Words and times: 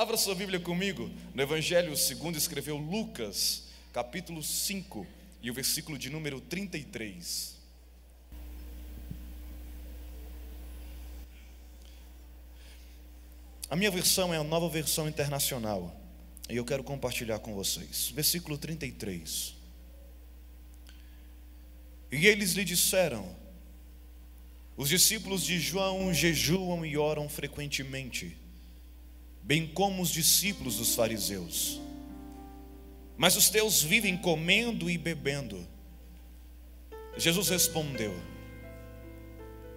Abra 0.00 0.16
sua 0.16 0.34
Bíblia 0.34 0.58
comigo 0.58 1.10
no 1.34 1.42
Evangelho 1.42 1.94
segundo 1.94 2.38
escreveu 2.38 2.78
Lucas, 2.78 3.64
capítulo 3.92 4.42
5 4.42 5.06
e 5.42 5.50
o 5.50 5.52
versículo 5.52 5.98
de 5.98 6.08
número 6.08 6.40
33. 6.40 7.54
A 13.68 13.76
minha 13.76 13.90
versão 13.90 14.32
é 14.32 14.38
a 14.38 14.42
nova 14.42 14.70
versão 14.70 15.06
internacional 15.06 15.94
e 16.48 16.56
eu 16.56 16.64
quero 16.64 16.82
compartilhar 16.82 17.38
com 17.40 17.54
vocês. 17.54 18.08
Versículo 18.14 18.56
33. 18.56 19.54
E 22.10 22.26
eles 22.26 22.52
lhe 22.52 22.64
disseram: 22.64 23.36
Os 24.78 24.88
discípulos 24.88 25.44
de 25.44 25.60
João 25.60 26.10
jejuam 26.14 26.86
e 26.86 26.96
oram 26.96 27.28
frequentemente, 27.28 28.39
bem 29.42 29.66
como 29.66 30.02
os 30.02 30.10
discípulos 30.10 30.76
dos 30.76 30.94
fariseus. 30.94 31.80
Mas 33.16 33.36
os 33.36 33.50
teus 33.50 33.82
vivem 33.82 34.16
comendo 34.16 34.88
e 34.88 34.96
bebendo. 34.96 35.66
Jesus 37.16 37.48
respondeu: 37.48 38.14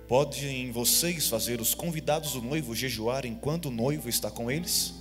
Podem 0.07 0.71
vocês 0.71 1.27
fazer 1.27 1.59
os 1.59 1.73
convidados 1.73 2.33
do 2.33 2.41
noivo 2.41 2.75
jejuar 2.75 3.25
enquanto 3.25 3.65
o 3.65 3.71
noivo 3.71 4.07
está 4.07 4.29
com 4.29 4.49
eles? 4.52 4.93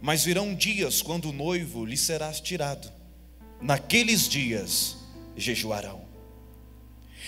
Mas 0.00 0.24
virão 0.24 0.54
dias 0.54 1.00
quando 1.00 1.30
o 1.30 1.32
noivo 1.32 1.84
lhe 1.84 1.96
será 1.96 2.32
tirado. 2.32 2.92
Naqueles 3.60 4.28
dias 4.28 4.96
jejuarão. 5.36 6.03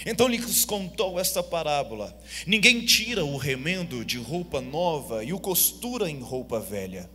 Então 0.05 0.29
lhes 0.29 0.65
contou 0.65 1.19
esta 1.19 1.43
parábola: 1.43 2.17
Ninguém 2.47 2.85
tira 2.85 3.25
o 3.25 3.37
remendo 3.37 4.05
de 4.05 4.19
roupa 4.19 4.61
nova 4.61 5.25
e 5.25 5.33
o 5.33 5.41
costura 5.41 6.11
em 6.11 6.21
roupa 6.21 6.61
velha. 6.61 7.09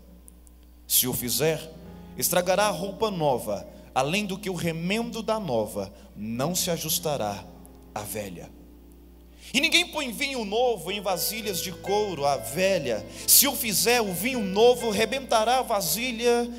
Se 0.88 1.08
o 1.08 1.13
fizer, 1.13 1.72
estragará 2.17 2.67
a 2.67 2.72
roupa 2.72 3.11
nova, 3.11 3.67
além 3.94 4.25
do 4.25 4.38
que 4.38 4.50
o 4.50 4.55
remendo 4.55 5.22
da 5.22 5.39
nova 5.39 5.94
não 6.16 6.55
se 6.55 6.70
ajustará 6.72 7.45
à 7.94 8.02
velha. 8.02 8.50
E 9.53 9.59
ninguém 9.59 9.88
põe 9.88 10.11
vinho 10.11 10.45
novo 10.45 10.92
em 10.92 11.02
vasilhas 11.02 11.61
de 11.61 11.72
couro, 11.72 12.25
a 12.25 12.38
velha. 12.38 13.05
Se 13.27 13.48
o 13.48 13.55
fizer, 13.55 14.02
o 14.02 14.14
vinho 14.14 14.42
novo 14.42 14.89
rebentará 14.89 15.59
a 15.59 15.64
vasilha 15.64 16.50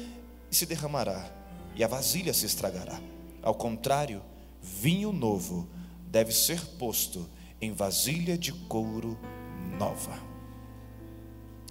e 0.51 0.55
se 0.55 0.67
derramará, 0.67 1.31
e 1.75 1.83
a 1.83 1.89
vasilha 1.89 2.35
se 2.35 2.45
estragará. 2.45 3.01
Ao 3.43 3.55
contrário, 3.55 4.23
vinho 4.61 5.11
novo 5.11 5.69
deve 6.13 6.31
ser 6.31 6.61
posto 6.77 7.27
em 7.59 7.73
vasilha 7.73 8.37
de 8.37 8.53
couro 8.53 9.19
nova. 9.79 10.13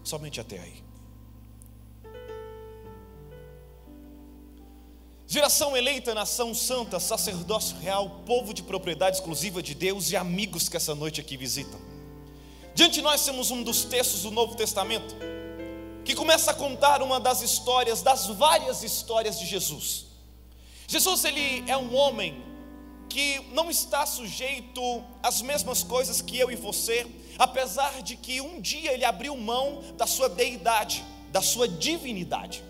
Somente 0.04 0.42
até 0.42 0.60
aí. 0.60 0.84
Geração 5.28 5.78
eleita, 5.78 6.16
nação 6.16 6.56
santa, 6.56 7.00
sacerdócio 7.00 7.78
real, 7.78 8.24
povo 8.26 8.52
de 8.52 8.64
propriedade 8.64 9.18
exclusiva 9.18 9.62
de 9.62 9.76
Deus 9.76 10.10
e 10.10 10.16
amigos 10.16 10.68
que 10.68 10.76
essa 10.76 10.96
noite 10.96 11.22
aqui 11.22 11.38
visitam. 11.38 11.80
Diante 12.74 12.96
de 12.96 13.02
nós 13.04 13.24
temos 13.24 13.52
um 13.52 13.62
dos 13.62 13.84
textos 13.84 14.24
do 14.24 14.32
Novo 14.32 14.56
Testamento 14.56 15.16
que 16.04 16.16
começa 16.16 16.50
a 16.50 16.54
contar 16.56 17.04
uma 17.04 17.20
das 17.20 17.44
histórias, 17.44 18.02
das 18.02 18.26
várias 18.26 18.82
histórias 18.82 19.40
de 19.40 19.46
Jesus. 19.46 20.08
Jesus 20.88 21.24
ele 21.26 21.64
é 21.70 21.78
um 21.78 21.96
homem 21.96 22.51
que 23.12 23.42
não 23.52 23.70
está 23.70 24.06
sujeito 24.06 25.04
às 25.22 25.42
mesmas 25.42 25.84
coisas 25.84 26.22
que 26.22 26.40
eu 26.40 26.50
e 26.50 26.56
você, 26.56 27.06
apesar 27.38 28.02
de 28.02 28.16
que 28.16 28.40
um 28.40 28.62
dia 28.62 28.94
ele 28.94 29.04
abriu 29.04 29.36
mão 29.36 29.84
da 29.98 30.08
sua 30.08 30.30
deidade, 30.30 31.04
da 31.30 31.42
sua 31.42 31.68
divinidade. 31.68 32.64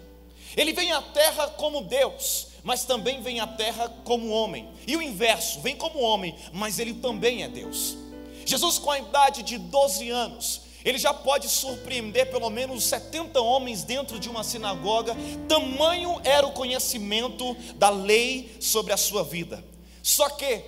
Ele 0.58 0.74
vem 0.74 0.92
à 0.92 1.02
terra 1.02 1.48
como 1.50 1.82
Deus, 1.82 2.48
mas 2.64 2.86
também 2.86 3.22
vem 3.22 3.40
à 3.40 3.46
terra 3.46 3.88
como 4.04 4.30
homem. 4.30 4.68
E 4.88 4.98
o 4.98 5.02
inverso, 5.02 5.62
vem 5.62 5.76
como 5.76 6.00
homem, 6.00 6.36
mas 6.52 6.80
ele 6.80 6.96
também 6.96 7.44
é 7.44 7.48
Deus. 7.48 7.96
Jesus, 8.44 8.80
com 8.80 8.90
a 8.90 9.00
idade 9.00 9.44
de 9.44 9.60
12 9.60 10.10
anos, 10.10 10.62
ele 10.84 10.98
já 10.98 11.14
pode 11.14 11.48
surpreender 11.48 12.32
pelo 12.32 12.50
menos 12.50 12.84
70 12.86 13.40
homens 13.40 13.84
dentro 13.84 14.20
de 14.20 14.28
uma 14.28 14.44
sinagoga, 14.44 15.16
tamanho 15.48 16.20
era 16.24 16.46
o 16.48 16.54
conhecimento 16.54 17.56
da 17.76 17.90
lei 17.90 18.58
sobre 18.60 18.92
a 18.92 18.98
sua 18.98 19.24
vida. 19.24 19.71
Só 20.02 20.30
que, 20.30 20.64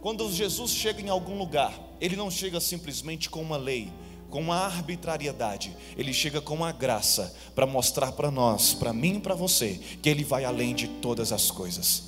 quando 0.00 0.30
Jesus 0.32 0.70
chega 0.72 1.00
em 1.00 1.08
algum 1.08 1.36
lugar, 1.38 1.72
ele 2.00 2.16
não 2.16 2.30
chega 2.30 2.60
simplesmente 2.60 3.28
com 3.28 3.40
uma 3.42 3.56
lei, 3.56 3.92
com 4.30 4.40
uma 4.40 4.56
arbitrariedade, 4.56 5.74
ele 5.96 6.12
chega 6.12 6.40
com 6.40 6.54
uma 6.54 6.70
graça 6.70 7.34
para 7.54 7.66
mostrar 7.66 8.12
para 8.12 8.30
nós, 8.30 8.74
para 8.74 8.92
mim 8.92 9.16
e 9.16 9.20
para 9.20 9.34
você, 9.34 9.80
que 10.02 10.08
ele 10.08 10.22
vai 10.22 10.44
além 10.44 10.74
de 10.74 10.86
todas 10.86 11.32
as 11.32 11.50
coisas. 11.50 12.04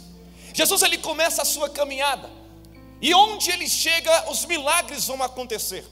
Jesus 0.53 0.83
ele 0.83 0.99
começa 0.99 1.43
a 1.43 1.47
sua 1.47 1.69
caminhada, 1.71 2.29
e 3.01 3.15
onde 3.15 3.51
ele 3.51 3.69
chega, 3.69 4.31
os 4.31 4.45
milagres 4.45 5.07
vão 5.07 5.23
acontecer. 5.23 5.85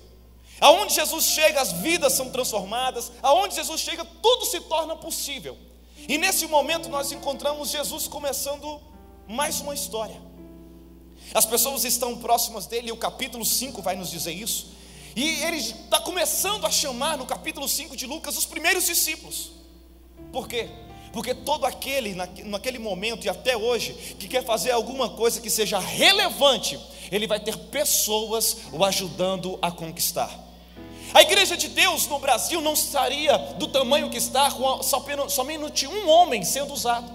Aonde 0.60 0.94
Jesus 0.94 1.24
chega, 1.24 1.60
as 1.60 1.72
vidas 1.72 2.12
são 2.12 2.30
transformadas, 2.30 3.12
aonde 3.22 3.54
Jesus 3.54 3.80
chega, 3.80 4.04
tudo 4.04 4.44
se 4.44 4.60
torna 4.60 4.96
possível. 4.96 5.56
E 6.08 6.18
nesse 6.18 6.46
momento 6.46 6.88
nós 6.88 7.12
encontramos 7.12 7.70
Jesus 7.70 8.08
começando 8.08 8.80
mais 9.26 9.60
uma 9.60 9.72
história. 9.72 10.27
As 11.34 11.44
pessoas 11.44 11.84
estão 11.84 12.16
próximas 12.16 12.66
dele, 12.66 12.88
e 12.88 12.92
o 12.92 12.96
capítulo 12.96 13.44
5 13.44 13.82
vai 13.82 13.96
nos 13.96 14.10
dizer 14.10 14.32
isso. 14.32 14.68
E 15.14 15.42
ele 15.42 15.56
está 15.56 16.00
começando 16.00 16.64
a 16.64 16.70
chamar 16.70 17.18
no 17.18 17.26
capítulo 17.26 17.68
5 17.68 17.96
de 17.96 18.06
Lucas 18.06 18.36
os 18.36 18.46
primeiros 18.46 18.86
discípulos. 18.86 19.50
Por 20.32 20.46
quê? 20.46 20.68
Porque 21.12 21.34
todo 21.34 21.64
aquele, 21.64 22.14
naquele 22.44 22.78
momento 22.78 23.24
e 23.24 23.28
até 23.28 23.56
hoje, 23.56 23.92
que 24.18 24.28
quer 24.28 24.44
fazer 24.44 24.70
alguma 24.70 25.08
coisa 25.08 25.40
que 25.40 25.50
seja 25.50 25.78
relevante, 25.78 26.78
ele 27.10 27.26
vai 27.26 27.40
ter 27.40 27.56
pessoas 27.56 28.58
o 28.72 28.84
ajudando 28.84 29.58
a 29.60 29.70
conquistar. 29.70 30.30
A 31.14 31.22
igreja 31.22 31.56
de 31.56 31.68
Deus 31.68 32.06
no 32.06 32.18
Brasil 32.18 32.60
não 32.60 32.74
estaria 32.74 33.36
do 33.58 33.66
tamanho 33.66 34.10
que 34.10 34.18
está 34.18 34.50
com 34.50 34.82
somente 34.82 35.86
um 35.86 36.08
homem 36.08 36.44
sendo 36.44 36.72
usado. 36.72 37.10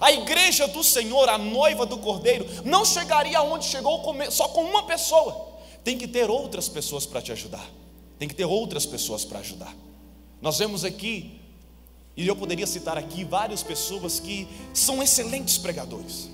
A 0.00 0.12
igreja 0.12 0.66
do 0.68 0.82
Senhor, 0.82 1.28
a 1.28 1.38
noiva 1.38 1.86
do 1.86 1.98
Cordeiro, 1.98 2.46
não 2.64 2.84
chegaria 2.84 3.38
aonde 3.38 3.66
chegou 3.66 4.02
só 4.30 4.48
com 4.48 4.64
uma 4.64 4.84
pessoa 4.84 5.54
tem 5.84 5.98
que 5.98 6.08
ter 6.08 6.30
outras 6.30 6.68
pessoas 6.68 7.04
para 7.04 7.20
te 7.20 7.30
ajudar. 7.30 7.70
Tem 8.18 8.26
que 8.26 8.34
ter 8.34 8.46
outras 8.46 8.86
pessoas 8.86 9.24
para 9.24 9.40
ajudar. 9.40 9.76
Nós 10.40 10.58
vemos 10.58 10.82
aqui, 10.82 11.40
e 12.16 12.26
eu 12.26 12.34
poderia 12.34 12.66
citar 12.66 12.96
aqui 12.96 13.22
várias 13.22 13.62
pessoas 13.62 14.18
que 14.18 14.48
são 14.72 15.02
excelentes 15.02 15.58
pregadores, 15.58 16.30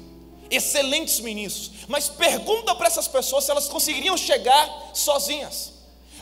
excelentes 0.51 1.19
ministros, 1.21 1.73
mas 1.89 2.09
pergunta 2.09 2.75
para 2.75 2.87
essas 2.87 3.09
pessoas 3.09 3.45
se 3.45 3.51
elas 3.51 3.69
conseguiriam 3.69 4.17
chegar 4.17 4.93
sozinhas. 4.95 5.73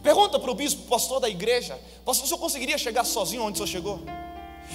Pergunta 0.03 0.39
para 0.39 0.51
o 0.51 0.55
bispo, 0.55 0.83
pastor 0.83 1.21
da 1.21 1.29
igreja, 1.29 1.79
pastor, 2.05 2.25
o 2.25 2.29
senhor 2.29 2.39
conseguiria 2.39 2.79
chegar 2.79 3.05
sozinho 3.05 3.43
onde 3.43 3.61
o 3.61 3.67
senhor 3.67 3.67
chegou? 3.67 4.01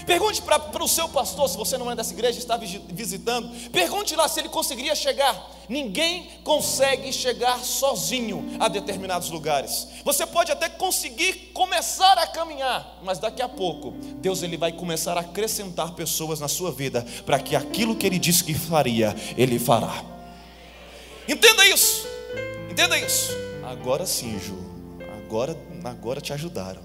Pergunte 0.05 0.41
para 0.41 0.83
o 0.83 0.87
seu 0.87 1.07
pastor, 1.07 1.47
se 1.47 1.55
você 1.55 1.77
não 1.77 1.89
é 1.89 1.95
dessa 1.95 2.13
igreja, 2.13 2.37
está 2.37 2.57
visitando. 2.57 3.49
Pergunte 3.69 4.15
lá 4.15 4.27
se 4.27 4.39
ele 4.39 4.49
conseguiria 4.49 4.95
chegar. 4.95 5.51
Ninguém 5.69 6.29
consegue 6.43 7.13
chegar 7.13 7.59
sozinho 7.59 8.57
a 8.59 8.67
determinados 8.67 9.29
lugares. 9.29 9.87
Você 10.03 10.25
pode 10.25 10.51
até 10.51 10.67
conseguir 10.67 11.51
começar 11.53 12.17
a 12.17 12.27
caminhar, 12.27 12.99
mas 13.03 13.17
daqui 13.17 13.41
a 13.41 13.47
pouco 13.47 13.91
Deus 14.17 14.43
ele 14.43 14.57
vai 14.57 14.73
começar 14.73 15.17
a 15.17 15.21
acrescentar 15.21 15.93
pessoas 15.93 16.39
na 16.39 16.49
sua 16.49 16.71
vida 16.71 17.05
para 17.25 17.39
que 17.39 17.55
aquilo 17.55 17.95
que 17.95 18.05
ele 18.05 18.19
disse 18.19 18.43
que 18.43 18.53
faria, 18.53 19.15
ele 19.37 19.57
fará. 19.57 20.03
Entenda 21.27 21.65
isso. 21.67 22.05
Entenda 22.69 22.97
isso. 22.97 23.31
Agora 23.63 24.05
sim, 24.05 24.37
Ju. 24.39 24.57
Agora, 25.25 25.57
agora 25.85 26.19
te 26.19 26.33
ajudaram. 26.33 26.81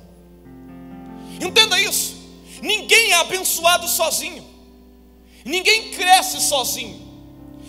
Entenda 1.41 1.81
isso. 1.81 2.18
Ninguém 2.63 3.13
é 3.13 3.17
abençoado 3.17 3.89
sozinho. 3.89 4.45
Ninguém 5.45 5.91
cresce 5.91 6.41
sozinho. 6.41 7.09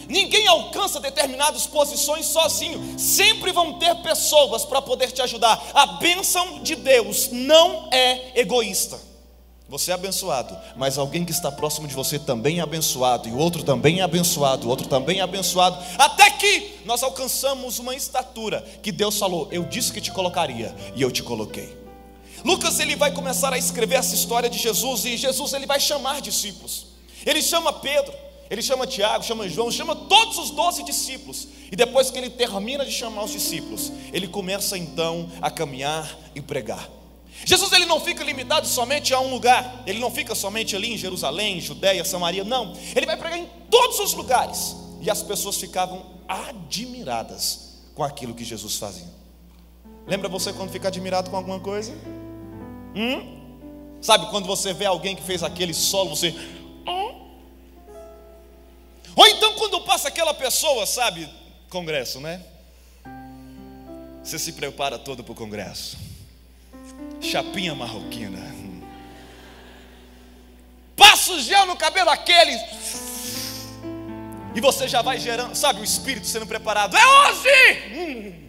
Ninguém 0.07 0.47
alcança 0.47 0.99
determinadas 0.99 1.67
posições 1.67 2.25
sozinho. 2.25 2.97
Sempre 2.97 3.51
vão 3.51 3.77
ter 3.77 3.95
pessoas 3.97 4.65
para 4.65 4.81
poder 4.81 5.11
te 5.11 5.21
ajudar. 5.21 5.61
A 5.73 5.85
bênção 5.85 6.63
de 6.63 6.75
Deus 6.75 7.29
não 7.31 7.87
é 7.91 8.39
egoísta. 8.39 9.09
Você 9.69 9.91
é 9.91 9.93
abençoado, 9.93 10.57
mas 10.75 10.97
alguém 10.97 11.23
que 11.23 11.31
está 11.31 11.51
próximo 11.51 11.87
de 11.87 11.93
você 11.93 12.17
também 12.17 12.57
é 12.57 12.61
abençoado, 12.63 13.29
e 13.29 13.31
o 13.31 13.37
outro 13.37 13.63
também 13.63 13.99
é 13.99 14.01
abençoado, 14.01 14.65
o 14.65 14.69
outro 14.69 14.87
também 14.87 15.19
é 15.19 15.21
abençoado, 15.21 15.77
até 15.95 16.31
que 16.31 16.79
nós 16.85 17.03
alcançamos 17.03 17.77
uma 17.77 17.93
estatura 17.93 18.65
que 18.81 18.91
Deus 18.91 19.19
falou: 19.19 19.47
Eu 19.51 19.63
disse 19.65 19.93
que 19.93 20.01
te 20.01 20.11
colocaria, 20.11 20.75
e 20.95 21.03
eu 21.03 21.11
te 21.11 21.21
coloquei. 21.21 21.78
Lucas 22.43 22.79
ele 22.79 22.95
vai 22.95 23.11
começar 23.11 23.53
a 23.53 23.57
escrever 23.57 23.95
essa 23.95 24.15
história 24.15 24.49
de 24.49 24.57
Jesus 24.57 25.05
e 25.05 25.17
Jesus 25.17 25.53
ele 25.53 25.65
vai 25.65 25.79
chamar 25.79 26.21
discípulos. 26.21 26.87
Ele 27.25 27.41
chama 27.41 27.73
Pedro, 27.73 28.13
ele 28.49 28.61
chama 28.61 28.87
Tiago, 28.87 29.23
chama 29.23 29.47
João, 29.47 29.71
chama 29.71 29.95
todos 29.95 30.37
os 30.37 30.51
doze 30.51 30.83
discípulos. 30.83 31.47
E 31.71 31.75
depois 31.75 32.09
que 32.09 32.17
ele 32.17 32.29
termina 32.29 32.85
de 32.85 32.91
chamar 32.91 33.23
os 33.23 33.31
discípulos, 33.31 33.91
ele 34.11 34.27
começa 34.27 34.77
então 34.77 35.29
a 35.41 35.51
caminhar 35.51 36.17
e 36.33 36.41
pregar. 36.41 36.89
Jesus 37.45 37.71
ele 37.71 37.85
não 37.85 37.99
fica 37.99 38.23
limitado 38.23 38.67
somente 38.67 39.13
a 39.13 39.19
um 39.19 39.29
lugar, 39.29 39.83
ele 39.85 39.99
não 39.99 40.11
fica 40.11 40.35
somente 40.35 40.75
ali 40.75 40.93
em 40.93 40.97
Jerusalém, 40.97 41.61
Judéia, 41.61 42.03
Samaria, 42.03 42.43
não. 42.43 42.75
Ele 42.95 43.05
vai 43.05 43.15
pregar 43.15 43.37
em 43.37 43.47
todos 43.69 43.99
os 43.99 44.13
lugares. 44.13 44.75
E 45.01 45.09
as 45.09 45.23
pessoas 45.23 45.55
ficavam 45.55 46.05
admiradas 46.27 47.77
com 47.95 48.03
aquilo 48.03 48.33
que 48.33 48.43
Jesus 48.43 48.75
fazia. 48.75 49.07
Lembra 50.05 50.27
você 50.27 50.51
quando 50.51 50.71
fica 50.71 50.87
admirado 50.87 51.29
com 51.29 51.37
alguma 51.37 51.59
coisa? 51.59 51.93
Hum? 52.99 53.97
Sabe 54.01 54.29
quando 54.29 54.45
você 54.45 54.73
vê 54.73 54.85
alguém 54.85 55.15
que 55.15 55.23
fez 55.23 55.41
aquele 55.41 55.73
solo, 55.73 56.09
você. 56.09 56.35
Ou 59.15 59.27
então 59.27 59.53
quando 59.55 59.81
passa 59.81 60.09
aquela 60.09 60.33
pessoa, 60.33 60.85
sabe, 60.85 61.29
congresso, 61.69 62.19
né? 62.19 62.43
Você 64.21 64.37
se 64.37 64.51
prepara 64.53 64.99
todo 64.99 65.23
para 65.23 65.31
o 65.31 65.35
congresso. 65.35 65.97
Chapinha 67.21 67.73
marroquina. 67.73 68.39
Passa 70.95 71.31
o 71.33 71.39
gel 71.39 71.65
no 71.65 71.77
cabelo 71.77 72.09
aquele. 72.09 72.57
E 74.55 74.59
você 74.59 74.87
já 74.89 75.01
vai 75.01 75.19
gerando, 75.19 75.55
sabe, 75.55 75.79
o 75.79 75.83
espírito 75.83 76.27
sendo 76.27 76.45
preparado. 76.45 76.97
É 76.97 77.07
hoje! 77.07 77.93
Hum. 77.93 78.48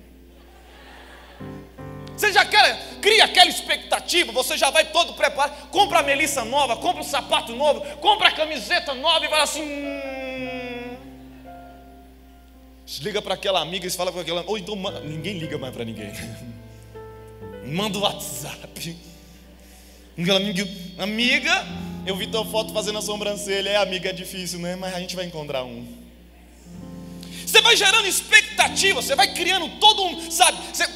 Você 2.20 2.34
já 2.34 2.44
quer, 2.44 2.98
cria 3.00 3.24
aquela 3.24 3.48
expectativa, 3.48 4.30
você 4.30 4.54
já 4.58 4.68
vai 4.68 4.84
todo 4.84 5.14
preparado. 5.14 5.68
Compra 5.70 6.00
a 6.00 6.02
melissa 6.02 6.44
nova, 6.44 6.76
compra 6.76 7.00
o 7.00 7.04
sapato 7.04 7.56
novo, 7.56 7.80
compra 7.96 8.28
a 8.28 8.32
camiseta 8.32 8.92
nova 8.92 9.24
e 9.24 9.28
vai 9.28 9.40
assim. 9.40 9.62
Hum. 9.62 10.96
Liga 13.00 13.22
para 13.22 13.32
aquela 13.32 13.62
amiga 13.62 13.86
e 13.86 13.90
fala 13.90 14.12
com 14.12 14.20
aquela. 14.20 14.44
Ou 14.46 14.58
então 14.58 14.76
ninguém 15.02 15.38
liga 15.38 15.56
mais 15.56 15.72
para 15.72 15.82
ninguém. 15.82 16.12
Manda 17.64 17.96
o 17.96 18.02
WhatsApp. 18.02 18.98
Aquela 20.18 20.38
amiga, 20.38 20.68
amiga, 20.98 21.66
eu 22.04 22.14
vi 22.16 22.26
tua 22.26 22.44
foto 22.44 22.74
fazendo 22.74 22.98
a 22.98 23.02
sobrancelha. 23.02 23.70
É, 23.70 23.76
amiga, 23.76 24.10
é 24.10 24.12
difícil, 24.12 24.58
né? 24.58 24.76
Mas 24.76 24.94
a 24.94 25.00
gente 25.00 25.16
vai 25.16 25.24
encontrar 25.24 25.64
um. 25.64 25.86
Você 27.46 27.62
vai 27.62 27.74
gerando 27.78 28.06
expectativa, 28.06 29.00
você 29.00 29.16
vai 29.16 29.32
criando 29.32 29.66
todo 29.80 30.04
um, 30.04 30.30
sabe? 30.30 30.58
Você, 30.70 30.86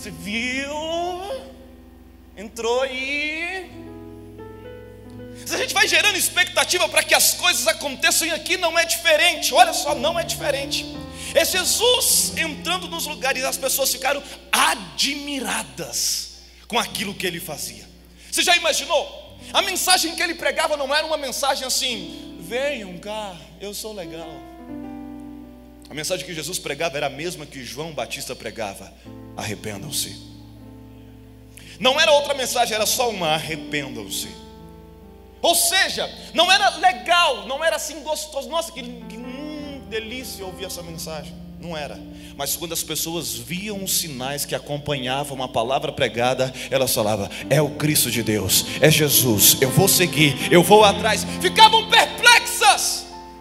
você, 0.00 0.10
viu? 0.10 0.72
Entrou 2.34 2.80
aí. 2.82 3.70
Se 5.44 5.54
a 5.54 5.58
gente 5.58 5.74
vai 5.74 5.86
gerando 5.86 6.16
expectativa 6.16 6.88
para 6.88 7.02
que 7.02 7.14
as 7.14 7.34
coisas 7.34 7.66
aconteçam 7.66 8.26
e 8.26 8.30
aqui 8.30 8.56
não 8.56 8.78
é 8.78 8.84
diferente. 8.86 9.52
Olha 9.52 9.74
só, 9.74 9.94
não 9.94 10.18
é 10.18 10.24
diferente. 10.24 10.86
É 11.34 11.44
Jesus 11.44 12.32
entrando 12.36 12.88
nos 12.88 13.06
lugares 13.06 13.42
e 13.42 13.46
as 13.46 13.58
pessoas 13.58 13.92
ficaram 13.92 14.22
admiradas 14.50 16.38
com 16.66 16.78
aquilo 16.78 17.14
que 17.14 17.26
ele 17.26 17.38
fazia. 17.38 17.86
Você 18.30 18.42
já 18.42 18.56
imaginou? 18.56 19.38
A 19.52 19.60
mensagem 19.60 20.14
que 20.14 20.22
ele 20.22 20.34
pregava 20.34 20.76
não 20.78 20.94
era 20.94 21.06
uma 21.06 21.18
mensagem 21.18 21.66
assim: 21.66 22.38
venham 22.40 22.96
cá, 22.98 23.36
eu 23.60 23.74
sou 23.74 23.92
legal. 23.92 24.49
A 25.90 25.94
mensagem 25.94 26.24
que 26.24 26.32
Jesus 26.32 26.56
pregava 26.56 26.96
era 26.96 27.06
a 27.06 27.10
mesma 27.10 27.44
que 27.44 27.64
João 27.64 27.92
Batista 27.92 28.36
pregava: 28.36 28.92
arrependam-se. 29.36 30.16
Não 31.80 32.00
era 32.00 32.12
outra 32.12 32.32
mensagem, 32.32 32.76
era 32.76 32.86
só 32.86 33.10
uma: 33.10 33.30
arrependam-se. 33.30 34.28
Ou 35.42 35.54
seja, 35.54 36.08
não 36.32 36.50
era 36.52 36.76
legal, 36.76 37.48
não 37.48 37.64
era 37.64 37.74
assim 37.74 38.02
gostoso. 38.02 38.48
Nossa, 38.48 38.70
que, 38.70 38.82
hum, 38.82 39.82
delícia 39.90 40.46
ouvir 40.46 40.66
essa 40.66 40.82
mensagem. 40.82 41.34
Não 41.58 41.76
era. 41.76 41.98
Mas 42.36 42.56
quando 42.56 42.72
as 42.72 42.82
pessoas 42.82 43.34
viam 43.34 43.82
os 43.82 43.98
sinais 43.98 44.44
que 44.44 44.54
acompanhavam 44.54 45.42
a 45.42 45.48
palavra 45.48 45.90
pregada, 45.90 46.54
elas 46.70 46.94
falavam: 46.94 47.28
É 47.50 47.60
o 47.60 47.70
Cristo 47.70 48.12
de 48.12 48.22
Deus, 48.22 48.64
é 48.80 48.88
Jesus, 48.88 49.56
eu 49.60 49.70
vou 49.70 49.88
seguir, 49.88 50.52
eu 50.52 50.62
vou 50.62 50.84
atrás. 50.84 51.26
Ficavam 51.42 51.90
perplexas 51.90 52.19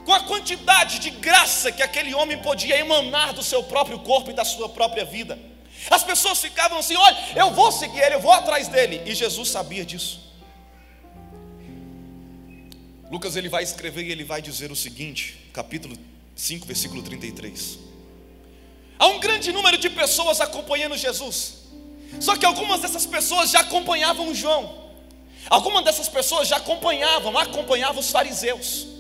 com 0.10 0.14
a 0.16 0.22
quantidade 0.22 0.98
de 0.98 1.12
graça 1.12 1.72
que 1.72 1.84
aquele 1.84 2.16
homem 2.16 2.36
podia 2.40 2.76
emanar 2.80 3.32
do 3.32 3.44
seu 3.44 3.62
próprio 3.62 4.00
corpo 4.00 4.32
e 4.32 4.34
da 4.34 4.44
sua 4.44 4.68
própria 4.68 5.06
vida. 5.06 5.38
As 5.88 6.04
pessoas 6.04 6.42
ficavam 6.42 6.80
assim: 6.80 6.96
Olha, 6.96 7.16
eu 7.36 7.52
vou 7.52 7.72
seguir 7.72 8.00
ele, 8.00 8.16
eu 8.16 8.20
vou 8.20 8.32
atrás 8.32 8.68
dele. 8.68 9.04
E 9.06 9.14
Jesus 9.14 9.50
sabia 9.50 9.86
disso. 9.86 10.20
Lucas 13.12 13.36
ele 13.36 13.50
vai 13.50 13.62
escrever 13.62 14.04
e 14.04 14.12
ele 14.12 14.24
vai 14.24 14.42
dizer 14.42 14.72
o 14.72 14.76
seguinte, 14.76 15.38
capítulo 15.54 15.96
5, 16.36 16.66
versículo 16.66 17.04
33. 17.04 17.78
Há 18.98 19.08
um 19.10 19.20
grande 19.20 19.52
número 19.52 19.78
de 19.78 19.92
pessoas 19.92 20.42
acompanhando 20.42 20.98
Jesus. 20.98 21.66
Só 22.20 22.36
que 22.36 22.48
algumas 22.48 22.82
dessas 22.82 23.06
pessoas 23.06 23.52
já 23.52 23.60
acompanhavam 23.60 24.34
João. 24.34 24.90
Algumas 25.48 25.84
dessas 25.86 26.10
pessoas 26.10 26.48
já 26.48 26.58
acompanhavam, 26.58 27.38
acompanhavam 27.38 28.00
os 28.00 28.10
fariseus. 28.10 28.99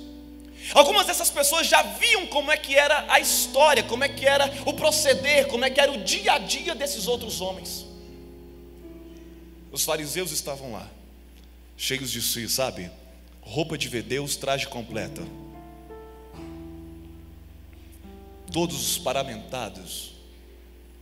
Algumas 0.73 1.07
dessas 1.07 1.29
pessoas 1.29 1.67
já 1.67 1.81
viam 1.81 2.27
como 2.27 2.51
é 2.51 2.57
que 2.57 2.75
era 2.75 3.05
a 3.11 3.19
história, 3.19 3.83
como 3.83 4.03
é 4.03 4.09
que 4.09 4.25
era 4.25 4.51
o 4.65 4.73
proceder, 4.73 5.47
como 5.47 5.65
é 5.65 5.69
que 5.69 5.79
era 5.79 5.91
o 5.91 6.03
dia 6.03 6.33
a 6.33 6.37
dia 6.37 6.75
desses 6.75 7.07
outros 7.07 7.41
homens. 7.41 7.85
Os 9.71 9.83
fariseus 9.83 10.31
estavam 10.31 10.73
lá, 10.73 10.89
cheios 11.77 12.11
de 12.11 12.21
si, 12.21 12.47
sabe? 12.49 12.91
Roupa 13.41 13.77
de 13.77 13.87
ver 13.87 14.03
Deus, 14.03 14.35
traje 14.35 14.67
completa 14.67 15.23
todos 18.51 18.81
os 18.81 18.97
paramentados, 18.97 20.11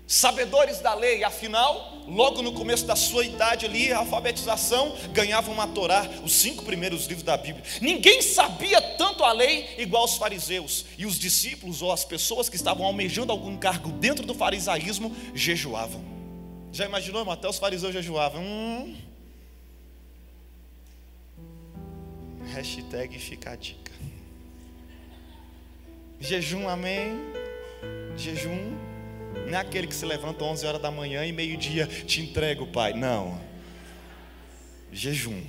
sabedores 0.05 0.79
da 0.79 0.93
lei, 0.93 1.23
afinal, 1.23 2.03
logo 2.07 2.41
no 2.41 2.53
começo 2.53 2.85
da 2.85 2.95
sua 2.95 3.25
idade 3.25 3.65
ali, 3.65 3.91
a 3.91 3.99
alfabetização, 3.99 4.95
ganhavam 5.11 5.53
uma 5.53 5.67
Torá, 5.67 6.07
os 6.23 6.33
cinco 6.33 6.63
primeiros 6.63 7.05
livros 7.07 7.23
da 7.23 7.35
Bíblia. 7.35 7.63
Ninguém 7.81 8.21
sabia 8.21 8.81
tanto 8.97 9.23
a 9.23 9.31
lei 9.31 9.75
igual 9.77 10.05
os 10.05 10.17
fariseus, 10.17 10.85
e 10.97 11.05
os 11.05 11.17
discípulos 11.17 11.81
ou 11.81 11.91
as 11.91 12.03
pessoas 12.03 12.49
que 12.49 12.55
estavam 12.55 12.85
almejando 12.85 13.31
algum 13.31 13.57
cargo 13.57 13.91
dentro 13.91 14.25
do 14.25 14.33
farisaísmo 14.33 15.15
jejuavam. 15.33 16.03
Já 16.71 16.85
imaginou, 16.85 17.29
até 17.31 17.47
os 17.47 17.57
fariseus 17.57 17.93
jejuavam? 17.93 18.43
Hum. 18.43 18.95
Hashtag 22.53 23.17
fica 23.19 23.51
a 23.51 23.55
dica. 23.55 23.91
Jejum, 26.19 26.67
amém. 26.67 27.19
Jejum 28.17 28.75
não 29.45 29.57
é 29.57 29.61
aquele 29.61 29.87
que 29.87 29.95
se 29.95 30.05
levanta 30.05 30.43
11 30.43 30.65
horas 30.65 30.81
da 30.81 30.91
manhã 30.91 31.25
e 31.25 31.31
meio-dia 31.31 31.87
te 31.87 32.21
entrega 32.21 32.61
o 32.63 32.67
Pai. 32.67 32.93
Não. 32.93 33.39
Jejum. 34.91 35.41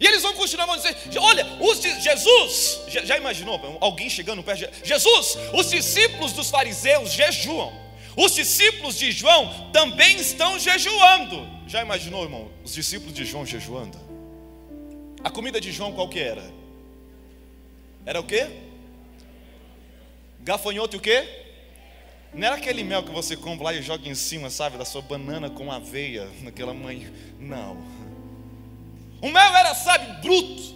E 0.00 0.06
eles 0.06 0.22
vão 0.22 0.32
continuar 0.32 0.64
vão 0.64 0.76
dizer: 0.76 0.96
olha, 1.18 1.46
os 1.60 1.78
Jesus, 1.82 2.80
já, 2.88 3.04
já, 3.04 3.18
imaginou 3.18 3.60
alguém 3.80 4.08
chegando 4.08 4.42
perto 4.42 4.66
de 4.66 4.88
Jesus? 4.88 5.36
Os 5.52 5.68
discípulos 5.68 6.32
dos 6.32 6.48
fariseus 6.48 7.12
jejuam, 7.12 7.70
os 8.16 8.34
discípulos 8.34 8.98
de 8.98 9.12
João 9.12 9.70
também 9.72 10.16
estão 10.16 10.58
jejuando. 10.58 11.46
Já 11.66 11.82
imaginou, 11.82 12.22
irmão, 12.22 12.50
os 12.64 12.72
discípulos 12.72 13.12
de 13.12 13.26
João 13.26 13.44
jejuando? 13.44 13.98
A 15.22 15.30
comida 15.30 15.60
de 15.60 15.70
João 15.70 15.92
qual 15.92 16.08
que 16.08 16.18
era? 16.18 16.50
Era 18.06 18.18
o 18.18 18.24
quê? 18.24 18.48
Gafanhoto 20.40 20.96
e 20.96 20.98
o 20.98 21.00
quê? 21.00 21.28
Não 22.32 22.46
era 22.46 22.56
aquele 22.56 22.82
mel 22.82 23.02
que 23.02 23.10
você 23.10 23.36
compra 23.36 23.64
lá 23.66 23.74
e 23.74 23.82
joga 23.82 24.08
em 24.08 24.14
cima, 24.14 24.48
sabe, 24.48 24.78
da 24.78 24.84
sua 24.84 25.02
banana 25.02 25.50
com 25.50 25.70
aveia, 25.70 26.26
naquela 26.40 26.72
mãe. 26.72 27.12
Não. 27.38 27.99
O 29.20 29.28
mel 29.28 29.56
era, 29.56 29.74
sabe, 29.74 30.20
bruto. 30.22 30.74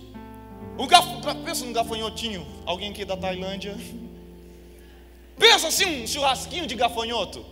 O 0.76 0.86
gaf... 0.86 1.06
Pensa 1.44 1.64
num 1.64 1.72
gafanhotinho, 1.72 2.46
alguém 2.66 2.90
aqui 2.90 3.04
da 3.04 3.16
Tailândia. 3.16 3.76
Pensa 5.38 5.68
assim, 5.68 6.02
um 6.02 6.06
churrasquinho 6.06 6.66
de 6.66 6.74
gafanhoto. 6.74 7.44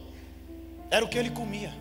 Era 0.90 1.04
o 1.04 1.08
que 1.08 1.18
ele 1.18 1.30
comia. 1.30 1.72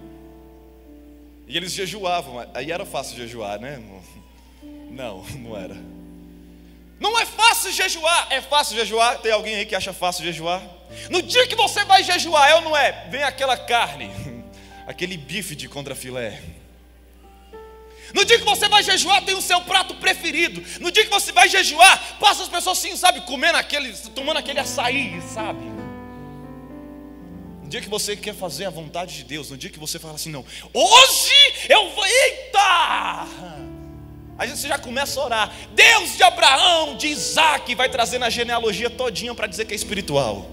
E 1.47 1.57
eles 1.57 1.73
jejuavam. 1.73 2.47
Aí 2.53 2.71
era 2.71 2.85
fácil 2.85 3.17
jejuar, 3.17 3.59
né? 3.59 3.81
Não, 4.91 5.23
não 5.23 5.57
era. 5.57 5.77
Não 6.99 7.17
é 7.17 7.25
fácil 7.25 7.71
jejuar. 7.71 8.27
É 8.29 8.41
fácil 8.41 8.75
jejuar? 8.75 9.19
Tem 9.19 9.31
alguém 9.31 9.55
aí 9.55 9.65
que 9.65 9.73
acha 9.73 9.93
fácil 9.93 10.25
jejuar? 10.25 10.61
No 11.09 11.21
dia 11.21 11.47
que 11.47 11.55
você 11.55 11.85
vai 11.85 12.03
jejuar, 12.03 12.49
é 12.49 12.55
ou 12.55 12.61
não 12.61 12.75
é? 12.75 13.07
Vem 13.09 13.23
aquela 13.23 13.55
carne, 13.57 14.11
aquele 14.85 15.15
bife 15.15 15.55
de 15.55 15.69
contrafilé. 15.69 16.41
No 18.13 18.25
dia 18.25 18.37
que 18.37 18.45
você 18.45 18.67
vai 18.67 18.83
jejuar, 18.83 19.23
tem 19.23 19.35
o 19.35 19.41
seu 19.41 19.61
prato 19.61 19.95
preferido. 19.95 20.63
No 20.79 20.91
dia 20.91 21.03
que 21.03 21.09
você 21.09 21.31
vai 21.31 21.47
jejuar, 21.47 22.17
passa 22.19 22.43
as 22.43 22.49
pessoas 22.49 22.77
assim, 22.77 22.95
sabe, 22.95 23.21
comendo 23.21 23.57
aquele, 23.57 23.93
tomando 24.13 24.37
aquele 24.37 24.59
açaí, 24.59 25.21
sabe? 25.33 25.63
No 27.63 27.69
dia 27.69 27.81
que 27.81 27.89
você 27.89 28.15
quer 28.15 28.35
fazer 28.35 28.65
a 28.65 28.69
vontade 28.69 29.15
de 29.15 29.23
Deus, 29.23 29.49
no 29.49 29.57
dia 29.57 29.69
que 29.69 29.79
você 29.79 29.97
fala 29.97 30.15
assim, 30.15 30.29
não, 30.29 30.45
hoje 30.73 31.67
eu 31.69 31.89
vou, 31.91 32.05
eita! 32.05 33.27
Aí 34.37 34.49
você 34.49 34.67
já 34.67 34.77
começa 34.77 35.19
a 35.19 35.23
orar. 35.23 35.55
Deus 35.73 36.17
de 36.17 36.23
Abraão, 36.23 36.97
de 36.97 37.07
Isaac, 37.07 37.73
vai 37.75 37.89
trazer 37.89 38.17
na 38.17 38.29
genealogia 38.29 38.89
todinha 38.89 39.35
para 39.35 39.47
dizer 39.47 39.65
que 39.65 39.73
é 39.73 39.75
espiritual. 39.75 40.49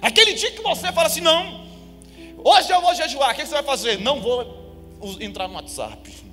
Aquele 0.00 0.34
dia 0.34 0.50
que 0.50 0.62
você 0.62 0.92
fala 0.92 1.06
assim, 1.06 1.20
não, 1.20 1.60
Hoje 2.42 2.70
eu 2.70 2.80
vou 2.80 2.94
jejuar, 2.94 3.32
o 3.32 3.34
que 3.34 3.44
você 3.44 3.52
vai 3.52 3.62
fazer? 3.62 3.98
Não 3.98 4.20
vou 4.20 4.59
entrar 5.20 5.48
no 5.48 5.54
WhatsApp. 5.54 6.30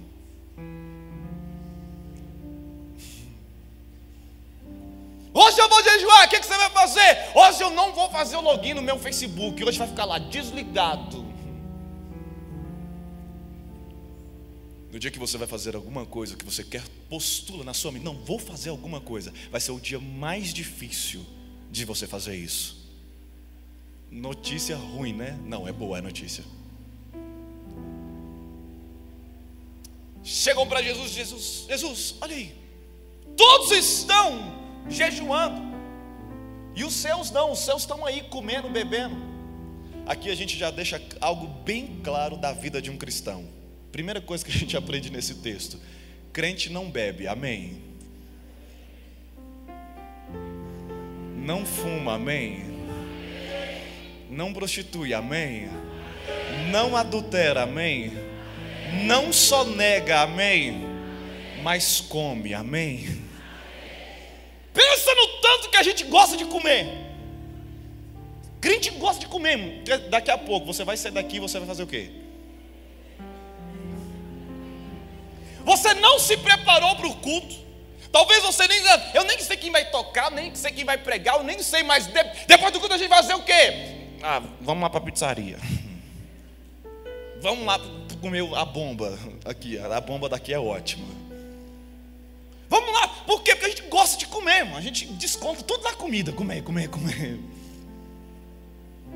Hoje 5.34 5.60
eu 5.60 5.70
vou 5.70 5.84
jejuar, 5.84 6.26
o 6.26 6.30
que 6.30 6.42
você 6.42 6.58
vai 6.58 6.70
fazer? 6.72 7.32
Hoje 7.36 7.62
eu 7.62 7.70
não 7.70 7.94
vou 7.94 8.10
fazer 8.10 8.36
o 8.38 8.42
login 8.42 8.74
no 8.74 8.82
meu 8.82 8.98
Facebook, 8.98 9.64
hoje 9.64 9.78
vai 9.78 9.88
ficar 9.88 10.06
lá 10.06 10.18
desligado. 10.18 11.26
No 14.92 14.98
dia 14.98 15.12
que 15.12 15.20
você 15.20 15.38
vai 15.38 15.48
fazer 15.48 15.76
alguma 15.76 16.08
coisa 16.08 16.36
que 16.36 16.44
você 16.44 16.64
quer, 16.64 16.84
postula 17.08 17.64
na 17.64 17.74
sua 17.74 17.92
mente, 17.92 18.04
não, 18.04 18.16
vou 18.16 18.40
fazer 18.40 18.70
alguma 18.70 19.00
coisa, 19.00 19.32
vai 19.52 19.62
ser 19.62 19.72
o 19.72 19.80
dia 19.80 20.00
mais 20.00 20.52
difícil 20.52 21.24
de 21.70 21.86
você 21.86 22.08
fazer 22.08 22.36
isso. 22.36 22.78
Notícia 24.10 24.76
ruim, 24.76 25.14
né? 25.14 25.38
Não, 25.46 25.68
é 25.68 25.72
boa 25.72 26.00
a 26.00 26.02
notícia. 26.02 26.44
Chegam 30.28 30.68
para 30.68 30.82
Jesus, 30.82 31.12
Jesus, 31.12 31.66
Jesus, 31.70 32.16
olha 32.20 32.36
aí, 32.36 32.54
todos 33.38 33.72
estão 33.72 34.54
jejuando, 34.90 35.62
e 36.76 36.84
os 36.84 36.96
seus 36.96 37.32
não, 37.32 37.54
os 37.54 37.60
seus 37.60 37.84
estão 37.84 38.06
aí 38.06 38.24
comendo, 38.24 38.68
bebendo. 38.68 39.16
Aqui 40.06 40.30
a 40.30 40.36
gente 40.36 40.58
já 40.58 40.70
deixa 40.70 41.02
algo 41.22 41.48
bem 41.64 42.02
claro 42.04 42.36
da 42.36 42.52
vida 42.52 42.82
de 42.82 42.92
um 42.92 42.98
cristão. 42.98 43.48
Primeira 43.90 44.20
coisa 44.20 44.44
que 44.44 44.52
a 44.52 44.54
gente 44.54 44.76
aprende 44.76 45.10
nesse 45.10 45.36
texto: 45.36 45.80
crente 46.34 46.70
não 46.70 46.92
bebe, 46.92 47.26
amém. 47.26 47.82
Não 51.38 51.66
fuma, 51.66 52.16
amém. 52.16 52.66
Não 54.30 54.52
prostitui, 54.52 55.14
amém. 55.14 55.70
Não 56.70 56.98
adultera, 56.98 57.64
amém. 57.64 58.12
Não 59.04 59.32
só 59.34 59.64
nega, 59.64 60.22
amém. 60.22 60.86
Mas 61.62 62.02
come, 62.02 62.54
amém. 62.54 63.22
Pensa 64.74 65.16
no 65.16 65.28
tanto 65.42 65.70
que 65.70 65.78
a 65.78 65.84
gente 65.84 66.04
gosta 66.06 66.38
de 66.38 66.46
comer. 66.46 66.88
Crente 68.62 68.90
gosta 68.92 69.20
de 69.20 69.28
comer. 69.28 69.84
Daqui 70.10 70.32
a 70.32 70.38
pouco 70.38 70.66
você 70.66 70.84
vai 70.84 70.98
sair 70.98 71.12
daqui 71.12 71.40
você 71.40 71.58
vai 71.58 71.68
fazer 71.68 71.84
o 71.84 71.88
quê? 71.88 72.12
Você 75.64 75.94
não 75.96 76.18
se 76.18 76.38
preparou 76.38 76.96
para 76.96 77.08
o 77.08 77.16
culto. 77.16 77.56
Talvez 78.12 78.42
você 78.42 78.68
nem. 78.68 78.80
Eu 79.14 79.26
nem 79.26 79.40
sei 79.40 79.58
quem 79.58 79.72
vai 79.72 79.86
tocar, 79.90 80.32
nem 80.32 80.54
sei 80.56 80.72
quem 80.72 80.86
vai 80.86 80.98
pregar, 80.98 81.36
eu 81.36 81.44
nem 81.44 81.62
sei, 81.62 81.84
de, 81.84 82.46
depois 82.48 82.72
do 82.72 82.80
culto 82.80 82.96
a 82.96 82.98
gente 82.98 83.10
vai 83.10 83.22
fazer 83.22 83.36
o 83.36 83.44
quê? 83.44 83.74
Ah, 84.24 84.42
vamos 84.62 84.82
lá 84.82 84.90
para 84.90 85.00
a 85.00 85.04
pizzaria. 85.04 85.58
Vamos 87.42 87.66
lá 87.66 87.80
comer 88.22 88.44
a 88.56 88.66
bomba 88.66 89.18
aqui. 89.46 89.78
A 89.78 90.02
bomba 90.02 90.28
daqui 90.28 90.54
é 90.54 90.60
ótima. 90.60 91.06
Vamos 92.70 92.92
lá, 92.94 93.08
por 93.26 93.42
quê? 93.44 93.56
Porque 93.56 93.66
a 93.66 93.70
gente 93.70 93.84
gosta 93.84 94.18
de 94.18 94.28
comer, 94.28 94.64
mano. 94.66 94.78
a 94.78 94.82
gente 94.82 95.06
desconta 95.14 95.64
tudo 95.64 95.84
na 95.84 95.94
comida, 95.94 96.34
comer, 96.34 96.62
comer, 96.64 96.90
comer. 96.90 97.40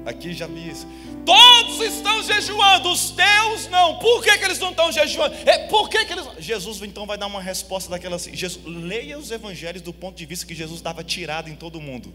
Aqui 0.06 0.34
já 0.34 0.48
vi 0.48 0.70
isso. 0.70 0.88
Todos 1.26 1.80
estão 1.82 2.24
jejuando, 2.24 2.90
os 2.90 3.12
teus 3.12 3.68
não. 3.68 4.00
Por 4.00 4.24
que, 4.24 4.38
que 4.38 4.46
eles 4.46 4.58
não 4.58 4.72
estão 4.72 4.92
jejuando? 4.92 5.36
É, 5.46 5.68
por 5.68 5.90
que, 5.90 6.06
que 6.06 6.14
eles. 6.14 6.26
Jesus 6.40 6.82
então 6.82 7.06
vai 7.06 7.18
dar 7.18 7.28
uma 7.28 7.42
resposta 7.42 7.90
daquela 7.90 8.16
assim. 8.16 8.36
Jesus, 8.36 8.66
leia 8.66 9.20
os 9.20 9.30
evangelhos 9.30 9.82
do 9.82 9.94
ponto 9.94 10.16
de 10.16 10.26
vista 10.26 10.46
que 10.46 10.56
Jesus 10.56 10.80
estava 10.80 11.04
tirado 11.04 11.50
em 11.50 11.56
todo 11.56 11.80
mundo. 11.80 12.12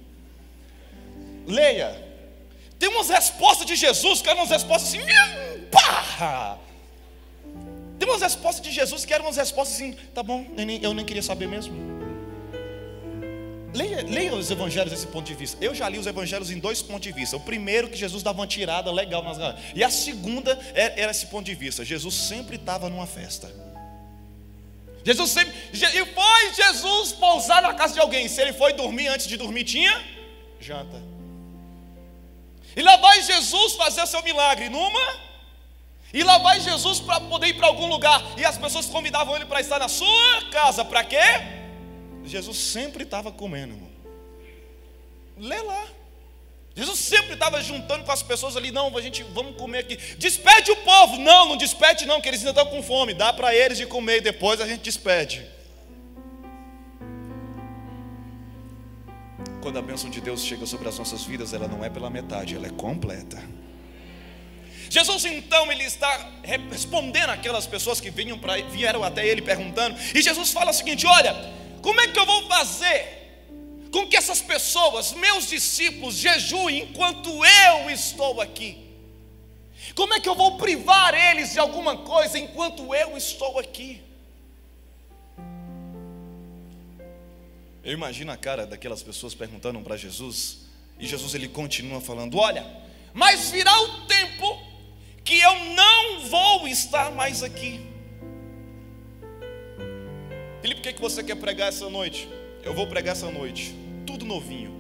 Leia. 1.47 2.06
Tem 2.78 2.88
umas 2.88 3.09
respostas 3.09 3.66
de 3.66 3.75
Jesus 3.75 4.21
que 4.21 4.28
eram 4.28 4.40
umas 4.40 4.50
respostas 4.50 4.88
assim. 4.88 5.00
Pá! 5.71 6.59
Tem 7.99 8.09
umas 8.09 8.21
respostas 8.21 8.62
de 8.62 8.71
Jesus 8.71 9.04
que 9.04 9.12
eram 9.12 9.25
umas 9.25 9.37
respostas 9.37 9.76
assim, 9.76 9.92
tá 10.14 10.23
bom, 10.23 10.47
eu 10.83 10.95
nem, 10.95 11.04
queria 11.04 11.23
saber 11.23 11.49
mesmo. 11.49 11.75
Leia, 13.73 14.02
leia 14.02 14.35
os 14.35 14.50
evangelhos 14.50 14.90
desse 14.90 15.06
ponto 15.06 15.26
de 15.26 15.35
vista. 15.35 15.62
Eu 15.62 15.75
já 15.75 15.88
li 15.88 15.99
os 15.99 16.06
evangelhos 16.06 16.50
em 16.50 16.59
dois 16.59 16.80
pontos 16.80 17.02
de 17.02 17.12
vista. 17.12 17.37
O 17.37 17.40
primeiro, 17.40 17.88
que 17.88 17.97
Jesus 17.97 18.23
dava 18.23 18.38
uma 18.38 18.47
tirada 18.47 18.90
legal 18.90 19.23
nas 19.23 19.38
E 19.75 19.85
a 19.85 19.90
segunda 19.90 20.59
é, 20.75 21.02
era 21.02 21.11
esse 21.11 21.26
ponto 21.26 21.45
de 21.45 21.54
vista. 21.54 21.85
Jesus 21.85 22.14
sempre 22.14 22.56
estava 22.56 22.88
numa 22.88 23.06
festa. 23.06 23.50
Jesus 25.04 25.30
sempre. 25.30 25.54
E 25.73 26.06
foi 26.06 26.54
Jesus 26.54 27.12
pousar 27.12 27.61
na 27.61 27.75
casa 27.75 27.95
de 27.95 28.00
alguém. 28.00 28.28
Se 28.28 28.40
ele 28.40 28.54
foi 28.54 28.73
dormir 28.73 29.09
antes 29.09 29.26
de 29.26 29.37
dormir, 29.37 29.64
tinha 29.64 30.02
janta. 30.59 31.15
E 32.76 32.83
lá 32.83 32.97
vai 32.99 33.23
Jesus 33.23 33.73
fazer 33.73 34.06
seu 34.06 34.23
milagre 34.23 34.68
numa 34.68 35.26
e 36.12 36.23
lá 36.23 36.38
vai 36.38 36.61
Jesus 36.61 37.00
para 37.00 37.21
poder 37.21 37.49
ir 37.49 37.54
para 37.54 37.66
algum 37.66 37.87
lugar. 37.87 38.23
E 38.37 38.45
as 38.45 38.56
pessoas 38.56 38.87
convidavam 38.87 39.35
ele 39.35 39.45
para 39.45 39.61
estar 39.61 39.78
na 39.78 39.88
sua 39.88 40.42
casa. 40.50 40.85
Para 40.85 41.02
quê? 41.02 41.16
Jesus 42.25 42.56
sempre 42.56 43.04
estava 43.04 43.33
comendo, 43.33 43.75
irmão. 43.75 43.90
Lê 45.38 45.61
lá. 45.61 45.85
Jesus 46.75 46.99
sempre 46.99 47.35
estava 47.35 47.62
juntando 47.62 48.04
com 48.04 48.12
as 48.12 48.23
pessoas 48.23 48.56
ali. 48.56 48.71
Não, 48.71 48.97
a 48.97 49.00
gente 49.00 49.23
vamos 49.23 49.56
comer 49.56 49.78
aqui. 49.78 49.97
Despede 50.16 50.71
o 50.71 50.76
povo. 50.76 51.16
Não, 51.16 51.49
não 51.49 51.56
despede, 51.56 52.06
não, 52.06 52.21
que 52.21 52.28
eles 52.28 52.40
ainda 52.40 52.50
estão 52.50 52.66
com 52.66 52.83
fome. 52.83 53.14
Dá 53.14 53.33
para 53.33 53.54
eles 53.54 53.78
de 53.78 53.87
comer 53.87 54.18
e 54.18 54.21
depois 54.21 54.61
a 54.61 54.66
gente 54.66 54.83
despede. 54.83 55.47
Quando 59.66 59.80
a 59.80 59.82
bênção 59.82 60.08
de 60.08 60.20
Deus 60.20 60.44
chega 60.44 60.64
sobre 60.64 60.88
as 60.88 60.96
nossas 60.96 61.25
vidas, 61.25 61.52
ela 61.52 61.66
não 61.66 61.85
é 61.85 61.90
pela 61.90 62.08
metade, 62.08 62.54
ela 62.54 62.68
é 62.68 62.70
completa. 62.70 63.42
Jesus 64.88 65.25
então 65.25 65.73
ele 65.73 65.82
está 65.82 66.30
respondendo 66.44 67.30
aquelas 67.30 67.66
pessoas 67.66 68.00
que 68.00 68.08
vinham 68.08 68.38
pra, 68.38 68.58
vieram 68.58 69.02
até 69.02 69.26
ele 69.26 69.42
perguntando, 69.42 69.99
e 70.14 70.23
Jesus 70.23 70.52
fala 70.52 70.70
o 70.70 70.73
seguinte: 70.73 71.04
olha, 71.04 71.35
como 71.82 72.00
é 72.00 72.06
que 72.06 72.16
eu 72.16 72.25
vou 72.25 72.46
fazer 72.46 73.49
com 73.90 74.06
que 74.06 74.16
essas 74.16 74.40
pessoas, 74.40 75.12
meus 75.14 75.49
discípulos, 75.49 76.14
jejuem 76.14 76.85
enquanto 76.85 77.28
eu 77.28 77.90
estou 77.90 78.40
aqui? 78.40 78.78
Como 79.96 80.14
é 80.14 80.20
que 80.20 80.28
eu 80.28 80.37
vou 80.37 80.58
privar 80.58 81.12
eles 81.12 81.54
de 81.54 81.58
alguma 81.58 81.96
coisa 81.96 82.38
enquanto 82.38 82.94
eu 82.94 83.16
estou 83.16 83.58
aqui? 83.58 84.06
Eu 87.87 87.93
imagino 87.93 88.33
a 88.33 88.37
cara 88.37 88.66
daquelas 88.66 89.00
pessoas 89.00 89.33
perguntando 89.33 89.81
para 89.81 89.97
Jesus, 89.97 90.66
e 90.99 91.07
Jesus 91.07 91.37
ele 91.37 91.47
continua 91.47 92.00
falando: 92.00 92.37
Olha, 92.37 92.66
mas 93.14 93.52
virá 93.52 93.73
o 93.81 94.07
tempo 94.07 94.61
que 95.23 95.38
eu 95.38 95.55
não 95.66 96.21
vou 96.28 96.66
estar 96.66 97.12
mais 97.12 97.45
aqui. 97.45 97.81
Felipe, 100.61 100.81
o 100.81 100.83
que, 100.83 100.88
é 100.88 100.93
que 100.95 101.00
você 101.00 101.23
quer 101.23 101.37
pregar 101.37 101.69
essa 101.69 101.88
noite? 101.88 102.28
Eu 102.64 102.75
vou 102.75 102.88
pregar 102.88 103.12
essa 103.12 103.31
noite, 103.31 103.73
tudo 104.05 104.25
novinho. 104.25 104.75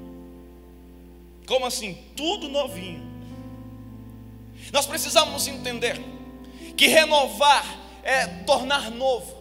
Como 1.46 1.64
assim? 1.64 1.94
Tudo 2.16 2.48
novinho. 2.48 3.06
Nós 4.72 4.84
precisamos 4.84 5.46
entender 5.46 5.96
que 6.76 6.88
renovar 6.88 7.64
é 8.02 8.26
tornar 8.26 8.90
novo. 8.90 9.35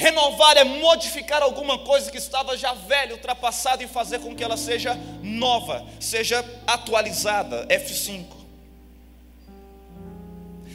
Renovar 0.00 0.56
é 0.56 0.64
modificar 0.64 1.42
alguma 1.42 1.76
coisa 1.76 2.10
que 2.10 2.16
estava 2.16 2.56
já 2.56 2.72
velha, 2.72 3.12
ultrapassada 3.12 3.84
e 3.84 3.86
fazer 3.86 4.18
com 4.20 4.34
que 4.34 4.42
ela 4.42 4.56
seja 4.56 4.98
nova, 5.22 5.84
seja 6.00 6.42
atualizada. 6.66 7.66
F5. 7.66 8.24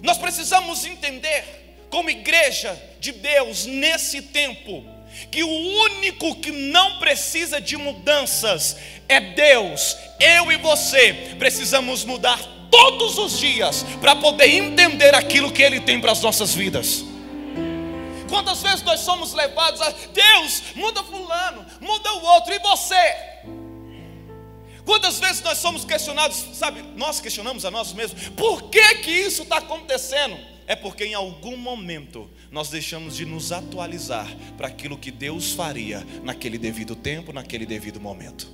Nós 0.03 0.20
precisamos 0.20 0.86
entender, 0.86 1.44
como 1.89 2.12
igreja 2.12 2.79
de 3.00 3.13
Deus, 3.13 3.65
nesse 3.65 4.22
tempo, 4.22 4.86
que 5.32 5.41
o 5.41 5.50
único 5.50 6.36
que 6.36 6.51
não 6.51 7.00
precisa 7.00 7.60
de 7.60 7.75
mudanças 7.77 8.77
é 9.10 9.20
Deus. 9.20 9.98
Eu 10.20 10.51
e 10.51 10.58
você 10.58 11.34
precisamos 11.39 12.05
mudar 12.05 12.39
todos 12.70 13.17
os 13.17 13.39
dias 13.39 13.84
para 14.00 14.15
poder 14.15 14.50
entender 14.50 15.15
aquilo 15.15 15.51
que 15.51 15.63
Ele 15.63 15.79
tem 15.79 16.00
para 16.00 16.12
as 16.12 16.22
nossas 16.22 16.53
vidas. 16.53 17.14
Quantas 18.35 18.61
vezes 18.61 18.81
nós 18.83 18.99
somos 18.99 19.31
levados 19.31 19.79
a 19.79 19.89
Deus, 19.89 20.61
muda 20.75 21.01
fulano, 21.01 21.65
muda 21.79 22.13
o 22.15 22.25
outro, 22.25 22.53
e 22.53 22.59
você? 22.59 22.95
Quantas 24.83 25.21
vezes 25.21 25.41
nós 25.41 25.57
somos 25.57 25.85
questionados, 25.85 26.35
sabe, 26.51 26.81
nós 26.97 27.21
questionamos 27.21 27.63
a 27.63 27.71
nós 27.71 27.93
mesmos, 27.93 28.27
por 28.29 28.63
que 28.63 28.95
que 28.95 29.09
isso 29.09 29.43
está 29.43 29.59
acontecendo? 29.59 30.37
É 30.67 30.75
porque 30.75 31.05
em 31.05 31.13
algum 31.13 31.55
momento 31.55 32.29
nós 32.51 32.69
deixamos 32.69 33.15
de 33.15 33.25
nos 33.25 33.53
atualizar 33.53 34.27
para 34.57 34.67
aquilo 34.67 34.97
que 34.97 35.11
Deus 35.11 35.53
faria 35.53 36.05
naquele 36.21 36.57
devido 36.57 36.93
tempo, 36.93 37.31
naquele 37.31 37.65
devido 37.65 38.01
momento. 38.01 38.51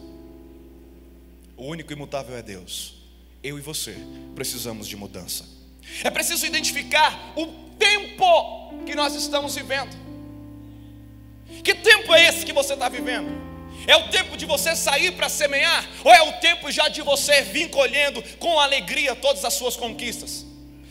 O 1.57 1.65
único 1.65 1.91
imutável 1.91 2.37
é 2.37 2.43
Deus. 2.43 3.01
Eu 3.41 3.57
e 3.57 3.61
você 3.61 3.97
precisamos 4.35 4.87
de 4.87 4.95
mudança. 4.95 5.60
É 6.03 6.09
preciso 6.09 6.45
identificar 6.45 7.33
o 7.35 7.47
tempo 7.77 8.83
que 8.85 8.95
nós 8.95 9.15
estamos 9.15 9.55
vivendo. 9.55 9.95
Que 11.63 11.75
tempo 11.75 12.13
é 12.13 12.27
esse 12.27 12.45
que 12.45 12.53
você 12.53 12.73
está 12.73 12.89
vivendo? 12.89 13.29
É 13.87 13.95
o 13.95 14.09
tempo 14.09 14.37
de 14.37 14.45
você 14.45 14.75
sair 14.75 15.11
para 15.11 15.29
semear? 15.29 15.87
Ou 16.03 16.13
é 16.13 16.21
o 16.21 16.33
tempo 16.33 16.71
já 16.71 16.87
de 16.87 17.01
você 17.01 17.41
vir 17.41 17.69
colhendo 17.69 18.23
com 18.39 18.59
alegria 18.59 19.15
todas 19.15 19.43
as 19.43 19.53
suas 19.53 19.75
conquistas? 19.75 20.45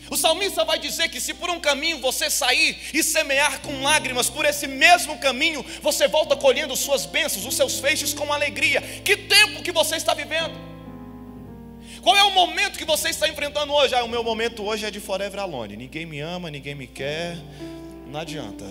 O 0.09 0.17
salmista 0.17 0.65
vai 0.65 0.77
dizer 0.77 1.07
que 1.07 1.21
se 1.21 1.33
por 1.33 1.49
um 1.49 1.59
caminho 1.59 1.99
você 1.99 2.29
sair 2.29 2.77
e 2.93 3.01
semear 3.01 3.61
com 3.61 3.81
lágrimas, 3.81 4.29
por 4.29 4.43
esse 4.43 4.67
mesmo 4.67 5.17
caminho 5.19 5.65
você 5.81 6.05
volta 6.05 6.35
colhendo 6.35 6.75
suas 6.75 7.05
bênçãos, 7.05 7.45
os 7.45 7.55
seus 7.55 7.79
feixes 7.79 8.13
com 8.13 8.31
alegria. 8.33 8.81
Que 9.05 9.15
tempo 9.15 9.63
que 9.63 9.71
você 9.71 9.95
está 9.95 10.13
vivendo? 10.13 10.70
Qual 12.01 12.15
é 12.15 12.23
o 12.23 12.31
momento 12.31 12.79
que 12.79 12.85
você 12.85 13.09
está 13.09 13.27
enfrentando 13.27 13.71
hoje? 13.73 13.93
Ah, 13.93 14.03
o 14.03 14.09
meu 14.09 14.23
momento 14.23 14.63
hoje 14.63 14.85
é 14.85 14.91
de 14.91 14.99
forever 14.99 15.39
alone. 15.39 15.77
Ninguém 15.77 16.05
me 16.05 16.19
ama, 16.19 16.49
ninguém 16.49 16.73
me 16.73 16.87
quer. 16.87 17.37
Não 18.07 18.19
adianta. 18.19 18.65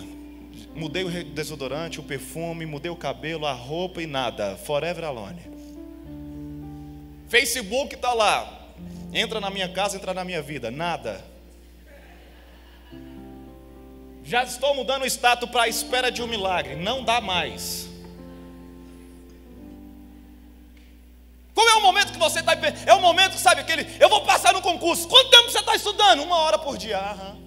Mudei 0.74 1.04
o 1.04 1.24
desodorante, 1.24 2.00
o 2.00 2.02
perfume, 2.02 2.66
mudei 2.66 2.90
o 2.90 2.96
cabelo, 2.96 3.46
a 3.46 3.52
roupa 3.52 4.02
e 4.02 4.06
nada. 4.06 4.56
Forever 4.56 5.04
alone. 5.04 5.42
Facebook 7.28 7.94
está 7.94 8.12
lá. 8.12 8.68
Entra 9.12 9.40
na 9.40 9.50
minha 9.50 9.68
casa, 9.68 9.96
entra 9.96 10.12
na 10.12 10.24
minha 10.24 10.42
vida. 10.42 10.70
Nada. 10.70 11.24
Já 14.24 14.42
estou 14.42 14.74
mudando 14.74 15.02
o 15.02 15.06
status 15.06 15.48
para 15.50 15.62
a 15.62 15.68
espera 15.68 16.10
de 16.10 16.22
um 16.22 16.26
milagre. 16.26 16.76
Não 16.76 17.04
dá 17.04 17.20
mais. 17.20 17.89
Qual 21.60 21.68
é 21.68 21.74
o 21.74 21.82
momento 21.82 22.10
que 22.10 22.18
você 22.18 22.40
está. 22.40 22.54
É 22.86 22.94
o 22.94 23.02
momento, 23.02 23.36
sabe, 23.36 23.60
aquele. 23.60 23.86
Eu 24.00 24.08
vou 24.08 24.22
passar 24.22 24.54
no 24.54 24.62
concurso. 24.62 25.06
Quanto 25.06 25.28
tempo 25.28 25.50
você 25.50 25.58
está 25.58 25.76
estudando? 25.76 26.22
Uma 26.22 26.36
hora 26.36 26.58
por 26.58 26.78
dia. 26.78 26.98
Aham. 26.98 27.38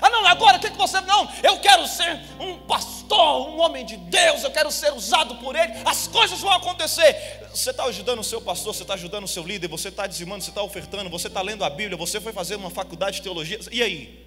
Ah, 0.00 0.08
não, 0.08 0.26
agora 0.26 0.56
o 0.56 0.60
que, 0.60 0.70
que 0.70 0.76
você. 0.78 1.02
Não, 1.02 1.30
eu 1.42 1.58
quero 1.58 1.86
ser 1.86 2.18
um 2.40 2.60
pastor, 2.60 3.50
um 3.50 3.60
homem 3.60 3.84
de 3.84 3.98
Deus, 3.98 4.42
eu 4.42 4.50
quero 4.50 4.70
ser 4.70 4.90
usado 4.94 5.34
por 5.36 5.54
Ele, 5.54 5.70
as 5.84 6.06
coisas 6.06 6.40
vão 6.40 6.52
acontecer. 6.52 7.46
Você 7.52 7.70
está 7.70 7.84
ajudando 7.84 8.20
o 8.20 8.24
seu 8.24 8.40
pastor, 8.40 8.74
você 8.74 8.82
está 8.82 8.94
ajudando 8.94 9.24
o 9.24 9.28
seu 9.28 9.42
líder, 9.42 9.68
você 9.68 9.88
está 9.88 10.06
dizimando, 10.06 10.42
você 10.42 10.50
está 10.50 10.62
ofertando, 10.62 11.10
você 11.10 11.28
está 11.28 11.42
lendo 11.42 11.62
a 11.62 11.68
Bíblia, 11.68 11.96
você 11.96 12.20
foi 12.22 12.32
fazer 12.32 12.56
uma 12.56 12.70
faculdade 12.70 13.16
de 13.18 13.22
teologia, 13.22 13.60
e 13.70 13.82
aí? 13.82 14.26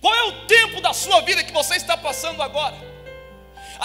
Qual 0.00 0.12
é 0.12 0.24
o 0.24 0.46
tempo 0.46 0.80
da 0.80 0.92
sua 0.92 1.20
vida 1.20 1.44
que 1.44 1.52
você 1.52 1.76
está 1.76 1.96
passando 1.96 2.42
agora? 2.42 2.91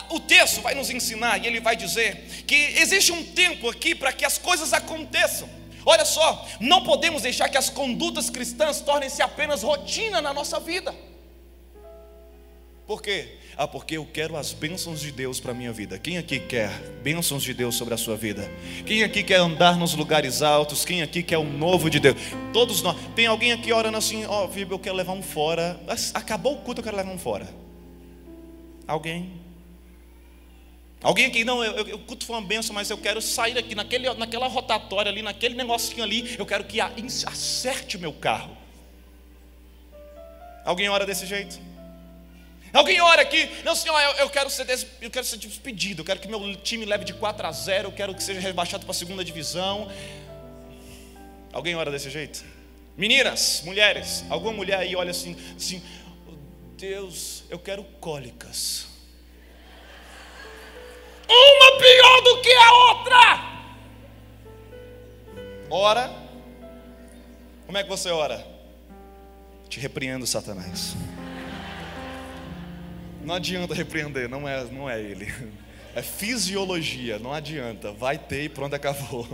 O 0.09 0.19
texto 0.19 0.61
vai 0.61 0.75
nos 0.75 0.89
ensinar 0.89 1.37
e 1.37 1.47
ele 1.47 1.59
vai 1.59 1.75
dizer 1.75 2.43
que 2.45 2.55
existe 2.55 3.11
um 3.11 3.23
tempo 3.23 3.69
aqui 3.69 3.95
para 3.95 4.11
que 4.11 4.25
as 4.25 4.37
coisas 4.37 4.73
aconteçam. 4.73 5.49
Olha 5.85 6.03
só, 6.03 6.45
não 6.59 6.83
podemos 6.83 7.21
deixar 7.21 7.47
que 7.47 7.57
as 7.57 7.69
condutas 7.69 8.29
cristãs 8.29 8.81
tornem-se 8.81 9.21
apenas 9.21 9.63
rotina 9.63 10.21
na 10.21 10.33
nossa 10.33 10.59
vida. 10.59 10.93
Por 12.85 13.01
quê? 13.01 13.37
Ah, 13.57 13.67
porque 13.67 13.97
eu 13.97 14.05
quero 14.05 14.37
as 14.37 14.53
bênçãos 14.53 15.01
de 15.01 15.11
Deus 15.11 15.39
para 15.39 15.51
a 15.51 15.55
minha 15.55 15.73
vida. 15.73 15.97
Quem 15.97 16.17
aqui 16.17 16.39
quer 16.39 16.69
bênçãos 17.03 17.41
de 17.41 17.53
Deus 17.53 17.75
sobre 17.75 17.93
a 17.93 17.97
sua 17.97 18.15
vida? 18.15 18.49
Quem 18.85 19.03
aqui 19.03 19.23
quer 19.23 19.39
andar 19.39 19.77
nos 19.77 19.93
lugares 19.93 20.41
altos? 20.41 20.85
Quem 20.85 21.01
aqui 21.01 21.23
quer 21.23 21.37
o 21.37 21.43
novo 21.43 21.89
de 21.89 21.99
Deus? 21.99 22.17
Todos 22.53 22.81
nós. 22.81 22.95
Tem 23.15 23.25
alguém 23.25 23.51
aqui 23.51 23.73
orando 23.73 23.97
assim, 23.97 24.25
ó, 24.25 24.45
oh, 24.47 24.57
eu 24.57 24.79
quero 24.79 24.95
levar 24.95 25.13
um 25.13 25.23
fora. 25.23 25.79
Acabou 26.13 26.53
o 26.53 26.57
culto, 26.57 26.81
eu 26.81 26.83
quero 26.83 26.95
levar 26.95 27.11
um 27.11 27.17
fora. 27.17 27.47
Alguém? 28.87 29.46
Alguém 31.01 31.27
aqui, 31.27 31.43
não, 31.43 31.63
eu, 31.63 31.87
eu, 31.87 31.99
culto 31.99 32.25
foi 32.25 32.35
uma 32.35 32.41
benção, 32.41 32.73
mas 32.73 32.89
eu 32.89 32.97
quero 32.97 33.21
sair 33.21 33.57
aqui 33.57 33.75
naquele, 33.75 34.11
naquela 34.15 34.47
rotatória 34.47 35.11
ali, 35.11 35.21
naquele 35.21 35.53
negocinho 35.53 36.03
ali, 36.03 36.35
eu 36.37 36.45
quero 36.45 36.63
que 36.63 36.81
acerte 36.81 37.97
o 37.97 37.99
meu 37.99 38.11
carro. 38.11 38.57
Alguém 40.65 40.89
ora 40.89 41.05
desse 41.05 41.25
jeito? 41.25 41.59
Alguém 42.73 42.99
ora 42.99 43.21
aqui, 43.21 43.49
não 43.63 43.75
senhor, 43.75 43.97
eu, 43.99 44.11
eu 44.13 44.29
quero 44.29 44.49
ser 44.49 44.65
des, 44.65 44.85
eu 44.99 45.09
quero 45.09 45.25
ser 45.25 45.37
despedido, 45.37 46.01
eu 46.01 46.05
quero 46.05 46.19
que 46.19 46.27
meu 46.27 46.55
time 46.57 46.83
leve 46.83 47.05
de 47.05 47.13
4 47.13 47.45
a 47.45 47.51
0, 47.51 47.87
eu 47.87 47.91
quero 47.91 48.13
que 48.13 48.21
seja 48.21 48.39
rebaixado 48.39 48.85
para 48.85 48.91
a 48.91 48.95
segunda 48.95 49.23
divisão. 49.23 49.89
Alguém 51.53 51.75
ora 51.75 51.89
desse 51.89 52.09
jeito? 52.09 52.43
Meninas, 52.97 53.61
mulheres, 53.63 54.25
alguma 54.29 54.51
mulher 54.51 54.79
aí 54.79 54.95
olha 54.95 55.11
assim, 55.11 55.37
assim, 55.55 55.81
oh, 56.27 56.33
Deus, 56.75 57.43
eu 57.49 57.59
quero 57.59 57.83
cólicas. 58.01 58.86
Uma 61.29 61.77
pior 61.77 62.21
do 62.21 62.41
que 62.41 62.51
a 62.51 62.73
outra. 62.73 63.47
Ora. 65.69 66.13
Como 67.65 67.77
é 67.77 67.83
que 67.83 67.89
você 67.89 68.09
ora? 68.09 68.45
Te 69.67 69.79
repreendo, 69.79 70.25
Satanás. 70.25 70.95
Não 73.21 73.35
adianta 73.35 73.73
repreender, 73.73 74.29
não 74.29 74.47
é, 74.47 74.63
não 74.65 74.89
é 74.89 75.01
ele. 75.01 75.27
É 75.93 76.01
fisiologia, 76.03 77.17
não 77.17 77.33
adianta. 77.33 77.91
Vai 77.91 78.19
ter 78.19 78.43
e 78.43 78.49
pronto, 78.49 78.75
acabou. 78.75 79.27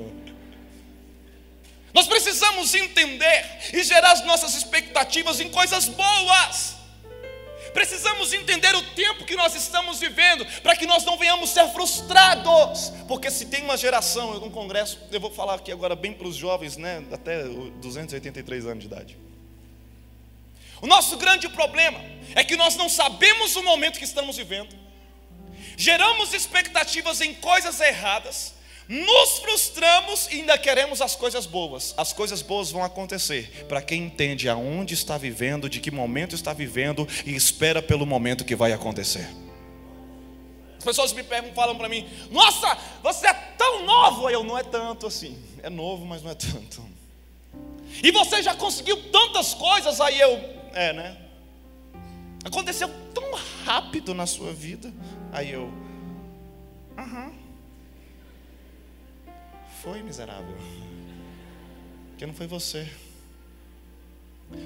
Nós 1.94 2.08
precisamos 2.08 2.74
entender 2.74 3.46
e 3.74 3.84
gerar 3.84 4.14
as 4.14 4.26
nossas 4.26 4.56
expectativas 4.56 5.40
em 5.40 5.50
coisas 5.50 5.90
boas. 5.90 6.83
Precisamos 7.74 8.32
entender 8.32 8.74
o 8.76 8.82
tempo 8.94 9.26
que 9.26 9.36
nós 9.36 9.56
estamos 9.56 10.00
vivendo, 10.00 10.46
para 10.62 10.76
que 10.76 10.86
nós 10.86 11.04
não 11.04 11.18
venhamos 11.18 11.50
ser 11.50 11.68
frustrados. 11.70 12.92
Porque 13.08 13.32
se 13.32 13.48
tem 13.48 13.64
uma 13.64 13.76
geração, 13.76 14.32
um 14.44 14.50
congresso, 14.50 15.00
eu 15.12 15.20
vou 15.20 15.32
falar 15.32 15.56
aqui 15.56 15.72
agora 15.72 15.96
bem 15.96 16.14
para 16.14 16.28
os 16.28 16.36
jovens, 16.36 16.78
né, 16.78 17.04
até 17.12 17.44
283 17.44 18.66
anos 18.66 18.80
de 18.80 18.88
idade. 18.88 19.18
O 20.82 20.88
nosso 20.88 21.18
grande 21.18 21.48
problema 21.50 22.00
é 22.36 22.44
que 22.44 22.56
nós 22.56 22.76
não 22.76 22.90
sabemos 22.90 23.56
o 23.56 23.64
momento 23.64 23.98
que 23.98 24.04
estamos 24.04 24.36
vivendo, 24.36 24.76
geramos 25.78 26.34
expectativas 26.34 27.22
em 27.22 27.34
coisas 27.34 27.80
erradas, 27.80 28.54
nos 28.88 29.40
frustramos 29.40 30.28
e 30.32 30.36
ainda 30.36 30.58
queremos 30.58 31.02
as 31.02 31.16
coisas 31.16 31.46
boas. 31.46 31.94
As 31.98 32.12
coisas 32.12 32.42
boas 32.42 32.72
vão 32.72 32.84
acontecer 32.84 33.66
para 33.68 33.82
quem 33.82 34.04
entende 34.04 34.50
aonde 34.50 34.94
está 34.94 35.18
vivendo, 35.18 35.70
de 35.70 35.80
que 35.80 35.92
momento 35.92 36.36
está 36.36 36.54
vivendo 36.54 37.08
e 37.26 37.36
espera 37.36 37.82
pelo 37.82 38.06
momento 38.06 38.44
que 38.44 38.56
vai 38.56 38.74
acontecer. 38.74 39.28
As 40.78 40.84
pessoas 40.84 41.14
me 41.14 41.24
perguntam, 41.24 41.56
falam 41.56 41.78
para 41.78 41.88
mim: 41.88 42.06
Nossa, 42.30 42.78
você 43.02 43.28
é 43.28 43.34
tão 43.34 43.86
novo. 43.86 44.30
Eu 44.30 44.44
não 44.44 44.58
é 44.58 44.64
tanto 44.64 45.08
assim. 45.08 45.42
É 45.62 45.70
novo, 45.70 46.06
mas 46.06 46.22
não 46.22 46.32
é 46.32 46.36
tanto. 46.36 46.84
E 48.04 48.12
você 48.12 48.44
já 48.44 48.54
conseguiu 48.54 49.10
tantas 49.10 49.54
coisas. 49.54 50.02
Aí 50.02 50.20
eu, 50.20 50.32
é, 50.74 50.92
né? 50.92 51.18
Aconteceu 52.44 52.90
tão 53.14 53.24
rápido 53.64 54.14
na 54.14 54.28
sua 54.28 54.52
vida. 54.52 54.94
Aí 55.32 55.52
eu, 55.52 55.72
aham. 56.98 57.43
Foi 59.84 60.02
miserável. 60.02 60.56
Porque 62.12 62.26
não 62.26 62.34
foi 62.34 62.48
você. 62.48 62.88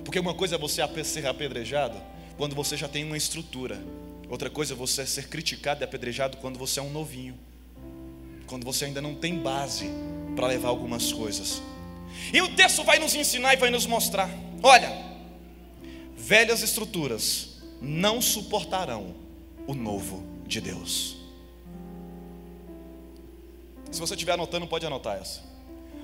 Porque 0.06 0.20
uma 0.20 0.36
coisa 0.36 0.56
é 0.56 0.58
você 0.60 0.84
ser 1.04 1.26
apedrejado 1.26 2.00
quando 2.38 2.56
você 2.56 2.78
já 2.78 2.88
tem 2.88 3.04
uma 3.04 3.18
estrutura. 3.18 3.84
Outra 4.30 4.48
coisa 4.48 4.74
é 4.74 4.76
você 4.76 5.08
ser 5.08 5.28
criticado 5.28 5.82
e 5.82 5.86
apedrejado 5.86 6.38
quando 6.38 6.60
você 6.60 6.80
é 6.80 6.84
um 6.84 6.92
novinho. 6.92 7.36
Quando 8.46 8.64
você 8.64 8.86
ainda 8.86 9.02
não 9.02 9.16
tem 9.16 9.40
base 9.40 9.90
para 10.36 10.46
levar 10.46 10.70
algumas 10.70 11.12
coisas. 11.12 11.64
E 12.32 12.40
o 12.40 12.56
texto 12.56 12.84
vai 12.84 13.00
nos 13.00 13.16
ensinar 13.16 13.56
e 13.56 13.58
vai 13.58 13.72
nos 13.72 13.88
mostrar. 13.88 14.30
Olha, 14.62 14.92
velhas 16.16 16.62
estruturas 16.62 17.58
não 17.82 18.22
suportarão 18.22 19.16
o 19.66 19.74
novo 19.74 20.24
de 20.46 20.62
Deus. 20.62 21.17
Se 23.92 24.00
você 24.00 24.14
estiver 24.14 24.34
anotando, 24.34 24.68
pode 24.68 24.86
anotar 24.86 25.18
essa. 25.18 25.42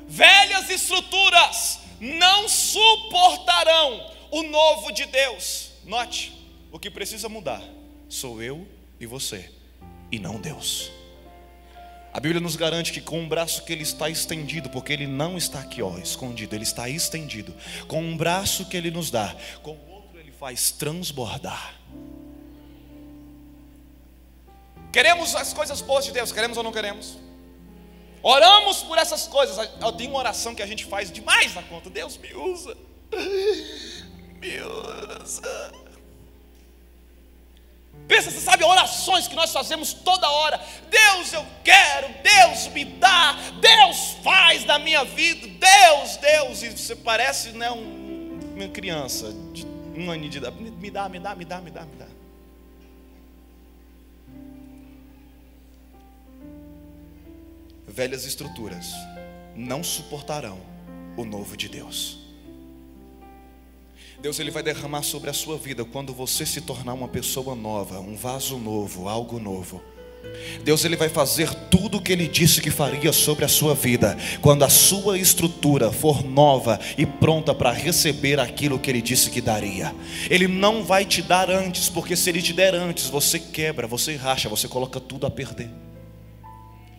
Velhas 0.08 0.70
estruturas 0.70 1.80
não 2.00 2.48
suportarão 2.50 4.12
o 4.32 4.44
novo 4.44 4.92
de 4.92 5.06
Deus. 5.06 5.72
Note, 5.86 6.34
o 6.72 6.80
que 6.80 6.90
precisa 6.90 7.30
mudar 7.30 7.62
sou 8.10 8.42
eu 8.42 8.68
e 9.00 9.06
você, 9.06 9.52
e 10.12 10.20
não 10.20 10.40
Deus. 10.40 10.92
A 12.14 12.20
Bíblia 12.20 12.40
nos 12.40 12.56
garante 12.56 12.92
que 12.92 13.02
com 13.02 13.24
o 13.24 13.28
braço 13.28 13.64
que 13.66 13.74
ele 13.74 13.82
está 13.82 14.08
estendido, 14.08 14.70
porque 14.70 14.94
ele 14.94 15.08
não 15.08 15.36
está 15.36 15.60
aqui, 15.60 15.82
ó, 15.82 15.98
escondido, 15.98 16.56
ele 16.56 16.64
está 16.64 16.88
estendido. 16.88 17.56
Com 17.88 18.04
um 18.04 18.16
braço 18.16 18.66
que 18.66 18.78
ele 18.78 18.92
nos 18.92 19.10
dá, 19.10 19.36
com 19.64 19.72
o 19.72 19.90
outro 19.92 20.20
ele 20.20 20.32
faz 20.32 20.72
transbordar. 20.72 21.74
Queremos 24.92 25.36
as 25.36 25.54
coisas 25.54 25.82
boas 25.82 26.06
de 26.06 26.12
Deus, 26.12 26.32
queremos 26.32 26.56
ou 26.56 26.64
não 26.64 26.72
queremos? 26.72 27.18
Oramos 28.24 28.82
por 28.84 28.98
essas 28.98 29.28
coisas. 29.28 29.58
Tem 29.98 30.08
uma 30.08 30.18
oração 30.18 30.56
que 30.56 30.64
a 30.64 30.66
gente 30.66 30.86
faz 30.86 31.12
demais 31.12 31.54
na 31.54 31.62
conta. 31.62 31.90
Deus 31.90 32.18
me 32.18 32.34
usa. 32.34 32.78
Me 34.40 34.62
usa. 34.62 35.74
Pensa, 38.08 38.32
você 38.32 38.40
sabe, 38.40 38.64
orações 38.64 39.28
que 39.28 39.36
nós 39.36 39.52
fazemos 39.52 39.94
toda 39.94 40.30
hora. 40.30 40.60
Deus, 40.90 41.34
eu 41.34 41.46
quero, 41.64 42.10
Deus 42.22 42.68
me 42.68 42.84
dá, 42.86 43.34
Deus 43.62 44.18
faz 44.24 44.66
na 44.66 44.78
minha 44.78 45.04
vida, 45.04 45.48
Deus, 45.48 46.18
Deus. 46.18 46.64
E 46.64 46.70
você 46.72 46.96
parece 46.96 47.52
né, 47.52 47.72
um, 47.72 48.40
uma 48.56 48.68
criança 48.70 49.34
de 49.54 49.66
um 49.96 50.10
ano 50.12 50.28
de 50.28 50.38
idade. 50.38 50.56
Me 50.56 50.92
dá, 50.92 51.08
me 51.08 51.20
dá, 51.20 51.36
me 51.36 51.46
dá, 51.46 51.62
me 51.62 51.72
dá, 51.72 51.82
me 51.84 51.96
dá. 51.96 52.13
Velhas 57.94 58.26
estruturas 58.26 58.92
não 59.56 59.84
suportarão 59.84 60.58
o 61.16 61.24
novo 61.24 61.56
de 61.56 61.70
Deus. 61.70 62.18
Deus 64.20 64.40
ele 64.40 64.50
vai 64.50 64.64
derramar 64.64 65.04
sobre 65.04 65.30
a 65.30 65.34
sua 65.34 65.58
vida 65.58 65.86
quando 65.86 66.12
você 66.12 66.44
se 66.44 66.62
tornar 66.62 66.94
uma 66.94 67.08
pessoa 67.08 67.56
nova, 67.56 68.00
um 68.00 68.16
vaso 68.16 68.58
novo, 68.58 69.08
algo 69.08 69.40
novo. 69.40 69.80
Deus 70.64 70.84
ele 70.86 70.96
vai 70.96 71.10
fazer 71.10 71.54
tudo 71.70 71.98
o 71.98 72.02
que 72.02 72.12
ele 72.12 72.28
disse 72.28 72.62
que 72.62 72.72
faria 72.72 73.14
sobre 73.14 73.46
a 73.46 73.50
sua 73.50 73.76
vida, 73.76 74.18
quando 74.42 74.64
a 74.64 74.70
sua 74.70 75.20
estrutura 75.20 75.92
for 75.92 76.24
nova 76.24 76.80
e 76.98 77.06
pronta 77.06 77.54
para 77.54 77.72
receber 77.72 78.40
aquilo 78.40 78.80
que 78.80 78.90
ele 78.90 79.02
disse 79.02 79.30
que 79.30 79.42
daria. 79.42 79.94
Ele 80.32 80.48
não 80.48 80.84
vai 80.84 81.06
te 81.06 81.22
dar 81.22 81.52
antes, 81.52 81.90
porque 81.90 82.16
se 82.16 82.30
ele 82.30 82.42
te 82.42 82.54
der 82.54 82.74
antes, 82.74 83.08
você 83.08 83.38
quebra, 83.38 83.86
você 83.86 84.16
racha, 84.16 84.50
você 84.50 84.68
coloca 84.68 85.00
tudo 85.00 85.28
a 85.28 85.30
perder. 85.30 85.70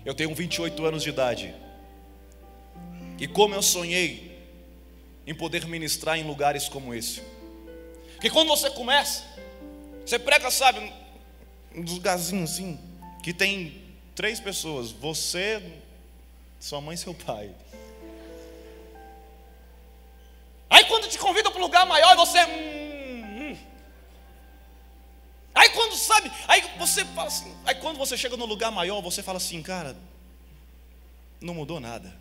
Eu 0.05 0.15
tenho 0.15 0.35
28 0.35 0.85
anos 0.85 1.03
de 1.03 1.09
idade. 1.09 1.55
E 3.19 3.27
como 3.27 3.55
eu 3.55 3.63
sonhei 3.63 4.39
em 5.27 5.35
poder 5.35 5.67
ministrar 5.67 6.19
em 6.19 6.25
lugares 6.25 6.69
como 6.69 6.95
esse. 6.95 7.23
Porque 8.13 8.29
quando 8.29 8.49
você 8.49 8.71
começa, 8.71 9.25
você 10.05 10.19
prega, 10.19 10.51
sabe, 10.51 10.93
uns 11.75 11.93
lugarzinhos 11.93 12.53
assim, 12.53 12.79
que 13.23 13.33
tem 13.33 13.83
três 14.15 14.39
pessoas, 14.39 14.91
você, 14.91 15.63
sua 16.61 16.81
mãe 16.81 16.95
e 16.95 16.99
seu 16.99 17.15
pai. 17.15 17.51
Aí 20.69 20.85
quando 20.85 21.09
te 21.09 21.19
convidam 21.19 21.51
para 21.51 21.61
um 21.61 21.65
lugar 21.65 21.87
maior, 21.87 22.17
você. 22.17 22.39
Aí 25.55 25.69
quando 25.71 25.95
sabe, 25.97 26.31
aí 26.49 26.65
você 26.79 27.05
fala 27.05 27.29
assim, 27.29 27.55
aí 27.65 27.77
quando 27.77 27.97
você 27.97 28.17
chega 28.17 28.37
no 28.37 28.45
lugar 28.45 28.73
maior, 28.73 29.01
você 29.01 29.23
fala 29.23 29.39
assim, 29.39 29.63
cara, 29.63 29.97
não 31.41 31.55
mudou 31.55 31.79
nada. 31.79 32.13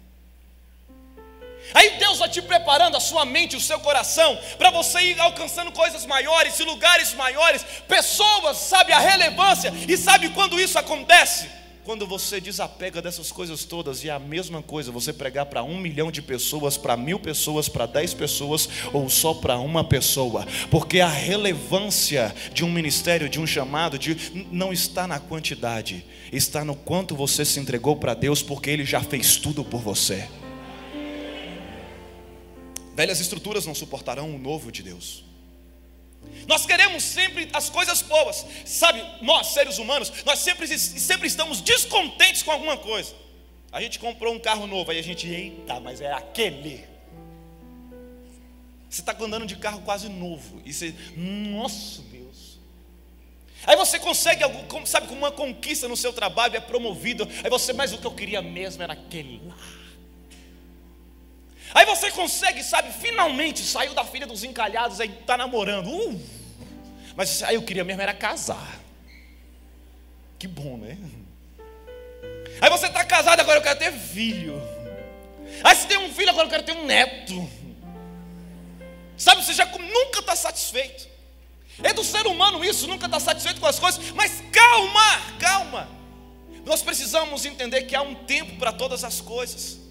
Aí 1.74 1.98
Deus 1.98 2.20
vai 2.20 2.30
te 2.30 2.42
preparando 2.42 2.98
a 2.98 3.00
sua 3.00 3.26
mente, 3.26 3.56
o 3.56 3.62
seu 3.62 3.80
coração, 3.80 4.38
para 4.58 4.70
você 4.70 5.00
ir 5.00 5.20
alcançando 5.20 5.72
coisas 5.72 6.06
maiores 6.06 6.60
e 6.60 6.64
lugares 6.64 7.14
maiores, 7.14 7.64
pessoas, 7.88 8.58
sabe 8.58 8.92
a 8.92 9.00
relevância, 9.00 9.74
e 9.88 9.98
sabe 9.98 10.30
quando 10.30 10.60
isso 10.60 10.78
acontece? 10.78 11.50
Quando 11.84 12.08
você 12.08 12.40
desapega 12.40 13.02
dessas 13.02 13.30
coisas 13.30 13.66
todas, 13.66 14.04
e 14.04 14.10
é 14.10 14.14
a 14.14 14.20
mesma 14.20 14.62
coisa 14.62 14.90
você 14.90 15.12
pregar 15.12 15.48
para 15.48 15.64
um 15.64 15.78
milhão 15.78 16.10
de 16.10 16.22
pessoas, 16.22 16.78
para 16.78 16.96
mil 16.96 17.20
pessoas, 17.20 17.68
para 17.68 17.86
dez 17.86 18.14
pessoas, 18.14 18.70
ou 18.94 19.10
só 19.10 19.34
para 19.34 19.60
uma 19.60 19.84
pessoa, 19.84 20.48
porque 20.72 21.02
a 21.02 21.10
relevância 21.10 22.34
de 22.54 22.64
um 22.64 22.72
ministério, 22.72 23.28
de 23.28 23.38
um 23.38 23.46
chamado, 23.46 24.00
de, 24.00 24.48
não 24.50 24.72
está 24.72 25.06
na 25.06 25.20
quantidade, 25.20 26.06
está 26.32 26.64
no 26.64 26.74
quanto 26.74 27.18
você 27.18 27.44
se 27.44 27.60
entregou 27.60 27.98
para 27.98 28.14
Deus, 28.14 28.42
porque 28.42 28.70
Ele 28.70 28.86
já 28.86 29.02
fez 29.02 29.36
tudo 29.36 29.62
por 29.62 29.82
você. 29.82 30.30
Velhas 32.96 33.20
estruturas 33.20 33.66
não 33.66 33.76
suportarão 33.76 34.34
o 34.34 34.40
novo 34.40 34.72
de 34.72 34.84
Deus. 34.84 35.23
Nós 36.48 36.66
queremos 36.66 37.04
sempre 37.04 37.50
as 37.54 37.70
coisas 37.70 38.02
boas, 38.02 38.46
sabe? 38.66 39.04
Nós, 39.22 39.48
seres 39.48 39.78
humanos, 39.78 40.12
nós 40.26 40.40
sempre, 40.40 40.68
sempre 40.78 41.28
estamos 41.28 41.62
descontentes 41.62 42.44
com 42.44 42.52
alguma 42.52 42.78
coisa. 42.78 43.16
A 43.72 43.82
gente 43.82 43.98
comprou 44.00 44.34
um 44.34 44.40
carro 44.40 44.68
novo, 44.68 44.92
aí 44.92 45.00
a 45.00 45.04
gente, 45.04 45.28
eita, 45.28 45.80
mas 45.80 46.00
é 46.00 46.12
aquele. 46.12 46.86
Você 48.90 49.02
está 49.02 49.16
andando 49.20 49.46
de 49.48 49.56
carro 49.56 49.82
quase 49.82 50.08
novo, 50.08 50.62
e 50.64 50.72
você, 50.72 50.94
nossa 51.16 52.02
Deus. 52.04 52.60
Aí 53.66 53.76
você 53.76 53.98
consegue, 53.98 54.44
sabe, 54.86 55.08
com 55.08 55.16
uma 55.16 55.32
conquista 55.32 55.88
no 55.88 55.98
seu 55.98 56.14
trabalho, 56.14 56.56
é 56.56 56.60
promovido. 56.60 57.28
Aí 57.44 57.50
você, 57.50 57.74
mas 57.74 57.94
o 57.94 57.98
que 57.98 58.06
eu 58.06 58.14
queria 58.14 58.42
mesmo 58.42 58.84
era 58.84 58.94
aquele 58.94 59.42
lá. 59.48 59.56
Aí 61.74 61.86
você 61.86 62.12
consegue, 62.12 62.64
sabe, 62.64 62.92
finalmente 62.92 63.62
saiu 63.62 63.94
da 63.94 64.06
filha 64.06 64.28
dos 64.28 64.44
encalhados, 64.44 65.00
aí 65.00 65.10
está 65.10 65.36
namorando. 65.36 65.88
Uh, 65.88 66.22
mas 67.16 67.42
aí 67.44 67.56
eu 67.56 67.64
queria 67.64 67.84
mesmo 67.84 68.02
era 68.02 68.14
casar. 68.14 68.80
Que 70.38 70.48
bom, 70.48 70.78
né? 70.78 70.98
Aí 72.62 72.70
você 72.70 72.88
está 72.88 73.04
casado, 73.04 73.40
agora 73.40 73.58
eu 73.58 73.64
quero 73.64 73.80
ter 73.80 73.92
filho. 73.92 74.62
Aí 75.64 75.76
você 75.76 75.88
tem 75.88 75.98
um 75.98 76.14
filho, 76.14 76.30
agora 76.30 76.46
eu 76.46 76.50
quero 76.50 76.64
ter 76.64 76.74
um 76.74 76.86
neto. 76.86 77.50
Sabe, 79.18 79.44
você 79.44 79.54
já 79.54 79.66
nunca 79.66 80.20
está 80.20 80.36
satisfeito. 80.36 81.08
É 81.82 81.94
do 81.94 82.04
ser 82.04 82.28
humano 82.28 82.64
isso, 82.64 82.88
nunca 82.88 83.08
está 83.08 83.20
satisfeito 83.20 83.60
com 83.60 83.68
as 83.68 83.80
coisas. 83.80 84.12
Mas 84.12 84.44
calma, 84.52 85.22
calma. 85.40 85.90
Nós 86.66 86.82
precisamos 86.82 87.46
entender 87.46 87.84
que 87.84 87.96
há 87.96 88.02
um 88.02 88.14
tempo 88.14 88.58
para 88.58 88.72
todas 88.72 89.04
as 89.04 89.20
coisas. 89.20 89.83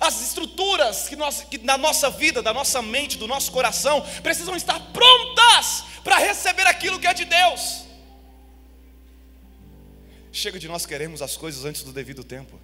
As 0.00 0.20
estruturas 0.20 1.08
que, 1.08 1.16
nós, 1.16 1.42
que 1.42 1.58
na 1.58 1.76
nossa 1.76 2.10
vida, 2.10 2.42
da 2.42 2.52
nossa 2.52 2.80
mente, 2.80 3.18
do 3.18 3.26
nosso 3.26 3.52
coração, 3.52 4.00
precisam 4.22 4.56
estar 4.56 4.78
prontas 4.92 5.84
para 6.02 6.18
receber 6.18 6.66
aquilo 6.66 6.98
que 6.98 7.06
é 7.06 7.14
de 7.14 7.24
Deus. 7.24 7.82
Chega 10.32 10.58
de 10.58 10.66
nós 10.66 10.86
queremos 10.86 11.20
as 11.20 11.36
coisas 11.36 11.64
antes 11.64 11.82
do 11.82 11.92
devido 11.92 12.24
tempo. 12.24 12.58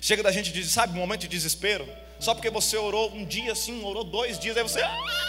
Chega 0.00 0.22
da 0.22 0.30
gente, 0.30 0.64
sabe, 0.64 0.96
um 0.96 1.00
momento 1.00 1.22
de 1.22 1.28
desespero, 1.28 1.86
só 2.18 2.32
porque 2.32 2.48
você 2.48 2.76
orou 2.76 3.12
um 3.12 3.24
dia 3.24 3.52
assim, 3.52 3.84
orou 3.84 4.04
dois 4.04 4.38
dias, 4.38 4.56
aí 4.56 4.62
você. 4.62 4.80
Ah! 4.80 5.20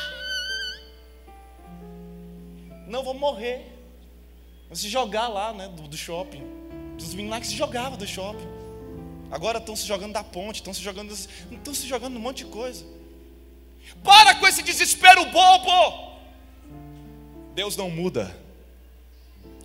Não, 2.88 3.04
vou 3.04 3.14
morrer. 3.14 3.66
Vou 4.68 4.76
se 4.76 4.88
jogar 4.88 5.28
lá, 5.28 5.52
né, 5.54 5.68
do, 5.68 5.88
do 5.88 5.98
shopping. 5.98 6.44
Dos 6.98 7.10
meninos 7.14 7.32
lá 7.32 7.40
que 7.40 7.48
se 7.48 7.56
jogavam 7.56 7.98
do 7.98 8.06
shopping. 8.06 8.61
Agora 9.32 9.60
estão 9.60 9.76
se 9.76 9.88
jogando 9.88 10.12
da 10.12 10.24
ponte, 10.24 10.58
estão 10.58 10.74
se 10.74 10.82
jogando, 10.82 11.14
estão 11.14 11.74
se 11.74 11.88
jogando 11.88 12.18
um 12.18 12.20
monte 12.20 12.44
de 12.44 12.52
coisa. 12.52 12.86
Para 14.04 14.36
com 14.36 14.46
esse 14.46 14.62
desespero 14.62 15.24
bobo. 15.26 16.20
Deus 17.56 17.78
não 17.78 17.90
muda. 17.90 18.36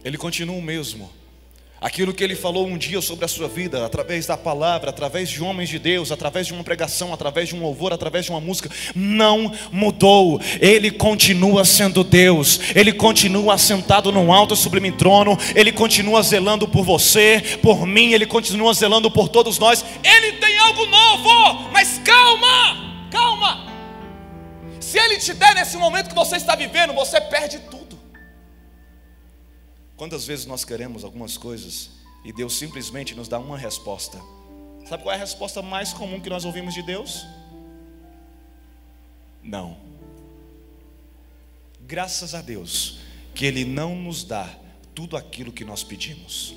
Ele 0.04 0.16
continua 0.16 0.56
o 0.56 0.62
mesmo. 0.62 1.10
Aquilo 1.78 2.14
que 2.14 2.24
ele 2.24 2.34
falou 2.34 2.66
um 2.66 2.78
dia 2.78 3.02
sobre 3.02 3.26
a 3.26 3.28
sua 3.28 3.48
vida, 3.48 3.84
através 3.84 4.24
da 4.24 4.34
palavra, 4.34 4.88
através 4.88 5.28
de 5.28 5.42
homens 5.42 5.68
de 5.68 5.78
Deus, 5.78 6.10
através 6.10 6.46
de 6.46 6.54
uma 6.54 6.64
pregação, 6.64 7.12
através 7.12 7.50
de 7.50 7.54
um 7.54 7.60
louvor, 7.60 7.92
através 7.92 8.24
de 8.24 8.30
uma 8.30 8.40
música, 8.40 8.70
não 8.94 9.52
mudou. 9.70 10.40
Ele 10.58 10.90
continua 10.90 11.66
sendo 11.66 12.02
Deus, 12.02 12.60
ele 12.74 12.94
continua 12.94 13.54
assentado 13.54 14.10
num 14.10 14.32
alto 14.32 14.56
sublime 14.56 14.90
trono, 14.90 15.36
ele 15.54 15.70
continua 15.70 16.22
zelando 16.22 16.66
por 16.66 16.82
você, 16.82 17.58
por 17.60 17.86
mim, 17.86 18.14
ele 18.14 18.24
continua 18.24 18.72
zelando 18.72 19.10
por 19.10 19.28
todos 19.28 19.58
nós. 19.58 19.84
Ele 20.02 20.32
tem 20.32 20.56
algo 20.58 20.86
novo, 20.86 21.68
mas 21.72 22.00
calma, 22.02 23.06
calma. 23.10 23.66
Se 24.80 24.98
ele 24.98 25.18
te 25.18 25.34
der 25.34 25.54
nesse 25.54 25.76
momento 25.76 26.08
que 26.08 26.14
você 26.14 26.36
está 26.36 26.56
vivendo, 26.56 26.94
você 26.94 27.20
perde 27.20 27.58
tudo. 27.70 27.85
Quantas 29.96 30.26
vezes 30.26 30.44
nós 30.44 30.64
queremos 30.64 31.04
algumas 31.04 31.38
coisas 31.38 31.90
e 32.24 32.32
Deus 32.32 32.54
simplesmente 32.54 33.14
nos 33.14 33.28
dá 33.28 33.38
uma 33.38 33.56
resposta? 33.56 34.20
Sabe 34.86 35.02
qual 35.02 35.12
é 35.12 35.16
a 35.16 35.20
resposta 35.20 35.62
mais 35.62 35.92
comum 35.92 36.20
que 36.20 36.28
nós 36.28 36.44
ouvimos 36.44 36.74
de 36.74 36.82
Deus? 36.82 37.26
Não. 39.42 39.78
Graças 41.80 42.34
a 42.34 42.42
Deus 42.42 42.98
que 43.34 43.46
Ele 43.46 43.64
não 43.64 43.96
nos 43.96 44.22
dá 44.22 44.48
tudo 44.94 45.16
aquilo 45.16 45.52
que 45.52 45.64
nós 45.64 45.82
pedimos. 45.82 46.54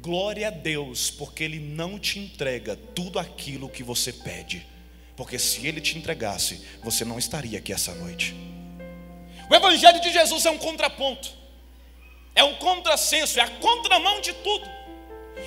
Glória 0.00 0.48
a 0.48 0.50
Deus, 0.50 1.10
porque 1.10 1.42
Ele 1.42 1.58
não 1.58 1.98
te 1.98 2.18
entrega 2.18 2.76
tudo 2.76 3.18
aquilo 3.18 3.68
que 3.68 3.82
você 3.82 4.12
pede. 4.12 4.66
Porque 5.16 5.38
se 5.38 5.66
Ele 5.66 5.80
te 5.80 5.96
entregasse, 5.96 6.60
você 6.82 7.04
não 7.04 7.18
estaria 7.18 7.58
aqui 7.58 7.72
essa 7.72 7.94
noite. 7.94 8.34
O 9.48 9.54
Evangelho 9.54 10.00
de 10.00 10.12
Jesus 10.12 10.44
é 10.46 10.50
um 10.50 10.58
contraponto, 10.58 11.28
é 12.34 12.42
um 12.42 12.54
contrassenso, 12.54 13.38
é 13.38 13.42
a 13.42 13.48
contramão 13.48 14.20
de 14.20 14.32
tudo. 14.32 14.68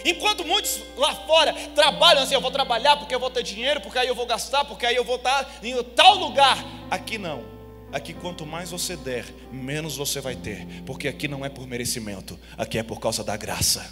Enquanto 0.05 0.45
muitos 0.45 0.81
lá 0.95 1.15
fora 1.15 1.53
trabalham 1.73 2.21
assim, 2.21 2.33
eu 2.33 2.41
vou 2.41 2.51
trabalhar 2.51 2.97
porque 2.97 3.15
eu 3.15 3.19
vou 3.19 3.29
ter 3.29 3.43
dinheiro, 3.43 3.81
porque 3.81 3.97
aí 3.97 4.07
eu 4.07 4.15
vou 4.15 4.25
gastar, 4.25 4.65
porque 4.65 4.85
aí 4.85 4.95
eu 4.95 5.03
vou 5.03 5.15
estar 5.15 5.59
em 5.63 5.81
tal 5.95 6.15
lugar. 6.15 6.57
Aqui 6.91 7.17
não. 7.17 7.57
Aqui 7.91 8.13
quanto 8.13 8.45
mais 8.45 8.69
você 8.69 8.97
der, 8.97 9.25
menos 9.49 9.95
você 9.95 10.19
vai 10.19 10.35
ter, 10.35 10.67
porque 10.85 11.07
aqui 11.07 11.25
não 11.27 11.45
é 11.45 11.49
por 11.49 11.65
merecimento, 11.65 12.37
aqui 12.57 12.77
é 12.77 12.83
por 12.83 12.99
causa 12.99 13.23
da 13.23 13.37
graça. 13.37 13.89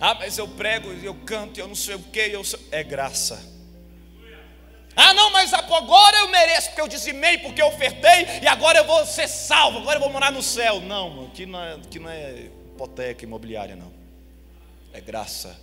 Ah, 0.00 0.14
mas 0.14 0.38
eu 0.38 0.46
prego, 0.46 0.92
eu 0.92 1.14
canto, 1.26 1.58
eu 1.58 1.66
não 1.66 1.74
sei 1.74 1.96
o 1.96 1.98
que, 1.98 2.20
eu 2.20 2.42
é 2.70 2.84
graça. 2.84 3.57
Ah, 5.00 5.14
não, 5.14 5.30
mas 5.30 5.54
agora 5.54 6.16
eu 6.16 6.28
mereço, 6.28 6.70
porque 6.70 6.80
eu 6.80 6.88
dizimei, 6.88 7.38
porque 7.38 7.62
eu 7.62 7.68
ofertei, 7.68 8.40
e 8.42 8.48
agora 8.48 8.78
eu 8.78 8.84
vou 8.84 9.06
ser 9.06 9.28
salvo, 9.28 9.78
agora 9.78 9.96
eu 9.96 10.00
vou 10.00 10.10
morar 10.10 10.32
no 10.32 10.42
céu. 10.42 10.80
Não, 10.80 11.26
aqui 11.26 11.46
não 11.46 11.62
é, 11.62 11.74
aqui 11.74 12.00
não 12.00 12.10
é 12.10 12.32
hipoteca 12.74 13.24
imobiliária, 13.24 13.76
não. 13.76 13.92
É 14.92 15.00
graça. 15.00 15.56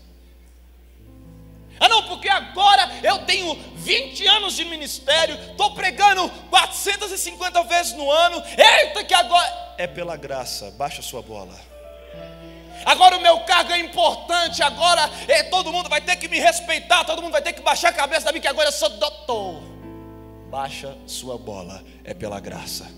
Ah, 1.78 1.90
não, 1.90 2.04
porque 2.04 2.30
agora 2.30 2.90
eu 3.04 3.26
tenho 3.26 3.54
20 3.76 4.26
anos 4.26 4.56
de 4.56 4.64
ministério, 4.64 5.38
estou 5.52 5.74
pregando 5.74 6.30
450 6.50 7.62
vezes 7.64 7.92
no 7.92 8.10
ano. 8.10 8.42
Eita, 8.58 9.04
que 9.04 9.14
agora. 9.14 9.76
É 9.78 9.86
pela 9.86 10.16
graça, 10.16 10.72
baixa 10.72 11.02
sua 11.02 11.22
bola. 11.22 11.60
Agora 12.86 13.18
o 13.18 13.22
meu 13.22 13.40
cargo 13.42 13.72
é 13.72 13.80
importante. 13.80 14.62
Agora 14.62 15.10
é, 15.28 15.44
todo 15.44 15.72
mundo 15.72 15.90
vai 15.90 16.00
ter 16.02 16.16
que 16.16 16.28
me 16.28 16.40
respeitar. 16.40 17.04
Todo 17.04 17.22
mundo 17.22 17.32
vai 17.32 17.42
ter 17.42 17.54
que 17.54 17.62
baixar 17.62 17.90
a 17.90 17.94
cabeça 17.94 18.26
da 18.26 18.32
mim, 18.32 18.40
que 18.40 18.48
agora 18.48 18.70
eu 18.70 18.72
sou 18.72 18.90
doutor. 18.90 19.64
Baixa 20.50 20.96
sua 21.08 21.38
bola. 21.38 21.84
É 22.04 22.14
pela 22.14 22.40
graça. 22.40 22.90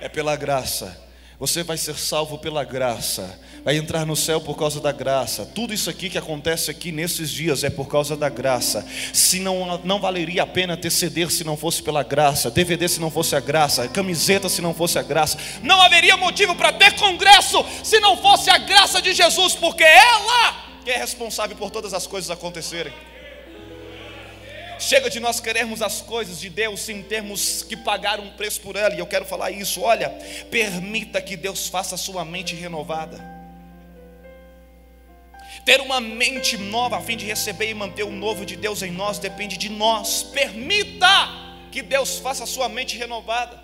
É 0.00 0.08
pela 0.08 0.36
graça. 0.36 1.03
Você 1.38 1.64
vai 1.64 1.76
ser 1.76 1.96
salvo 1.96 2.38
pela 2.38 2.62
graça, 2.62 3.40
vai 3.64 3.76
entrar 3.76 4.06
no 4.06 4.14
céu 4.14 4.40
por 4.40 4.56
causa 4.56 4.80
da 4.80 4.92
graça. 4.92 5.44
Tudo 5.44 5.74
isso 5.74 5.90
aqui 5.90 6.08
que 6.08 6.16
acontece 6.16 6.70
aqui 6.70 6.92
nesses 6.92 7.28
dias 7.30 7.64
é 7.64 7.70
por 7.70 7.88
causa 7.88 8.16
da 8.16 8.28
graça. 8.28 8.86
Se 9.12 9.40
não, 9.40 9.80
não 9.84 10.00
valeria 10.00 10.44
a 10.44 10.46
pena 10.46 10.76
ter 10.76 10.90
CD 10.90 11.28
se 11.28 11.42
não 11.42 11.56
fosse 11.56 11.82
pela 11.82 12.04
graça, 12.04 12.50
DVD 12.50 12.88
se 12.88 13.00
não 13.00 13.10
fosse 13.10 13.34
a 13.34 13.40
graça, 13.40 13.88
camiseta 13.88 14.48
se 14.48 14.62
não 14.62 14.72
fosse 14.72 14.98
a 14.98 15.02
graça. 15.02 15.36
Não 15.62 15.80
haveria 15.82 16.16
motivo 16.16 16.54
para 16.54 16.72
ter 16.72 16.94
congresso 16.94 17.64
se 17.82 17.98
não 17.98 18.16
fosse 18.16 18.48
a 18.50 18.58
graça 18.58 19.02
de 19.02 19.12
Jesus, 19.12 19.54
porque 19.54 19.82
é 19.82 19.96
ela 19.96 20.64
que 20.84 20.90
é 20.90 20.98
responsável 20.98 21.56
por 21.56 21.70
todas 21.70 21.94
as 21.94 22.06
coisas 22.06 22.30
acontecerem. 22.30 22.92
Chega 24.86 25.08
de 25.08 25.18
nós 25.18 25.40
querermos 25.40 25.80
as 25.80 26.02
coisas 26.02 26.38
de 26.38 26.50
Deus 26.50 26.80
sem 26.80 27.02
termos 27.02 27.62
que 27.62 27.74
pagar 27.74 28.20
um 28.20 28.30
preço 28.32 28.60
por 28.60 28.76
ela, 28.76 28.94
e 28.94 28.98
eu 28.98 29.06
quero 29.06 29.24
falar 29.24 29.50
isso. 29.50 29.80
Olha, 29.80 30.10
permita 30.50 31.22
que 31.22 31.38
Deus 31.38 31.68
faça 31.68 31.94
a 31.94 31.98
sua 31.98 32.22
mente 32.22 32.54
renovada. 32.54 33.18
Ter 35.64 35.80
uma 35.80 36.02
mente 36.02 36.58
nova 36.58 36.98
a 36.98 37.00
fim 37.00 37.16
de 37.16 37.24
receber 37.24 37.70
e 37.70 37.74
manter 37.74 38.02
o 38.02 38.10
novo 38.10 38.44
de 38.44 38.56
Deus 38.56 38.82
em 38.82 38.90
nós 38.90 39.18
depende 39.18 39.56
de 39.56 39.70
nós. 39.70 40.22
Permita 40.22 41.30
que 41.72 41.80
Deus 41.80 42.18
faça 42.18 42.44
a 42.44 42.46
sua 42.46 42.68
mente 42.68 42.98
renovada. 42.98 43.58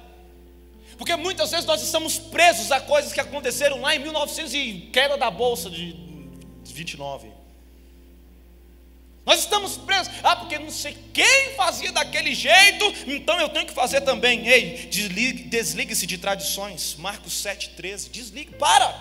Porque 0.97 1.15
muitas 1.17 1.51
vezes 1.51 1.67
nós 1.67 1.83
estamos 1.83 2.19
presos 2.19 2.73
a 2.73 2.81
coisas 2.81 3.13
que 3.13 3.21
aconteceram 3.21 3.83
lá 3.83 3.95
em 3.95 3.99
1900 3.99 4.55
e 4.55 4.91
queda 4.91 5.19
da 5.19 5.31
bolsa 5.31 5.69
de 5.69 5.95
29. 6.65 7.40
Nós 9.31 9.39
estamos 9.39 9.77
presos. 9.77 10.13
Ah, 10.25 10.35
porque 10.35 10.59
não 10.59 10.73
sei 10.73 10.97
quem 11.15 11.55
fazia 11.57 11.93
daquele 11.93 12.35
jeito, 12.35 12.93
então 13.07 13.39
eu 13.39 13.49
tenho 13.49 13.65
que 13.65 13.73
fazer 13.73 14.01
também. 14.01 14.49
Ei, 14.49 14.89
desligue-se 14.91 16.05
de 16.05 16.19
tradições. 16.19 16.97
Marcos 16.99 17.35
7,13. 17.35 18.11
Desligue, 18.11 18.51
para. 18.57 18.93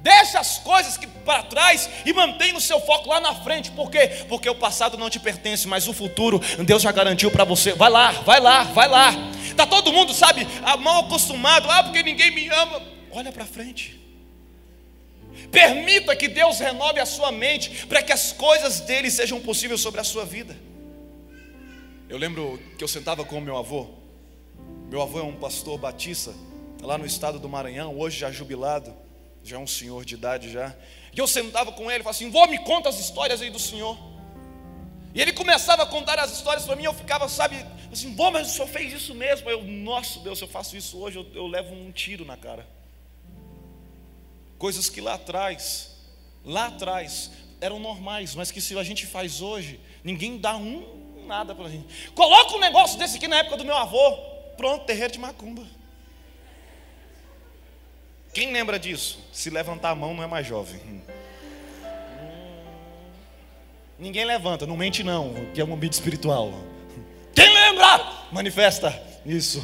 Deixa 0.00 0.38
as 0.38 0.58
coisas 0.58 0.98
que 0.98 1.06
para 1.06 1.44
trás 1.44 1.88
e 2.04 2.12
mantenha 2.12 2.54
o 2.54 2.60
seu 2.60 2.80
foco 2.82 3.08
lá 3.08 3.18
na 3.18 3.34
frente. 3.36 3.70
Por 3.70 3.90
quê? 3.90 4.08
Porque 4.28 4.50
o 4.50 4.54
passado 4.54 4.98
não 4.98 5.08
te 5.08 5.18
pertence, 5.18 5.66
mas 5.66 5.88
o 5.88 5.94
futuro 5.94 6.38
Deus 6.66 6.82
já 6.82 6.92
garantiu 6.92 7.30
para 7.30 7.44
você. 7.44 7.72
Vai 7.72 7.88
lá, 7.88 8.10
vai 8.10 8.40
lá, 8.40 8.64
vai 8.64 8.88
lá. 8.88 9.14
Tá 9.56 9.64
todo 9.64 9.90
mundo, 9.90 10.12
sabe, 10.12 10.46
mal 10.80 11.06
acostumado. 11.06 11.70
Ah, 11.70 11.82
porque 11.82 12.02
ninguém 12.02 12.30
me 12.30 12.46
ama. 12.50 12.82
Olha 13.10 13.32
para 13.32 13.46
frente. 13.46 14.01
Permita 15.52 16.16
que 16.16 16.28
Deus 16.28 16.58
renove 16.58 16.98
a 16.98 17.04
sua 17.04 17.30
mente 17.30 17.86
para 17.86 18.02
que 18.02 18.10
as 18.10 18.32
coisas 18.32 18.80
dele 18.80 19.10
sejam 19.10 19.38
possíveis 19.38 19.82
sobre 19.82 20.00
a 20.00 20.04
sua 20.04 20.24
vida. 20.24 20.56
Eu 22.08 22.16
lembro 22.16 22.58
que 22.78 22.82
eu 22.82 22.88
sentava 22.88 23.22
com 23.22 23.38
meu 23.38 23.58
avô. 23.58 23.90
Meu 24.90 25.02
avô 25.02 25.20
é 25.20 25.22
um 25.22 25.36
pastor 25.36 25.78
batista 25.78 26.32
lá 26.80 26.96
no 26.96 27.04
estado 27.04 27.38
do 27.38 27.48
Maranhão, 27.48 27.98
hoje 27.98 28.18
já 28.18 28.30
jubilado, 28.30 28.94
já 29.44 29.56
é 29.56 29.58
um 29.58 29.66
senhor 29.66 30.06
de 30.06 30.14
idade 30.14 30.50
já. 30.50 30.74
E 31.14 31.18
eu 31.18 31.28
sentava 31.28 31.70
com 31.70 31.90
ele 31.90 32.00
e 32.00 32.02
falava 32.02 32.10
assim: 32.10 32.30
"Vô, 32.30 32.46
me 32.46 32.58
conta 32.58 32.88
as 32.88 32.98
histórias 32.98 33.42
aí 33.42 33.50
do 33.50 33.58
senhor". 33.58 33.98
E 35.14 35.20
ele 35.20 35.34
começava 35.34 35.82
a 35.82 35.86
contar 35.86 36.18
as 36.18 36.32
histórias 36.32 36.64
para 36.64 36.74
mim, 36.74 36.84
eu 36.84 36.94
ficava, 36.94 37.28
sabe, 37.28 37.62
assim, 37.92 38.10
bom, 38.12 38.30
mas 38.30 38.48
o 38.48 38.50
senhor 38.50 38.66
fez 38.66 38.90
isso 38.94 39.14
mesmo. 39.14 39.50
Eu, 39.50 39.62
nossa 39.62 40.18
Deus, 40.20 40.38
se 40.38 40.44
eu 40.44 40.48
faço 40.48 40.74
isso 40.74 40.98
hoje, 40.98 41.18
eu, 41.18 41.26
eu 41.34 41.46
levo 41.46 41.74
um 41.74 41.92
tiro 41.92 42.24
na 42.24 42.36
cara. 42.36 42.66
Coisas 44.62 44.88
que 44.88 45.00
lá 45.00 45.14
atrás, 45.14 45.90
lá 46.44 46.66
atrás, 46.66 47.32
eram 47.60 47.80
normais, 47.80 48.36
mas 48.36 48.52
que 48.52 48.60
se 48.60 48.78
a 48.78 48.84
gente 48.84 49.04
faz 49.08 49.40
hoje, 49.42 49.80
ninguém 50.04 50.38
dá 50.38 50.56
um 50.56 51.24
nada 51.26 51.52
para 51.52 51.64
a 51.64 51.68
gente. 51.68 52.12
Coloca 52.14 52.54
um 52.54 52.60
negócio 52.60 52.96
desse 52.96 53.16
aqui 53.16 53.26
na 53.26 53.38
época 53.38 53.56
do 53.56 53.64
meu 53.64 53.76
avô. 53.76 54.16
Pronto, 54.56 54.84
terreiro 54.84 55.12
de 55.12 55.18
macumba. 55.18 55.66
Quem 58.32 58.52
lembra 58.52 58.78
disso? 58.78 59.18
Se 59.32 59.50
levantar 59.50 59.90
a 59.90 59.94
mão 59.96 60.14
não 60.14 60.22
é 60.22 60.28
mais 60.28 60.46
jovem. 60.46 60.80
Hum. 60.86 61.00
Ninguém 63.98 64.24
levanta, 64.24 64.64
não 64.64 64.76
mente 64.76 65.02
não, 65.02 65.34
que 65.52 65.60
é 65.60 65.64
um 65.64 65.74
ambiente 65.74 65.94
espiritual. 65.94 66.52
Quem 67.34 67.52
lembra? 67.52 68.28
Manifesta 68.30 68.96
isso. 69.26 69.60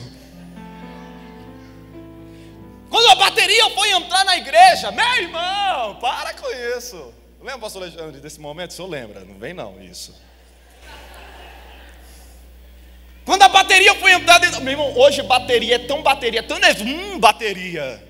Quando 2.90 3.08
a 3.10 3.14
bateria 3.14 3.68
foi 3.70 3.90
entrar 3.90 4.24
na 4.24 4.36
igreja, 4.36 4.90
meu 4.90 5.16
irmão, 5.16 5.96
para 5.96 6.34
com 6.34 6.50
isso. 6.76 7.12
Lembra, 7.40 7.60
pastor 7.60 7.82
Alexandre, 7.82 8.20
desse 8.20 8.40
momento? 8.40 8.70
O 8.70 8.74
senhor 8.74 8.88
lembra? 8.88 9.20
Não 9.20 9.38
vem 9.38 9.54
não, 9.54 9.80
isso. 9.80 10.14
Quando 13.24 13.42
a 13.42 13.48
bateria 13.48 13.94
foi 13.96 14.12
entrar 14.12 14.38
dentro. 14.38 14.60
Meu 14.62 14.72
irmão, 14.72 14.96
hoje 14.96 15.22
bateria 15.22 15.74
é 15.74 15.78
tão 15.78 16.02
bateria, 16.02 16.42
tão 16.42 16.56
hum, 16.56 17.18
bateria. 17.18 18.02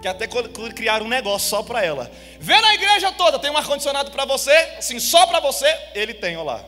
Que 0.00 0.08
até 0.08 0.26
criaram 0.74 1.04
um 1.04 1.10
negócio 1.10 1.48
só 1.50 1.62
para 1.62 1.84
ela. 1.84 2.10
Vê 2.40 2.58
na 2.58 2.74
igreja 2.74 3.12
toda, 3.12 3.38
tem 3.38 3.50
um 3.50 3.56
ar-condicionado 3.56 4.10
para 4.10 4.24
você, 4.24 4.50
assim, 4.78 4.98
só 4.98 5.26
para 5.26 5.40
você, 5.40 5.66
ele 5.94 6.14
tem, 6.14 6.36
olha 6.38 6.44
lá. 6.44 6.64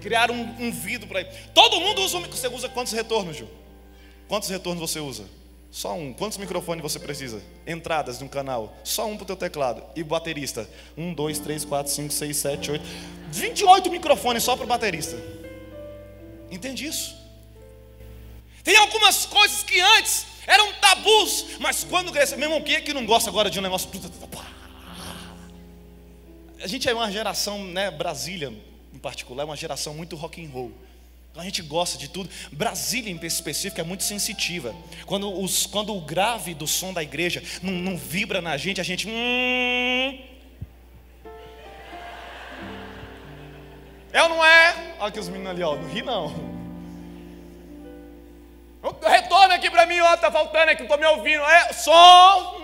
Criaram 0.00 0.34
um, 0.34 0.66
um 0.66 0.70
vidro 0.70 1.08
para 1.08 1.22
ele. 1.22 1.30
Todo 1.52 1.80
mundo 1.80 2.02
usa 2.02 2.16
um. 2.16 2.22
Você 2.22 2.46
usa 2.46 2.68
quantos 2.68 2.92
retornos, 2.92 3.36
Ju? 3.36 3.48
Quantos 4.30 4.48
retornos 4.48 4.80
você 4.80 5.00
usa? 5.00 5.24
Só 5.72 5.92
um. 5.92 6.12
Quantos 6.12 6.38
microfones 6.38 6.84
você 6.84 7.00
precisa? 7.00 7.42
Entradas 7.66 8.18
de 8.18 8.24
um 8.24 8.28
canal. 8.28 8.72
Só 8.84 9.04
um 9.08 9.16
para 9.16 9.24
o 9.24 9.26
teu 9.26 9.34
teclado. 9.34 9.82
E 9.96 10.04
baterista? 10.04 10.70
Um, 10.96 11.12
dois, 11.12 11.40
três, 11.40 11.64
quatro, 11.64 11.90
cinco, 11.90 12.12
seis, 12.12 12.36
sete, 12.36 12.70
oito. 12.70 12.84
28 13.32 13.90
microfones 13.90 14.44
só 14.44 14.54
para 14.54 14.64
o 14.64 14.68
baterista. 14.68 15.16
Entende 16.48 16.86
isso? 16.86 17.16
Tem 18.62 18.76
algumas 18.76 19.26
coisas 19.26 19.64
que 19.64 19.80
antes 19.80 20.26
eram 20.46 20.74
tabus, 20.74 21.46
mas 21.58 21.82
quando 21.82 22.12
cresce, 22.12 22.36
meu 22.36 22.48
irmão, 22.48 22.62
quem 22.62 22.76
é 22.76 22.80
que 22.80 22.94
não 22.94 23.04
gosta 23.04 23.28
agora 23.28 23.50
de 23.50 23.58
um 23.58 23.62
negócio? 23.62 23.90
A 26.62 26.66
gente 26.68 26.88
é 26.88 26.94
uma 26.94 27.10
geração, 27.10 27.64
né, 27.64 27.90
Brasília 27.90 28.56
em 28.94 28.98
particular, 28.98 29.42
é 29.42 29.46
uma 29.46 29.56
geração 29.56 29.92
muito 29.92 30.14
rock 30.14 30.44
and 30.44 30.50
roll. 30.50 30.70
A 31.36 31.44
gente 31.44 31.62
gosta 31.62 31.96
de 31.96 32.08
tudo. 32.08 32.28
Brasília, 32.50 33.10
em 33.10 33.26
específico, 33.26 33.80
é 33.80 33.84
muito 33.84 34.02
sensitiva. 34.02 34.74
Quando, 35.06 35.32
os, 35.40 35.64
quando 35.64 35.94
o 35.94 36.00
grave 36.00 36.54
do 36.54 36.66
som 36.66 36.92
da 36.92 37.02
igreja 37.02 37.42
não, 37.62 37.72
não 37.72 37.96
vibra 37.96 38.42
na 38.42 38.56
gente, 38.56 38.80
a 38.80 38.84
gente. 38.84 39.08
Hum... 39.08 40.18
É 44.12 44.22
ou 44.24 44.28
não 44.28 44.44
é? 44.44 44.94
Olha 44.98 45.12
que 45.12 45.20
os 45.20 45.28
meninos 45.28 45.52
ali, 45.52 45.62
ó. 45.62 45.76
Não 45.76 45.88
ri 45.88 46.02
não. 46.02 46.50
Retorna 49.02 49.54
aqui 49.54 49.70
para 49.70 49.86
mim, 49.86 50.00
ó. 50.00 50.16
Tá 50.16 50.32
faltando 50.32 50.72
aqui, 50.72 50.82
não 50.82 50.88
tô 50.88 50.96
me 50.96 51.06
ouvindo. 51.06 51.42
É, 51.42 51.72
som. 51.72 52.59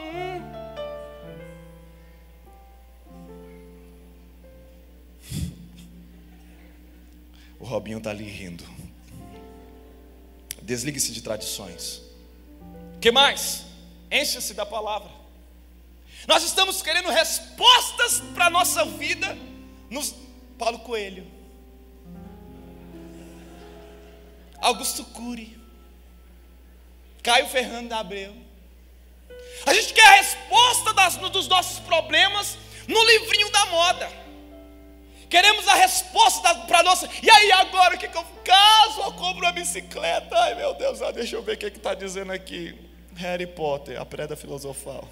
O 7.67 7.69
Robinho 7.69 7.99
está 7.99 8.11
ali 8.11 8.23
rindo. 8.23 8.65
Desligue-se 10.63 11.11
de 11.11 11.21
tradições. 11.21 12.01
que 13.01 13.11
mais? 13.11 13.65
Encha-se 14.09 14.55
da 14.55 14.65
palavra. 14.65 15.11
Nós 16.29 16.45
estamos 16.45 16.81
querendo 16.81 17.11
respostas 17.11 18.21
para 18.37 18.47
a 18.47 18.51
nossa 18.51 18.85
vida 18.85 19.37
nos 19.91 20.15
Paulo 20.57 20.79
Coelho. 20.79 21.27
Augusto 24.59 25.05
Cury. 25.07 25.59
Caio 27.21 27.49
Fernando 27.49 27.93
Abreu. 27.95 28.33
A 29.67 29.75
gente 29.75 29.93
quer 29.93 30.07
a 30.07 30.17
resposta 30.19 30.95
das, 30.95 31.17
dos 31.17 31.49
nossos 31.49 31.81
problemas 31.81 32.57
no 32.87 33.05
livrinho 33.07 33.51
da 33.51 33.67
moda. 33.67 34.26
Queremos 35.29 35.67
a 35.69 35.75
resposta 35.75 36.55
para 36.55 36.83
nossa. 36.83 37.09
E 37.23 37.29
aí, 37.29 37.53
agora 37.53 37.97
o 37.97 37.99
que, 37.99 38.09
que 38.09 38.17
eu 38.17 38.25
caso 38.45 39.01
eu 39.01 39.13
compro 39.13 39.45
uma 39.45 39.53
bicicleta? 39.53 40.37
Ai 40.37 40.55
meu 40.55 40.75
Deus, 40.75 41.03
ah, 41.03 41.11
deixa 41.11 41.37
eu 41.37 41.43
ver 41.43 41.55
o 41.55 41.59
que 41.59 41.67
está 41.67 41.95
dizendo 41.95 42.33
aqui. 42.33 42.75
Harry 43.17 43.47
Potter, 43.47 44.01
a 44.01 44.05
preda 44.05 44.37
filosofal. 44.37 45.09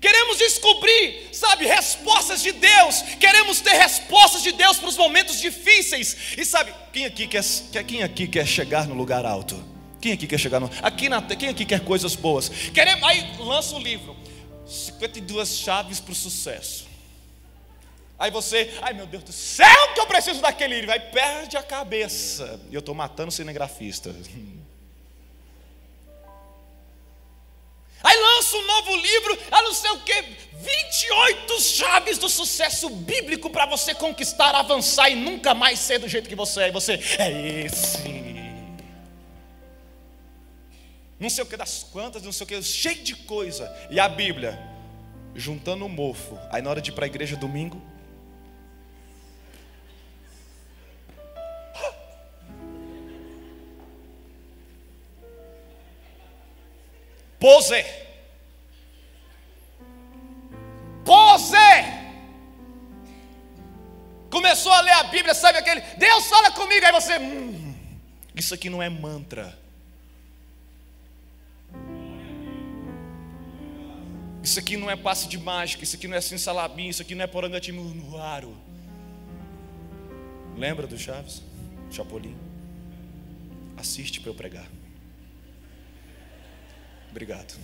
Queremos 0.00 0.38
descobrir, 0.38 1.30
sabe, 1.32 1.66
respostas 1.66 2.42
de 2.42 2.52
Deus. 2.52 3.02
Queremos 3.18 3.60
ter 3.60 3.72
respostas 3.72 4.42
de 4.42 4.52
Deus 4.52 4.78
para 4.78 4.88
os 4.88 4.96
momentos 4.96 5.40
difíceis. 5.40 6.34
E 6.36 6.44
sabe, 6.44 6.72
quem 6.92 7.06
aqui 7.06 7.26
quer, 7.26 7.42
quem 7.86 8.02
aqui 8.02 8.28
quer 8.28 8.46
chegar 8.46 8.86
no 8.86 8.94
lugar 8.94 9.24
alto? 9.24 9.62
Quem 10.00 10.12
aqui 10.12 10.26
quer 10.26 10.38
chegar 10.38 10.60
no. 10.60 10.70
Aqui 10.82 11.08
na, 11.08 11.22
quem 11.22 11.48
aqui 11.48 11.64
quer 11.64 11.80
coisas 11.80 12.14
boas? 12.14 12.48
Queremos, 12.48 13.02
aí 13.08 13.36
lança 13.38 13.74
o 13.74 13.78
um 13.78 13.82
livro. 13.82 14.15
52 14.66 15.48
chaves 15.56 16.00
para 16.00 16.12
o 16.12 16.14
sucesso. 16.14 16.86
Aí 18.18 18.30
você, 18.30 18.72
ai 18.80 18.94
meu 18.94 19.06
Deus 19.06 19.22
do 19.22 19.32
céu, 19.32 19.94
que 19.94 20.00
eu 20.00 20.06
preciso 20.06 20.40
daquele 20.40 20.76
livro. 20.76 20.92
Aí 20.92 21.00
perde 21.00 21.56
a 21.56 21.62
cabeça. 21.62 22.60
E 22.70 22.74
eu 22.74 22.80
estou 22.80 22.94
matando 22.94 23.30
cinegrafista. 23.30 24.14
Aí 28.02 28.16
lança 28.18 28.56
um 28.56 28.66
novo 28.66 28.96
livro, 28.96 29.38
a 29.50 29.62
não 29.62 29.74
sei 29.74 29.90
o 29.90 30.00
que, 30.00 30.22
28 30.52 31.60
chaves 31.60 32.18
do 32.18 32.28
sucesso 32.28 32.88
bíblico 32.88 33.50
para 33.50 33.66
você 33.66 33.94
conquistar, 33.94 34.54
avançar 34.54 35.10
e 35.10 35.14
nunca 35.14 35.54
mais 35.54 35.78
ser 35.78 35.98
do 35.98 36.08
jeito 36.08 36.28
que 36.28 36.36
você 36.36 36.62
é. 36.62 36.68
E 36.68 36.72
você 36.72 36.92
é 37.18 37.64
esse. 37.64 38.25
Não 41.18 41.30
sei 41.30 41.44
o 41.44 41.46
que 41.46 41.56
das 41.56 41.82
quantas, 41.82 42.22
não 42.22 42.32
sei 42.32 42.44
o 42.44 42.48
que, 42.48 42.62
cheio 42.62 43.02
de 43.02 43.14
coisa. 43.14 43.74
E 43.90 43.98
a 43.98 44.08
Bíblia, 44.08 44.58
juntando 45.34 45.86
o 45.86 45.88
mofo. 45.88 46.38
Aí 46.50 46.60
na 46.60 46.70
hora 46.70 46.80
de 46.80 46.90
ir 46.90 46.94
para 46.94 47.06
a 47.06 47.08
igreja 47.08 47.36
domingo, 47.36 47.80
Pose. 57.38 57.84
Pose. 61.04 61.56
Começou 64.28 64.72
a 64.72 64.80
ler 64.80 64.92
a 64.92 65.04
Bíblia, 65.04 65.34
sabe 65.34 65.58
aquele? 65.58 65.80
Deus 65.96 66.26
fala 66.26 66.50
comigo, 66.50 66.84
aí 66.84 66.92
você. 66.92 67.18
Hum, 67.18 67.74
isso 68.34 68.52
aqui 68.52 68.68
não 68.68 68.82
é 68.82 68.88
mantra. 68.88 69.56
Isso 74.46 74.60
aqui 74.60 74.76
não 74.76 74.88
é 74.88 74.94
passe 74.94 75.26
de 75.26 75.36
mágica, 75.38 75.82
isso 75.82 75.96
aqui 75.96 76.06
não 76.06 76.16
é 76.16 76.20
salabim, 76.20 76.86
isso 76.86 77.02
aqui 77.02 77.16
não 77.16 77.24
é 77.24 77.26
porangatimo 77.26 77.82
no 77.82 78.16
aro. 78.16 78.56
Lembra 80.56 80.86
do 80.86 80.96
Chaves? 80.96 81.42
Chapolin? 81.90 82.36
Assiste 83.76 84.20
para 84.20 84.30
eu 84.30 84.34
pregar. 84.36 84.68
Obrigado. 87.10 87.58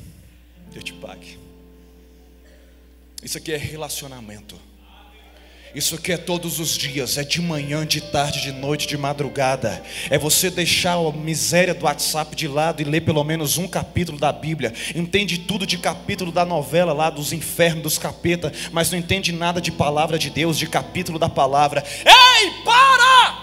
Deus 0.73 0.83
te 0.83 0.92
pague. 0.95 1.38
Isso 3.23 3.38
aqui 3.38 3.53
é 3.53 3.57
relacionamento. 3.57 4.61
Isso 5.74 5.94
aqui 5.94 6.12
é 6.12 6.18
todos 6.18 6.61
os 6.61 6.76
dias, 6.76 7.16
é 7.16 7.24
de 7.24 7.40
manhã, 7.40 7.87
de 7.87 8.02
tarde, 8.02 8.42
de 8.42 8.52
noite, 8.52 8.87
de 8.87 8.98
madrugada. 8.98 9.82
É 10.11 10.18
você 10.18 10.50
deixar 10.50 10.96
a 10.96 11.12
miséria 11.12 11.72
do 11.72 11.87
WhatsApp 11.87 12.37
de 12.37 12.46
lado 12.46 12.82
e 12.82 12.85
ler 12.85 13.00
pelo 13.00 13.24
menos 13.24 13.56
um 13.56 13.66
capítulo 13.66 14.18
da 14.18 14.30
Bíblia. 14.30 14.74
Entende 14.94 15.38
tudo 15.38 15.66
de 15.66 15.78
capítulo 15.78 16.30
da 16.30 16.44
novela 16.44 16.92
lá 16.92 17.08
dos 17.08 17.32
infernos, 17.32 17.82
dos 17.82 17.98
capeta, 17.98 18.52
mas 18.70 18.90
não 18.90 18.98
entende 18.98 19.32
nada 19.32 19.62
de 19.62 19.72
palavra 19.72 20.18
de 20.18 20.28
Deus, 20.28 20.58
de 20.58 20.66
capítulo 20.66 21.18
da 21.18 21.30
palavra. 21.30 21.82
Ei, 22.04 22.50
para! 22.64 23.42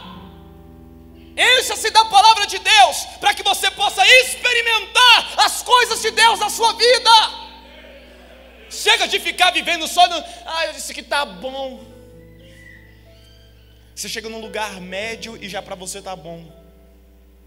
Encha-se 1.35 1.89
da 1.89 2.05
palavra 2.05 2.45
de 2.45 2.59
Deus, 2.59 3.05
para 3.19 3.33
que 3.33 3.41
você 3.41 3.71
possa 3.71 4.05
experimentar 4.05 5.33
as 5.37 5.63
coisas 5.63 5.99
de 5.99 6.11
Deus 6.11 6.39
na 6.39 6.49
sua 6.51 6.73
vida. 6.73 7.09
Chega 8.69 9.07
de 9.07 9.19
ficar 9.19 9.49
vivendo 9.49 9.87
só 9.87 10.07
no. 10.07 10.23
Ah, 10.45 10.67
eu 10.67 10.73
disse 10.73 10.93
que 10.93 11.01
tá 11.01 11.25
bom. 11.25 11.88
Você 13.99 14.07
chega 14.07 14.29
num 14.29 14.39
lugar 14.39 14.79
médio 14.79 15.38
e 15.43 15.49
já 15.49 15.62
para 15.62 15.75
você 15.75 16.01
tá 16.01 16.15
bom. 16.15 16.49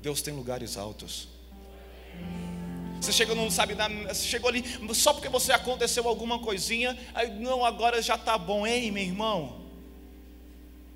Deus 0.03 0.21
tem 0.21 0.35
lugares 0.35 0.77
altos. 0.77 1.27
Você 3.01 3.11
chega, 3.11 3.35
não 3.35 3.51
sabe, 3.51 3.75
você 4.07 4.27
chegou 4.27 4.51
ali 4.51 4.63
só 4.93 5.15
porque 5.15 5.31
você 5.31 5.51
aconteceu 5.51 6.07
alguma 6.07 6.39
coisinha, 6.41 6.95
aí 7.15 7.31
não, 7.41 7.65
agora 7.65 8.03
já 8.03 8.19
tá 8.19 8.37
bom. 8.37 8.67
Ei, 8.67 8.91
meu 8.91 9.03
irmão, 9.03 9.63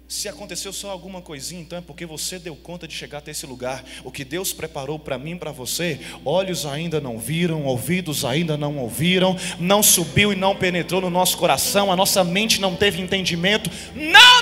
se 0.09 0.29
aconteceu 0.29 0.73
só 0.73 0.91
alguma 0.91 1.21
coisinha, 1.21 1.61
então 1.61 1.79
é 1.79 1.83
porque 1.83 2.07
você 2.07 2.39
deu 2.39 2.55
conta 2.55 2.87
de 2.87 2.95
chegar 2.95 3.19
até 3.19 3.33
esse 3.33 3.45
lugar. 3.45 3.85
O 4.05 4.13
que 4.13 4.25
Deus 4.25 4.53
preparou 4.53 5.01
para 5.01 5.19
mim, 5.19 5.37
para 5.37 5.51
você, 5.51 5.99
olhos 6.25 6.65
ainda 6.65 7.01
não 7.01 7.19
viram, 7.19 7.65
ouvidos 7.65 8.25
ainda 8.25 8.57
não 8.57 8.79
ouviram, 8.79 9.37
não 9.59 9.83
subiu 9.83 10.33
e 10.33 10.37
não 10.37 10.55
penetrou 10.55 11.01
no 11.01 11.11
nosso 11.11 11.37
coração, 11.37 11.91
a 11.91 11.97
nossa 11.97 12.23
mente 12.23 12.61
não 12.61 12.77
teve 12.77 13.03
entendimento. 13.03 13.69
Nada, 13.97 14.36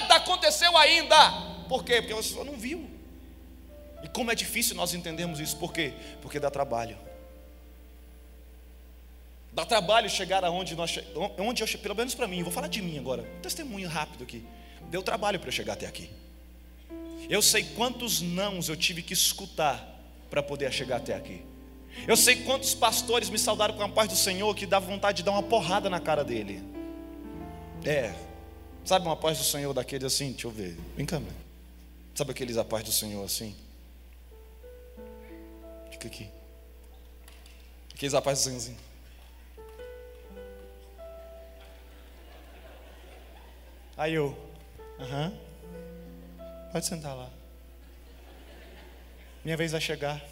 nada 0.00 0.16
aconteceu 0.16 0.76
ainda. 0.76 1.16
Por 1.68 1.84
quê? 1.84 2.00
Porque 2.00 2.14
você 2.14 2.42
não 2.44 2.56
viu. 2.56 2.88
E 4.02 4.08
como 4.08 4.30
é 4.30 4.34
difícil 4.34 4.76
nós 4.76 4.94
entendermos 4.94 5.40
isso, 5.40 5.56
por 5.56 5.72
quê? 5.72 5.92
Porque 6.22 6.38
dá 6.38 6.50
trabalho. 6.50 6.96
Dá 9.52 9.64
trabalho 9.64 10.08
chegar 10.10 10.44
aonde 10.44 10.76
nós 10.76 10.98
onde 11.38 11.62
eu, 11.62 11.78
pelo 11.78 11.94
menos 11.94 12.14
para 12.14 12.28
mim, 12.28 12.42
vou 12.42 12.52
falar 12.52 12.68
de 12.68 12.82
mim 12.82 12.98
agora, 12.98 13.22
um 13.38 13.40
testemunho 13.40 13.88
rápido 13.88 14.22
aqui. 14.22 14.44
Deu 14.90 15.02
trabalho 15.02 15.40
para 15.40 15.48
eu 15.48 15.52
chegar 15.52 15.72
até 15.72 15.86
aqui. 15.86 16.10
Eu 17.28 17.42
sei 17.42 17.64
quantos 17.64 18.20
nãos 18.20 18.68
eu 18.68 18.76
tive 18.76 19.02
que 19.02 19.14
escutar 19.14 19.82
para 20.30 20.42
poder 20.42 20.70
chegar 20.72 20.96
até 20.96 21.14
aqui. 21.14 21.44
Eu 22.06 22.16
sei 22.16 22.36
quantos 22.44 22.74
pastores 22.74 23.30
me 23.30 23.38
saudaram 23.38 23.74
com 23.74 23.82
a 23.82 23.88
paz 23.88 24.08
do 24.08 24.16
Senhor 24.16 24.54
que 24.54 24.66
dá 24.66 24.78
vontade 24.78 25.18
de 25.18 25.22
dar 25.22 25.32
uma 25.32 25.42
porrada 25.42 25.88
na 25.88 25.98
cara 25.98 26.22
dele. 26.22 26.62
É, 27.84 28.14
sabe 28.86 29.06
uma 29.06 29.16
paz 29.16 29.36
do 29.38 29.44
Senhor 29.44 29.74
daqueles 29.74 30.04
assim? 30.04 30.32
Deixa 30.32 30.46
eu 30.46 30.50
ver, 30.50 30.78
vem 30.96 31.04
cá, 31.04 31.20
sabe 32.14 32.30
aqueles 32.30 32.56
a 32.56 32.64
paz 32.64 32.84
do 32.84 32.92
Senhor 32.92 33.24
assim? 33.24 33.54
Fica 35.90 36.06
aqui. 36.06 36.28
Aqueles 37.92 38.14
a 38.14 38.22
paz 38.22 38.38
do 38.38 38.44
Senhor 38.44 38.56
assim. 38.56 38.76
Aí 43.96 44.12
eu, 44.12 44.36
aham, 45.00 45.32
pode 46.70 46.86
sentar 46.86 47.16
lá. 47.16 47.30
Minha 49.42 49.56
vez 49.56 49.72
vai 49.72 49.80
chegar. 49.80 50.22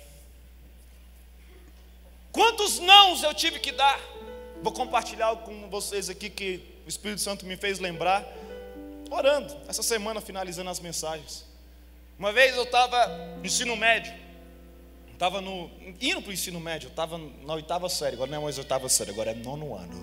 Quantos 2.31 2.79
nãos 2.79 3.23
eu 3.23 3.33
tive 3.33 3.59
que 3.59 3.73
dar? 3.73 3.99
Vou 4.63 4.73
compartilhar 4.73 5.35
com 5.37 5.71
vocês 5.71 6.11
aqui 6.11 6.29
que 6.29 6.63
o 6.85 6.89
Espírito 6.89 7.21
Santo 7.21 7.47
me 7.47 7.57
fez 7.57 7.79
lembrar, 7.79 8.27
orando, 9.11 9.57
essa 9.69 9.83
semana 9.83 10.21
finalizando 10.21 10.71
as 10.71 10.81
mensagens. 10.81 11.45
Uma 12.19 12.33
vez 12.33 12.57
eu 12.57 12.65
estava 12.65 13.07
no 13.39 13.45
ensino 13.45 13.77
médio, 13.77 14.13
estava 15.13 15.41
no, 15.41 15.71
indo 16.01 16.23
para 16.23 16.31
o 16.31 16.33
ensino 16.33 16.61
médio, 16.61 16.89
estava 16.89 17.19
na 17.19 17.55
oitava 17.55 17.89
série, 17.89 18.15
agora 18.15 18.31
não 18.31 18.39
é 18.39 18.41
mais 18.43 18.59
oitava 18.59 18.89
série, 18.89 19.11
agora 19.11 19.31
é 19.33 19.35
nono 19.35 19.75
ano. 19.75 19.97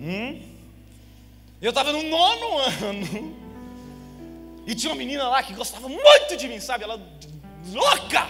Hum? 0.00 0.54
Eu 1.60 1.70
estava 1.70 1.92
no 1.92 2.02
nono 2.02 2.58
ano. 2.84 3.44
E 4.66 4.74
tinha 4.74 4.92
uma 4.92 4.98
menina 4.98 5.28
lá 5.28 5.42
que 5.42 5.52
gostava 5.52 5.88
muito 5.88 6.36
de 6.36 6.48
mim, 6.48 6.60
sabe? 6.60 6.84
Ela 6.84 7.00
louca. 7.72 8.28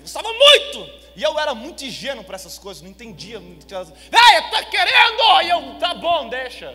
Gostava 0.00 0.28
muito. 0.32 1.01
E 1.14 1.22
eu 1.22 1.38
era 1.38 1.54
muito 1.54 1.84
ingênuo 1.84 2.24
para 2.24 2.36
essas 2.36 2.58
coisas, 2.58 2.82
não 2.82 2.90
entendia. 2.90 3.38
Véia, 3.38 4.50
tá 4.50 4.64
querendo? 4.64 5.42
E 5.42 5.50
eu, 5.50 5.78
tá 5.78 5.94
bom, 5.94 6.28
deixa. 6.28 6.74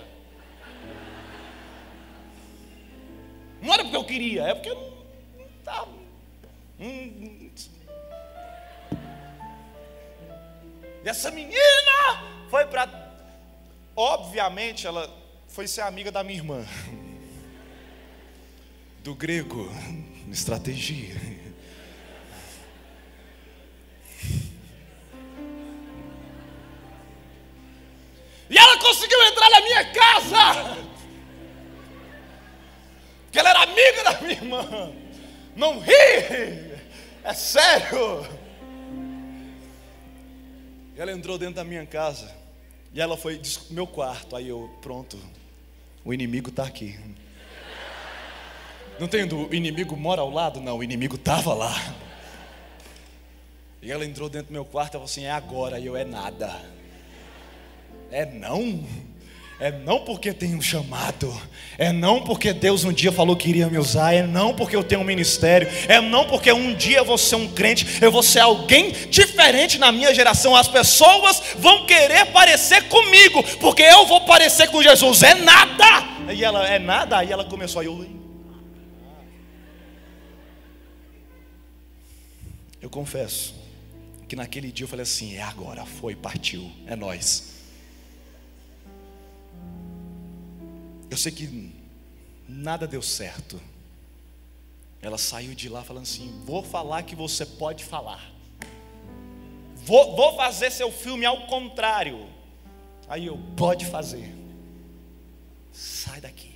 Não 3.62 3.74
era 3.74 3.84
porque 3.84 3.98
eu 3.98 4.04
queria, 4.04 4.44
é 4.44 4.54
porque 4.54 4.70
eu 4.70 5.06
não 5.38 5.46
estava. 5.60 5.90
E 6.80 7.52
essa 11.04 11.32
menina 11.32 12.24
foi 12.50 12.66
para 12.68 13.08
Obviamente, 14.00 14.86
ela 14.86 15.12
foi 15.48 15.68
ser 15.68 15.82
amiga 15.82 16.12
da 16.12 16.24
minha 16.24 16.38
irmã. 16.38 16.64
Do 19.04 19.16
grego, 19.16 19.68
estratégia. 20.32 21.16
E 28.50 28.58
ela 28.58 28.78
conseguiu 28.80 29.22
entrar 29.24 29.50
na 29.50 29.62
minha 29.62 29.86
casa. 29.92 30.78
Porque 33.24 33.40
ela 33.40 33.50
era 33.50 33.64
amiga 33.64 34.04
da 34.04 34.22
minha 34.22 34.34
irmã. 34.34 34.94
Não 35.56 35.80
ri. 35.80 35.92
É 37.24 37.34
sério. 37.34 38.26
Ela 40.96 41.12
entrou 41.12 41.38
dentro 41.38 41.56
da 41.56 41.64
minha 41.64 41.86
casa. 41.86 42.34
E 42.94 43.02
ela 43.02 43.18
foi, 43.18 43.42
meu 43.70 43.86
quarto. 43.86 44.36
Aí 44.36 44.48
eu, 44.48 44.70
pronto, 44.82 45.20
o 46.06 46.14
inimigo 46.14 46.50
está 46.50 46.64
aqui. 46.64 46.98
Não 49.00 49.08
tem 49.08 49.24
o 49.32 49.54
inimigo 49.54 49.96
mora 49.96 50.22
ao 50.22 50.32
lado? 50.32 50.60
Não, 50.60 50.78
o 50.78 50.84
inimigo 50.84 51.16
estava 51.16 51.54
lá. 51.54 51.76
E 53.82 53.92
ela 53.92 54.06
entrou 54.06 54.28
dentro 54.28 54.48
do 54.48 54.54
meu 54.54 54.66
quarto 54.66 54.92
e 54.92 54.94
falou 54.94 55.06
assim: 55.06 55.26
é 55.26 55.32
agora. 55.32 55.80
E 55.80 55.86
eu, 55.86 55.96
é 55.96 56.04
nada. 56.04 56.77
É 58.12 58.26
não. 58.26 58.84
É 59.60 59.72
não 59.72 60.02
porque 60.02 60.32
tenho 60.34 60.56
um 60.56 60.62
chamado, 60.62 61.36
é 61.80 61.92
não 61.92 62.22
porque 62.22 62.54
Deus 62.54 62.84
um 62.84 62.94
dia 62.94 63.12
falou 63.12 63.36
que 63.36 63.50
iria 63.50 63.68
me 63.68 63.80
usar, 63.80 64.14
é 64.14 64.22
não 64.22 64.54
porque 64.54 64.76
eu 64.76 64.84
tenho 64.84 65.02
um 65.02 65.04
ministério, 65.04 65.68
é 65.88 66.00
não 66.00 66.28
porque 66.28 66.52
um 66.52 66.76
dia 66.76 67.00
eu 67.00 67.06
vou 67.06 67.18
ser 67.18 67.38
um 67.38 67.48
crente, 67.52 67.98
eu 68.00 68.12
vou 68.12 68.22
ser 68.22 68.42
alguém 68.42 68.92
diferente 69.10 69.80
na 69.80 69.92
minha 69.92 70.14
geração. 70.14 70.56
As 70.56 70.68
pessoas 70.68 71.42
vão 71.58 71.88
querer 71.88 72.28
parecer 72.28 72.84
comigo, 72.84 73.42
porque 73.60 73.82
eu 73.82 74.06
vou 74.06 74.22
parecer 74.22 74.70
com 74.70 74.84
Jesus. 74.84 75.24
É 75.24 75.34
nada. 75.34 76.08
E 76.32 76.44
ela 76.44 76.68
é 76.68 76.78
nada. 76.78 77.18
Aí 77.18 77.32
ela 77.32 77.44
começou 77.44 77.82
a 77.82 77.86
eu 77.86 78.06
Eu 82.80 82.92
confesso 82.92 83.56
que 84.28 84.36
naquele 84.36 84.72
dia 84.72 84.84
eu 84.84 84.88
falei 84.88 85.02
assim: 85.02 85.36
é 85.36 85.42
agora, 85.42 85.84
foi, 85.84 86.16
partiu, 86.16 86.72
é 86.86 86.96
nós. 86.96 87.57
Eu 91.10 91.18
sei 91.18 91.32
que 91.32 91.72
nada 92.48 92.88
deu 92.88 93.02
certo. 93.02 93.62
Ela 95.02 95.18
saiu 95.18 95.54
de 95.54 95.70
lá 95.70 95.84
falando 95.84 96.04
assim: 96.04 96.42
vou 96.46 96.64
falar 96.64 97.04
que 97.04 97.16
você 97.16 97.46
pode 97.46 97.84
falar. 97.84 98.32
Vou, 99.76 100.16
vou 100.16 100.36
fazer 100.36 100.72
seu 100.72 100.92
filme 100.92 101.26
ao 101.26 101.48
contrário. 101.48 102.28
Aí 103.08 103.26
eu, 103.28 103.38
pode 103.56 103.86
fazer. 103.86 104.36
Sai 105.72 106.20
daqui. 106.20 106.54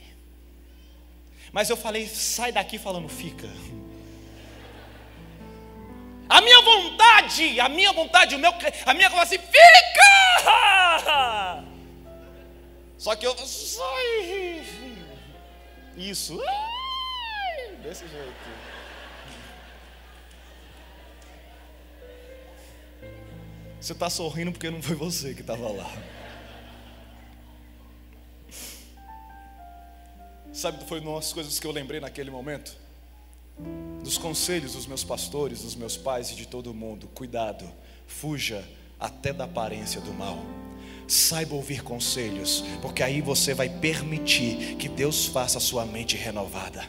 Mas 1.52 1.70
eu 1.70 1.78
falei, 1.78 2.08
sai 2.08 2.52
daqui 2.52 2.78
falando, 2.78 3.08
fica. 3.08 3.48
A 6.28 6.42
minha 6.42 6.62
vontade, 6.62 7.60
a 7.60 7.68
minha 7.68 7.92
vontade, 7.92 8.36
o 8.36 8.40
meu, 8.40 8.52
a 8.86 8.94
minha 8.94 9.08
assim, 9.22 9.38
fica! 9.38 10.12
Só 13.02 13.16
que 13.16 13.26
eu! 13.26 13.36
Isso, 15.98 16.40
desse 17.82 18.08
jeito. 18.08 18.34
Você 23.80 23.94
está 23.94 24.08
sorrindo 24.08 24.52
porque 24.52 24.70
não 24.70 24.84
foi 24.84 24.96
você 24.96 25.34
que 25.34 25.42
estava 25.42 25.68
lá. 25.72 25.92
Sabe, 30.54 30.86
foi 30.86 31.00
uma 31.00 31.16
das 31.16 31.34
coisas 31.34 31.60
que 31.60 31.66
eu 31.66 31.72
lembrei 31.72 32.00
naquele 32.00 32.30
momento? 32.30 32.78
Dos 34.04 34.20
conselhos 34.20 34.74
dos 34.74 34.86
meus 34.86 35.04
pastores, 35.04 35.64
dos 35.64 35.74
meus 35.74 35.98
pais 35.98 36.30
e 36.30 36.36
de 36.36 36.48
todo 36.48 36.72
mundo. 36.72 37.08
Cuidado, 37.16 37.68
fuja 38.06 38.64
até 39.00 39.34
da 39.34 39.46
aparência 39.46 40.00
do 40.00 40.14
mal. 40.14 40.38
Saiba 41.12 41.56
ouvir 41.56 41.84
conselhos, 41.84 42.64
porque 42.82 43.04
aí 43.04 43.20
você 43.20 43.54
vai 43.54 43.68
permitir 43.68 44.78
que 44.78 44.88
Deus 44.88 45.26
faça 45.26 45.58
a 45.58 45.62
sua 45.62 45.86
mente 45.86 46.16
renovada. 46.16 46.86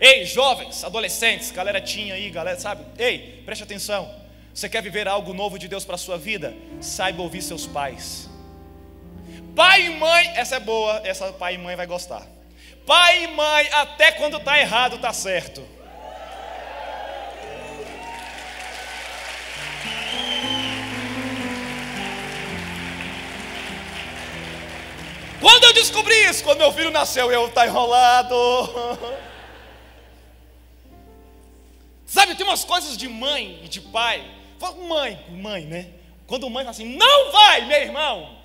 Ei, 0.00 0.24
jovens, 0.24 0.82
adolescentes, 0.82 1.52
galera 1.52 1.80
tinha 1.80 2.14
aí, 2.14 2.28
galera, 2.30 2.58
sabe? 2.58 2.84
Ei, 2.98 3.40
preste 3.44 3.62
atenção. 3.62 4.12
Você 4.52 4.68
quer 4.68 4.82
viver 4.82 5.06
algo 5.06 5.32
novo 5.32 5.56
de 5.56 5.68
Deus 5.68 5.84
para 5.84 5.94
a 5.94 5.98
sua 5.98 6.18
vida? 6.18 6.52
Saiba 6.80 7.22
ouvir 7.22 7.42
seus 7.42 7.64
pais. 7.64 8.28
Pai 9.54 9.86
e 9.86 9.90
mãe, 9.90 10.26
essa 10.34 10.56
é 10.56 10.60
boa, 10.60 11.00
essa 11.04 11.32
pai 11.32 11.54
e 11.54 11.58
mãe 11.58 11.76
vai 11.76 11.86
gostar. 11.86 12.26
Pai 12.84 13.22
e 13.22 13.28
mãe, 13.28 13.68
até 13.70 14.10
quando 14.10 14.38
está 14.38 14.58
errado, 14.58 14.96
está 14.96 15.12
certo. 15.12 15.62
Descobri 25.82 26.14
isso, 26.24 26.44
quando 26.44 26.58
meu 26.58 26.72
filho 26.72 26.90
nasceu, 26.90 27.30
eu 27.30 27.50
tá 27.50 27.66
enrolado. 27.66 28.36
Sabe, 32.06 32.34
tem 32.34 32.46
umas 32.46 32.64
coisas 32.64 32.96
de 32.96 33.08
mãe 33.08 33.60
e 33.62 33.68
de 33.68 33.80
pai. 33.80 34.24
Mãe, 34.88 35.26
mãe, 35.30 35.64
né? 35.64 35.90
Quando 36.26 36.48
mãe 36.48 36.64
fala 36.64 36.70
assim, 36.70 36.96
não 36.96 37.32
vai, 37.32 37.64
meu 37.66 37.78
irmão. 37.78 38.38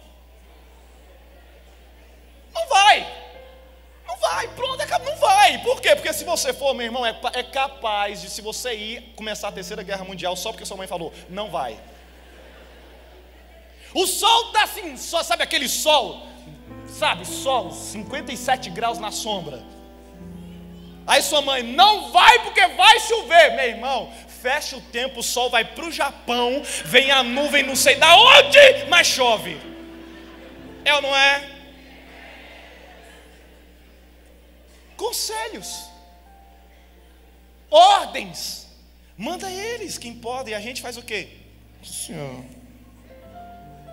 Não 2.53 2.67
vai. 2.67 3.27
Não 4.07 4.17
vai, 4.17 4.47
pronto, 4.49 4.83
não 5.05 5.15
vai. 5.17 5.57
Por 5.59 5.79
quê? 5.81 5.95
Porque 5.95 6.11
se 6.13 6.23
você 6.23 6.53
for, 6.53 6.73
meu 6.73 6.85
irmão, 6.85 7.05
é, 7.05 7.15
é 7.33 7.43
capaz 7.43 8.21
de, 8.21 8.29
se 8.29 8.41
você 8.41 8.73
ir, 8.73 9.13
começar 9.15 9.49
a 9.49 9.51
terceira 9.51 9.83
guerra 9.83 10.03
mundial 10.03 10.35
só 10.35 10.51
porque 10.51 10.65
sua 10.65 10.77
mãe 10.77 10.87
falou, 10.87 11.13
não 11.29 11.49
vai. 11.49 11.77
O 13.93 14.07
sol 14.07 14.47
está 14.47 14.63
assim, 14.63 14.97
só, 14.97 15.21
sabe 15.23 15.43
aquele 15.43 15.69
sol? 15.69 16.25
Sabe, 16.97 17.25
sol, 17.25 17.71
57 17.71 18.69
graus 18.69 18.97
na 18.99 19.11
sombra. 19.11 19.61
Aí 21.05 21.21
sua 21.21 21.41
mãe, 21.41 21.63
não 21.63 22.11
vai 22.11 22.39
porque 22.39 22.65
vai 22.69 22.99
chover, 22.99 23.55
meu 23.55 23.65
irmão. 23.65 24.11
Fecha 24.41 24.77
o 24.77 24.81
tempo, 24.81 25.19
o 25.19 25.23
sol 25.23 25.49
vai 25.49 25.63
para 25.63 25.85
o 25.85 25.91
Japão, 25.91 26.61
vem 26.85 27.11
a 27.11 27.23
nuvem, 27.23 27.63
não 27.63 27.75
sei 27.75 27.95
da 27.95 28.15
onde, 28.15 28.85
mas 28.89 29.07
chove. 29.07 29.57
É 30.83 30.93
ou 30.93 31.01
não 31.01 31.15
é? 31.15 31.57
conselhos, 34.97 35.89
ordens. 37.69 38.67
Manda 39.15 39.49
eles 39.49 39.97
quem 39.97 40.13
podem. 40.15 40.53
A 40.53 40.59
gente 40.59 40.81
faz 40.81 40.97
o 40.97 41.01
quê? 41.01 41.29
Senhor. 41.83 42.43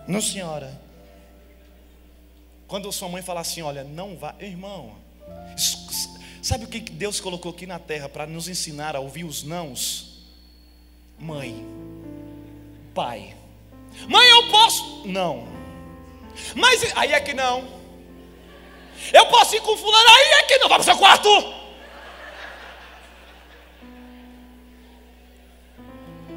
Não, 0.08 0.20
senhora. 0.20 0.83
Quando 2.66 2.90
sua 2.92 3.08
mãe 3.08 3.22
fala 3.22 3.40
assim, 3.40 3.62
olha, 3.62 3.84
não 3.84 4.16
vá, 4.16 4.34
irmão. 4.40 4.96
Sabe 6.42 6.64
o 6.64 6.68
que 6.68 6.80
Deus 6.80 7.20
colocou 7.20 7.52
aqui 7.52 7.66
na 7.66 7.78
terra 7.78 8.08
para 8.08 8.26
nos 8.26 8.48
ensinar 8.48 8.96
a 8.96 9.00
ouvir 9.00 9.24
os 9.24 9.42
nãos? 9.42 10.24
Mãe, 11.18 11.64
pai. 12.94 13.34
Mãe, 14.08 14.28
eu 14.28 14.50
posso? 14.50 15.06
Não. 15.06 15.46
Mas 16.54 16.96
aí 16.96 17.12
é 17.12 17.20
que 17.20 17.32
não. 17.32 17.66
Eu 19.12 19.26
posso 19.26 19.54
ir 19.54 19.60
com 19.60 19.76
fulano 19.76 20.08
aí 20.08 20.32
aqui, 20.40 20.58
não 20.58 20.68
vai 20.68 20.78
para 20.78 20.80
o 20.80 20.84
seu 20.84 20.96
quarto. 20.96 21.28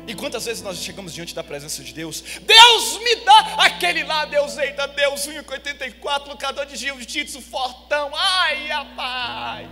E 0.07 0.15
quantas 0.15 0.45
vezes 0.45 0.63
nós 0.63 0.77
chegamos 0.77 1.13
diante 1.13 1.35
da 1.35 1.43
presença 1.43 1.83
de 1.83 1.93
Deus? 1.93 2.21
Deus 2.21 2.97
me 3.03 3.15
dá 3.25 3.39
aquele 3.57 4.05
lá, 4.05 4.23
Deus 4.23 4.57
eita, 4.57 4.87
Deus 4.87 5.27
1,84, 5.27 6.27
locador 6.27 6.65
de 6.65 6.77
jiu-jitsu, 6.77 7.41
fortão, 7.41 8.09
ai, 8.15 8.67
rapaz. 8.67 9.67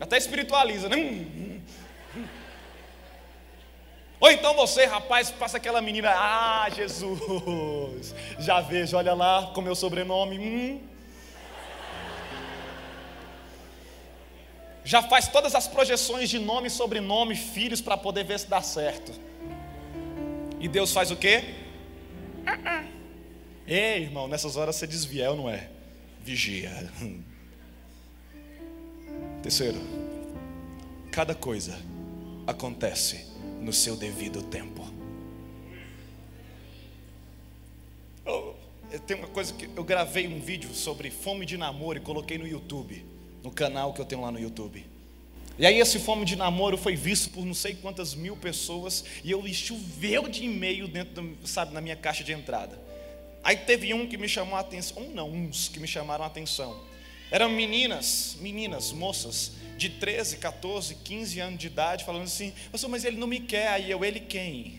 Até 0.00 0.16
espiritualiza, 0.16 0.88
né? 0.88 1.26
Ou 4.20 4.30
então 4.30 4.54
você, 4.54 4.84
rapaz, 4.84 5.30
passa 5.30 5.56
aquela 5.56 5.80
menina, 5.80 6.10
ah, 6.10 6.68
Jesus, 6.70 8.14
já 8.38 8.60
vejo, 8.60 8.96
olha 8.96 9.14
lá 9.14 9.50
com 9.54 9.60
meu 9.60 9.74
sobrenome, 9.74 10.38
hum. 10.38 10.89
Já 14.84 15.02
faz 15.02 15.28
todas 15.28 15.54
as 15.54 15.68
projeções 15.68 16.30
de 16.30 16.38
nome, 16.38 16.70
sobrenome, 16.70 17.36
filhos 17.36 17.80
para 17.80 17.96
poder 17.96 18.24
ver 18.24 18.38
se 18.38 18.46
dá 18.46 18.62
certo. 18.62 19.12
E 20.58 20.68
Deus 20.68 20.92
faz 20.92 21.10
o 21.10 21.16
quê? 21.16 21.54
Ei, 23.66 24.02
irmão, 24.02 24.26
nessas 24.26 24.56
horas 24.56 24.76
você 24.76 24.86
desvia, 24.86 25.30
ou 25.30 25.36
não 25.36 25.48
é? 25.48 25.68
Vigia. 26.22 26.90
Terceiro, 29.42 29.78
cada 31.10 31.34
coisa 31.34 31.78
acontece 32.46 33.26
no 33.60 33.72
seu 33.72 33.96
devido 33.96 34.42
tempo. 34.42 34.86
Eu, 38.24 38.56
eu 38.90 39.00
tenho 39.00 39.20
uma 39.20 39.28
coisa 39.28 39.52
que 39.54 39.68
eu 39.74 39.84
gravei 39.84 40.26
um 40.26 40.40
vídeo 40.40 40.74
sobre 40.74 41.10
fome 41.10 41.46
de 41.46 41.56
namoro 41.56 41.98
e 41.98 42.00
coloquei 42.00 42.38
no 42.38 42.46
YouTube, 42.46 43.04
no 43.42 43.50
canal 43.50 43.92
que 43.92 44.00
eu 44.00 44.04
tenho 44.04 44.22
lá 44.22 44.30
no 44.30 44.38
YouTube. 44.38 44.84
E 45.58 45.66
aí 45.66 45.78
esse 45.78 45.98
fome 45.98 46.24
de 46.24 46.36
namoro 46.36 46.78
foi 46.78 46.96
visto 46.96 47.30
por 47.30 47.44
não 47.44 47.52
sei 47.52 47.74
quantas 47.74 48.14
mil 48.14 48.36
pessoas 48.36 49.04
e 49.22 49.30
eu 49.30 49.46
choveu 49.52 50.26
de 50.26 50.44
e-mail 50.44 50.88
dentro, 50.88 51.22
do, 51.22 51.46
sabe, 51.46 51.74
na 51.74 51.80
minha 51.80 51.96
caixa 51.96 52.24
de 52.24 52.32
entrada. 52.32 52.80
Aí 53.44 53.56
teve 53.56 53.92
um 53.92 54.06
que 54.06 54.16
me 54.16 54.28
chamou 54.28 54.56
a 54.56 54.60
atenção, 54.60 55.02
um 55.02 55.10
não, 55.10 55.30
uns 55.30 55.68
que 55.68 55.78
me 55.78 55.86
chamaram 55.86 56.24
a 56.24 56.26
atenção. 56.26 56.80
Eram 57.30 57.48
meninas, 57.48 58.36
meninas, 58.40 58.90
moças, 58.92 59.52
de 59.76 59.88
13, 59.88 60.38
14, 60.38 60.94
15 60.96 61.40
anos 61.40 61.58
de 61.58 61.66
idade, 61.66 62.04
falando 62.04 62.24
assim: 62.24 62.52
mas 62.88 63.04
ele 63.04 63.16
não 63.16 63.26
me 63.26 63.40
quer, 63.40 63.68
aí 63.68 63.90
eu, 63.90 64.04
ele 64.04 64.20
quem? 64.20 64.78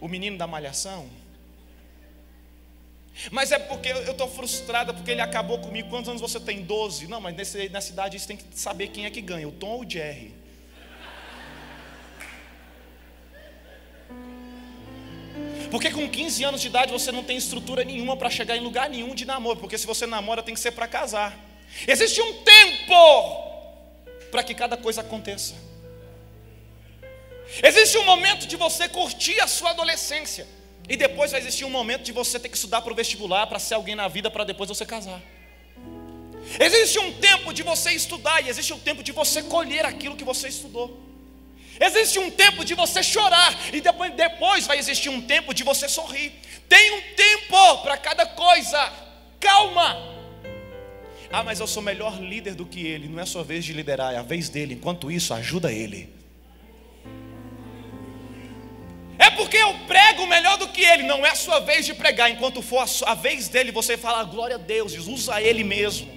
O 0.00 0.08
menino 0.08 0.38
da 0.38 0.46
malhação? 0.46 1.08
Mas 3.30 3.52
é 3.52 3.58
porque 3.58 3.88
eu 3.88 4.12
estou 4.12 4.28
frustrada 4.28 4.92
porque 4.94 5.10
ele 5.10 5.20
acabou 5.20 5.58
comigo. 5.58 5.88
Quantos 5.88 6.08
anos 6.08 6.20
você 6.20 6.40
tem? 6.40 6.62
12? 6.62 7.06
Não, 7.06 7.20
mas 7.20 7.34
nesse, 7.34 7.68
nessa 7.68 7.92
idade 7.92 8.18
você 8.18 8.26
tem 8.26 8.36
que 8.36 8.44
saber 8.54 8.88
quem 8.88 9.04
é 9.04 9.10
que 9.10 9.20
ganha, 9.20 9.46
o 9.46 9.52
Tom 9.52 9.70
ou 9.70 9.84
o 9.84 9.90
Jerry. 9.90 10.34
Porque 15.70 15.90
com 15.90 16.06
15 16.08 16.44
anos 16.44 16.60
de 16.60 16.66
idade 16.66 16.92
você 16.92 17.10
não 17.10 17.24
tem 17.24 17.36
estrutura 17.36 17.82
nenhuma 17.82 18.14
para 18.16 18.28
chegar 18.28 18.56
em 18.56 18.60
lugar 18.60 18.90
nenhum 18.90 19.14
de 19.14 19.24
namoro, 19.24 19.58
porque 19.58 19.78
se 19.78 19.86
você 19.86 20.06
namora 20.06 20.42
tem 20.42 20.54
que 20.54 20.60
ser 20.60 20.72
para 20.72 20.86
casar. 20.86 21.38
Existe 21.86 22.20
um 22.20 22.42
tempo 22.42 23.52
para 24.30 24.42
que 24.42 24.54
cada 24.54 24.76
coisa 24.76 25.00
aconteça. 25.00 25.54
Existe 27.62 27.96
um 27.98 28.04
momento 28.04 28.46
de 28.46 28.56
você 28.56 28.88
curtir 28.88 29.40
a 29.40 29.46
sua 29.46 29.70
adolescência. 29.70 30.46
E 30.88 30.96
depois 30.96 31.30
vai 31.30 31.40
existir 31.40 31.64
um 31.64 31.70
momento 31.70 32.02
de 32.02 32.12
você 32.12 32.38
ter 32.38 32.48
que 32.48 32.56
estudar 32.56 32.82
para 32.82 32.92
o 32.92 32.96
vestibular, 32.96 33.46
para 33.46 33.58
ser 33.58 33.74
alguém 33.74 33.94
na 33.94 34.08
vida, 34.08 34.30
para 34.30 34.44
depois 34.44 34.68
você 34.68 34.84
casar. 34.84 35.20
Existe 36.58 36.98
um 36.98 37.12
tempo 37.12 37.52
de 37.52 37.62
você 37.62 37.92
estudar 37.92 38.44
e 38.44 38.48
existe 38.48 38.72
um 38.72 38.78
tempo 38.78 39.02
de 39.02 39.12
você 39.12 39.42
colher 39.42 39.86
aquilo 39.86 40.16
que 40.16 40.24
você 40.24 40.48
estudou. 40.48 41.00
Existe 41.80 42.18
um 42.18 42.30
tempo 42.30 42.64
de 42.64 42.74
você 42.74 43.02
chorar 43.02 43.58
e 43.72 43.80
depois, 43.80 44.12
depois 44.14 44.66
vai 44.66 44.78
existir 44.78 45.08
um 45.08 45.22
tempo 45.22 45.54
de 45.54 45.62
você 45.62 45.88
sorrir. 45.88 46.32
Tem 46.68 46.92
um 46.92 47.02
tempo 47.14 47.78
para 47.82 47.96
cada 47.96 48.26
coisa. 48.26 48.92
Calma. 49.40 50.12
Ah, 51.30 51.42
mas 51.42 51.60
eu 51.60 51.66
sou 51.66 51.82
melhor 51.82 52.20
líder 52.20 52.54
do 52.54 52.66
que 52.66 52.86
ele. 52.86 53.08
Não 53.08 53.18
é 53.18 53.22
a 53.22 53.26
sua 53.26 53.42
vez 53.42 53.64
de 53.64 53.72
liderar, 53.72 54.12
é 54.12 54.18
a 54.18 54.22
vez 54.22 54.48
dele. 54.48 54.74
Enquanto 54.74 55.10
isso, 55.10 55.32
ajuda 55.32 55.72
ele. 55.72 56.21
É 59.22 59.30
porque 59.30 59.56
eu 59.56 59.72
prego 59.86 60.26
melhor 60.26 60.58
do 60.58 60.66
que 60.66 60.82
ele. 60.82 61.04
Não 61.04 61.24
é 61.24 61.30
a 61.30 61.36
sua 61.36 61.60
vez 61.60 61.86
de 61.86 61.94
pregar. 61.94 62.28
Enquanto 62.28 62.60
for 62.60 62.80
a, 62.80 62.88
sua, 62.88 63.10
a 63.10 63.14
vez 63.14 63.46
dele, 63.46 63.70
você 63.70 63.96
fala 63.96 64.24
glória 64.24 64.56
a 64.56 64.58
Deus. 64.58 64.94
Usa 64.94 65.40
ele 65.40 65.62
mesmo. 65.62 66.10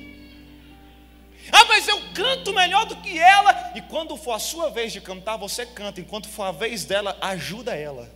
Ah, 1.51 1.65
mas 1.65 1.87
eu 1.87 2.01
canto 2.15 2.51
melhor 2.51 2.87
do 2.87 2.95
que 2.95 3.19
ela. 3.19 3.73
E 3.75 3.81
quando 3.81 4.17
for 4.17 4.31
a 4.31 4.39
sua 4.39 4.71
vez 4.71 4.91
de 4.91 4.99
cantar, 4.99 5.37
você 5.37 5.67
canta. 5.67 6.01
Enquanto 6.01 6.27
for 6.27 6.45
a 6.45 6.51
vez 6.51 6.83
dela, 6.83 7.15
ajuda 7.21 7.75
ela. 7.75 8.09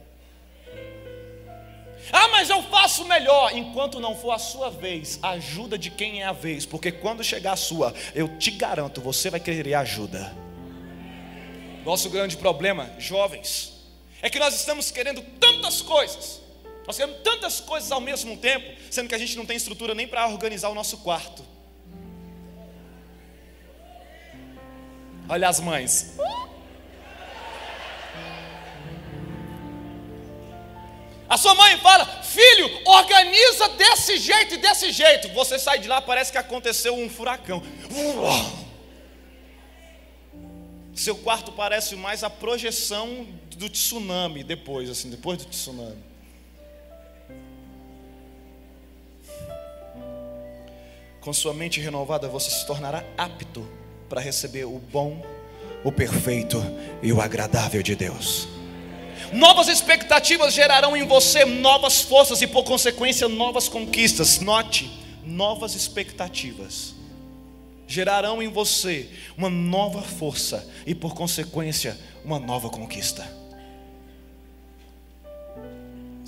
Ah, 2.11 2.27
mas 2.29 2.49
eu 2.49 2.63
faço 2.63 3.05
melhor. 3.05 3.55
Enquanto 3.55 3.99
não 3.99 4.15
for 4.15 4.31
a 4.31 4.39
sua 4.39 4.71
vez, 4.71 5.19
ajuda 5.21 5.77
de 5.77 5.91
quem 5.91 6.23
é 6.23 6.25
a 6.25 6.33
vez. 6.33 6.65
Porque 6.65 6.91
quando 6.91 7.23
chegar 7.23 7.51
a 7.51 7.55
sua, 7.55 7.93
eu 8.15 8.39
te 8.39 8.49
garanto, 8.49 9.01
você 9.01 9.29
vai 9.29 9.39
querer 9.39 9.75
ajuda. 9.75 10.35
Nosso 11.85 12.09
grande 12.09 12.35
problema, 12.35 12.89
jovens, 12.97 13.78
é 14.21 14.29
que 14.29 14.39
nós 14.39 14.53
estamos 14.55 14.91
querendo 14.91 15.21
tantas 15.39 15.81
coisas. 15.81 16.41
Nós 16.85 16.97
queremos 16.97 17.21
tantas 17.23 17.59
coisas 17.59 17.91
ao 17.91 18.01
mesmo 18.01 18.35
tempo, 18.37 18.75
sendo 18.89 19.07
que 19.07 19.15
a 19.15 19.17
gente 19.17 19.37
não 19.37 19.45
tem 19.45 19.55
estrutura 19.55 19.93
nem 19.93 20.07
para 20.07 20.27
organizar 20.27 20.69
o 20.69 20.75
nosso 20.75 20.97
quarto. 20.97 21.45
Olha 25.27 25.47
as 25.47 25.59
mães. 25.59 26.15
A 31.29 31.37
sua 31.37 31.53
mãe 31.53 31.77
fala: 31.77 32.05
Filho, 32.23 32.81
organiza 32.85 33.69
desse 33.69 34.17
jeito 34.17 34.55
e 34.55 34.57
desse 34.57 34.91
jeito. 34.91 35.29
Você 35.29 35.59
sai 35.59 35.77
de 35.77 35.87
lá, 35.87 36.01
parece 36.01 36.31
que 36.31 36.39
aconteceu 36.39 36.95
um 36.95 37.07
furacão. 37.07 37.61
Seu 40.95 41.15
quarto 41.15 41.51
parece 41.51 41.95
mais 41.95 42.23
a 42.23 42.29
projeção 42.29 43.27
do 43.59 43.69
tsunami 43.69 44.41
depois, 44.41 44.89
assim, 44.89 45.09
depois 45.09 45.37
do 45.37 45.45
tsunami. 45.45 46.01
Com 51.19 51.33
sua 51.33 51.53
mente 51.53 51.81
renovada, 51.81 52.29
você 52.29 52.49
se 52.49 52.65
tornará 52.65 53.03
apto 53.17 53.67
para 54.07 54.21
receber 54.21 54.63
o 54.63 54.79
bom, 54.79 55.21
o 55.83 55.91
perfeito 55.91 56.57
e 57.03 57.11
o 57.11 57.19
agradável 57.19 57.83
de 57.83 57.95
Deus. 57.95 58.47
Novas 59.33 59.67
expectativas 59.67 60.53
gerarão 60.53 60.95
em 60.95 61.05
você 61.05 61.43
novas 61.43 62.01
forças 62.01 62.41
e, 62.41 62.47
por 62.47 62.63
consequência, 62.63 63.27
novas 63.27 63.67
conquistas. 63.67 64.39
Note, 64.39 64.89
novas 65.25 65.75
expectativas 65.75 66.95
gerarão 67.85 68.41
em 68.41 68.47
você 68.47 69.09
uma 69.35 69.49
nova 69.49 70.01
força 70.01 70.65
e, 70.85 70.95
por 70.95 71.13
consequência, 71.13 71.99
uma 72.23 72.39
nova 72.39 72.69
conquista. 72.69 73.39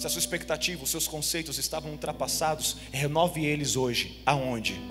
Se 0.01 0.07
a 0.07 0.09
sua 0.09 0.17
expectativa, 0.17 0.83
os 0.83 0.89
seus 0.89 1.07
conceitos 1.07 1.59
estavam 1.59 1.91
ultrapassados, 1.91 2.77
renove 2.91 3.45
eles 3.45 3.75
hoje. 3.75 4.19
Aonde? 4.25 4.81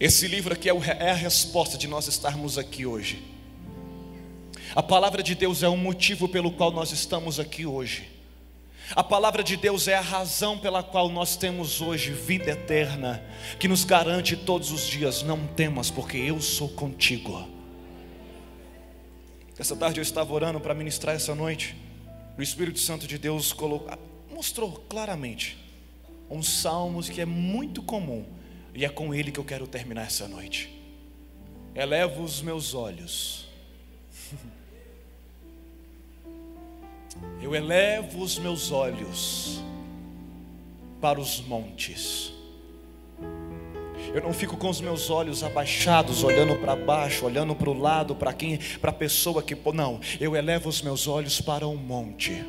Esse 0.00 0.26
livro 0.26 0.54
aqui 0.54 0.68
é, 0.68 0.72
é 0.98 1.10
a 1.12 1.14
resposta 1.14 1.78
de 1.78 1.86
nós 1.86 2.08
estarmos 2.08 2.58
aqui 2.58 2.84
hoje. 2.84 3.22
A 4.74 4.82
palavra 4.82 5.22
de 5.22 5.36
Deus 5.36 5.62
é 5.62 5.68
o 5.68 5.76
motivo 5.76 6.28
pelo 6.28 6.50
qual 6.50 6.72
nós 6.72 6.90
estamos 6.90 7.38
aqui 7.38 7.64
hoje. 7.64 8.10
A 8.96 9.04
palavra 9.04 9.44
de 9.44 9.56
Deus 9.56 9.86
é 9.86 9.94
a 9.94 10.00
razão 10.00 10.58
pela 10.58 10.82
qual 10.82 11.08
nós 11.08 11.36
temos 11.36 11.80
hoje 11.80 12.10
vida 12.10 12.50
eterna, 12.50 13.22
que 13.60 13.68
nos 13.68 13.84
garante 13.84 14.36
todos 14.36 14.72
os 14.72 14.84
dias: 14.84 15.22
não 15.22 15.46
temas, 15.46 15.92
porque 15.92 16.16
eu 16.16 16.40
sou 16.40 16.68
contigo. 16.70 17.59
Essa 19.60 19.76
tarde 19.76 20.00
eu 20.00 20.02
estava 20.02 20.32
orando 20.32 20.58
para 20.58 20.72
ministrar 20.72 21.14
essa 21.14 21.34
noite. 21.34 21.76
O 22.38 22.40
Espírito 22.40 22.78
Santo 22.78 23.06
de 23.06 23.18
Deus 23.18 23.52
colocou, 23.52 23.90
mostrou 24.30 24.72
claramente 24.88 25.58
uns 26.30 26.48
salmos 26.48 27.10
que 27.10 27.20
é 27.20 27.26
muito 27.26 27.82
comum 27.82 28.24
e 28.74 28.86
é 28.86 28.88
com 28.88 29.14
Ele 29.14 29.30
que 29.30 29.38
eu 29.38 29.44
quero 29.44 29.66
terminar 29.66 30.06
essa 30.06 30.26
noite. 30.26 30.74
Elevo 31.74 32.22
os 32.22 32.40
meus 32.40 32.72
olhos. 32.72 33.50
Eu 37.42 37.54
elevo 37.54 38.22
os 38.22 38.38
meus 38.38 38.72
olhos 38.72 39.60
para 41.02 41.20
os 41.20 41.38
montes. 41.42 42.32
Eu 44.12 44.22
não 44.22 44.32
fico 44.32 44.56
com 44.56 44.68
os 44.68 44.80
meus 44.80 45.08
olhos 45.08 45.44
abaixados, 45.44 46.24
olhando 46.24 46.56
para 46.56 46.74
baixo, 46.74 47.26
olhando 47.26 47.54
para 47.54 47.70
o 47.70 47.78
lado, 47.78 48.14
para 48.14 48.32
quem, 48.32 48.58
para 48.80 48.90
a 48.90 48.94
pessoa 48.94 49.42
que 49.42 49.56
não. 49.72 50.00
Eu 50.20 50.34
elevo 50.34 50.68
os 50.68 50.82
meus 50.82 51.06
olhos 51.06 51.40
para 51.40 51.66
o 51.66 51.76
monte 51.76 52.44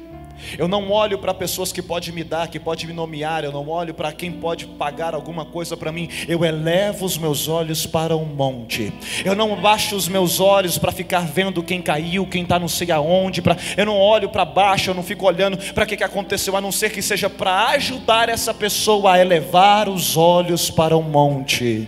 eu 0.58 0.68
não 0.68 0.92
olho 0.92 1.18
para 1.18 1.34
pessoas 1.34 1.72
que 1.72 1.82
podem 1.82 2.14
me 2.14 2.24
dar, 2.24 2.48
que 2.48 2.60
podem 2.60 2.88
me 2.88 2.94
nomear, 2.94 3.44
eu 3.44 3.52
não 3.52 3.68
olho 3.68 3.94
para 3.94 4.12
quem 4.12 4.32
pode 4.32 4.66
pagar 4.66 5.14
alguma 5.14 5.46
coisa 5.46 5.78
para 5.78 5.92
mim. 5.92 6.10
Eu 6.28 6.44
elevo 6.44 7.06
os 7.06 7.18
meus 7.18 7.48
olhos 7.48 7.86
para 7.86 8.16
o 8.16 8.26
monte. 8.26 8.94
Eu 9.24 9.36
não 9.36 9.56
baixo 9.60 9.96
os 9.96 10.08
meus 10.08 10.40
olhos 10.40 10.78
para 10.78 10.92
ficar 10.92 11.22
vendo 11.22 11.64
quem 11.64 11.82
caiu, 11.82 12.26
quem 12.26 12.44
está 12.44 12.60
não 12.60 12.68
sei 12.68 12.92
aonde. 12.92 13.42
Pra... 13.42 13.58
Eu 13.78 13.86
não 13.86 13.98
olho 13.98 14.30
para 14.30 14.46
baixo, 14.46 14.90
eu 14.90 14.94
não 14.94 15.04
fico 15.04 15.26
olhando 15.26 15.58
para 15.74 15.84
o 15.84 15.88
que, 15.88 15.98
que 15.98 16.04
aconteceu, 16.04 16.56
a 16.56 16.62
não 16.62 16.72
ser 16.72 16.92
que 16.92 17.02
seja 17.02 17.30
para 17.30 17.70
ajudar 17.70 18.30
essa 18.30 18.54
pessoa 18.54 19.14
a 19.14 19.20
elevar 19.20 19.90
os 19.90 20.18
olhos 20.18 20.70
para 20.70 20.96
o 20.96 21.04
monte. 21.04 21.88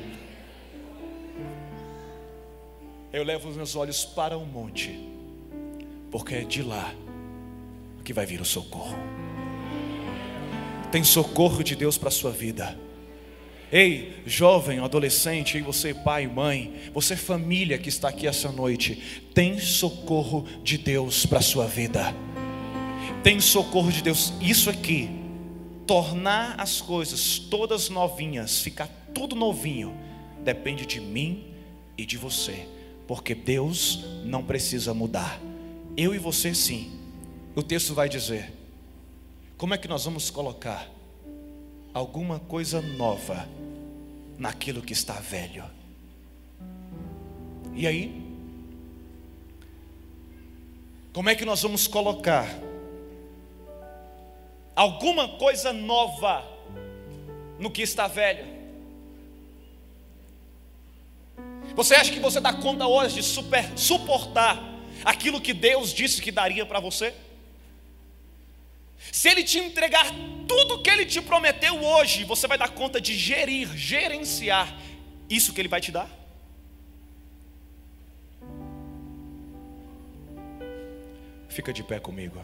Eu 3.12 3.24
levo 3.24 3.50
os 3.50 3.56
meus 3.56 3.76
olhos 3.76 4.04
para 4.04 4.36
o 4.36 4.46
monte, 4.46 5.00
porque 6.10 6.34
é 6.36 6.41
de 6.41 6.64
lá 6.64 6.91
que 8.04 8.14
vai 8.14 8.26
vir 8.26 8.41
o 8.41 8.45
socorro. 8.45 8.97
Tem 10.91 11.04
socorro 11.04 11.64
de 11.64 11.76
Deus 11.76 11.97
para 11.97 12.10
a 12.10 12.12
sua 12.12 12.32
vida. 12.32 12.78
Ei, 13.72 14.22
jovem, 14.28 14.78
adolescente, 14.78 15.58
ei, 15.58 15.64
você 15.64 15.93
pai, 15.93 16.28
mãe, 16.28 16.76
você 16.93 17.16
família 17.16 17.80
que 17.80 17.89
está 17.89 18.10
aqui 18.10 18.28
essa 18.28 18.51
noite, 18.51 19.24
tem 19.34 19.60
socorro 19.60 20.45
de 20.64 20.78
Deus 20.78 21.26
para 21.26 21.39
a 21.39 21.41
sua 21.41 21.66
vida. 21.66 22.14
Tem 23.24 23.39
socorro 23.39 23.91
de 23.91 24.04
Deus. 24.04 24.34
Isso 24.39 24.70
aqui, 24.70 25.10
tornar 25.88 26.60
as 26.60 26.82
coisas 26.82 27.39
todas 27.39 27.89
novinhas, 27.89 28.60
ficar 28.60 28.88
tudo 29.12 29.36
novinho, 29.36 29.97
depende 30.43 30.86
de 30.86 30.99
mim 30.99 31.45
e 31.97 32.06
de 32.06 32.18
você, 32.18 32.68
porque 33.08 33.34
Deus 33.34 34.06
não 34.24 34.43
precisa 34.43 34.93
mudar. 34.93 35.39
Eu 35.97 36.14
e 36.14 36.20
você 36.20 36.54
sim 36.54 37.03
o 37.56 37.62
texto 37.62 37.93
vai 37.93 38.10
dizer: 38.10 38.51
como 39.58 39.74
é 39.74 39.78
que 39.78 39.88
nós 39.88 40.06
vamos 40.06 40.30
colocar 40.30 40.89
alguma 41.93 42.39
coisa 42.39 42.82
nova 42.82 43.47
naquilo 44.38 44.82
que 44.82 44.93
está 44.93 45.14
velho? 45.14 45.64
E 47.76 47.88
aí? 47.88 48.22
Como 51.14 51.30
é 51.30 51.36
que 51.36 51.45
nós 51.45 51.62
vamos 51.62 51.88
colocar 51.88 52.47
alguma 54.76 55.28
coisa 55.38 55.72
nova 55.72 56.43
no 57.60 57.70
que 57.70 57.84
está 57.84 58.08
velho? 58.08 58.51
Você 61.76 61.95
acha 61.95 62.12
que 62.12 62.20
você 62.20 62.39
dá 62.39 62.54
conta 62.54 62.88
hoje 62.88 63.16
de 63.16 63.24
super, 63.24 63.78
suportar 63.78 64.62
aquilo 65.06 65.39
que 65.39 65.54
Deus 65.54 65.93
disse 65.93 66.22
que 66.22 66.32
daria 66.32 66.66
para 66.66 66.80
você? 66.80 67.14
Se 69.12 69.30
Ele 69.30 69.43
te 69.43 69.60
entregar 69.60 70.08
tudo 70.47 70.82
que 70.82 70.89
Ele 70.89 71.06
te 71.06 71.22
prometeu 71.22 71.84
hoje, 71.84 72.24
você 72.24 72.47
vai 72.47 72.58
dar 72.58 72.70
conta 72.70 72.99
de 72.99 73.16
gerir, 73.16 73.76
gerenciar 73.76 74.76
isso 75.30 75.54
que 75.54 75.62
Ele 75.62 75.68
vai 75.68 75.82
te 75.82 75.91
dar? 75.91 76.10
Fica 81.49 81.72
de 81.72 81.84
pé 81.84 81.99
comigo. 81.99 82.43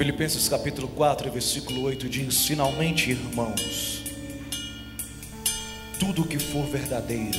Filipenses 0.00 0.48
capítulo 0.48 0.88
4, 0.88 1.30
versículo 1.30 1.82
8 1.82 2.08
diz: 2.08 2.46
Finalmente, 2.46 3.10
irmãos, 3.10 4.00
tudo 5.98 6.24
que 6.24 6.38
for 6.38 6.64
verdadeiro, 6.64 7.38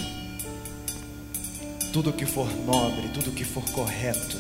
tudo 1.91 2.14
que 2.14 2.24
for 2.24 2.45
nobre, 2.64 3.09
tudo 3.16 3.32
que 3.32 3.43
for 3.43 3.64
correto, 3.72 4.38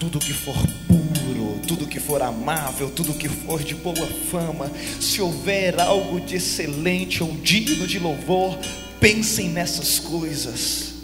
tudo 0.00 0.18
que 0.18 0.32
for 0.32 0.56
puro, 0.88 1.60
tudo 1.68 1.86
que 1.86 2.00
for 2.00 2.20
amável, 2.20 2.90
tudo 2.90 3.14
que 3.14 3.28
for 3.28 3.62
de 3.62 3.76
boa 3.76 4.08
fama, 4.28 4.68
se 5.00 5.22
houver 5.22 5.78
algo 5.78 6.18
de 6.18 6.34
excelente 6.34 7.22
ou 7.22 7.30
digno 7.36 7.86
de 7.86 8.00
louvor, 8.00 8.58
pensem 8.98 9.50
nessas 9.50 10.00
coisas. 10.00 10.94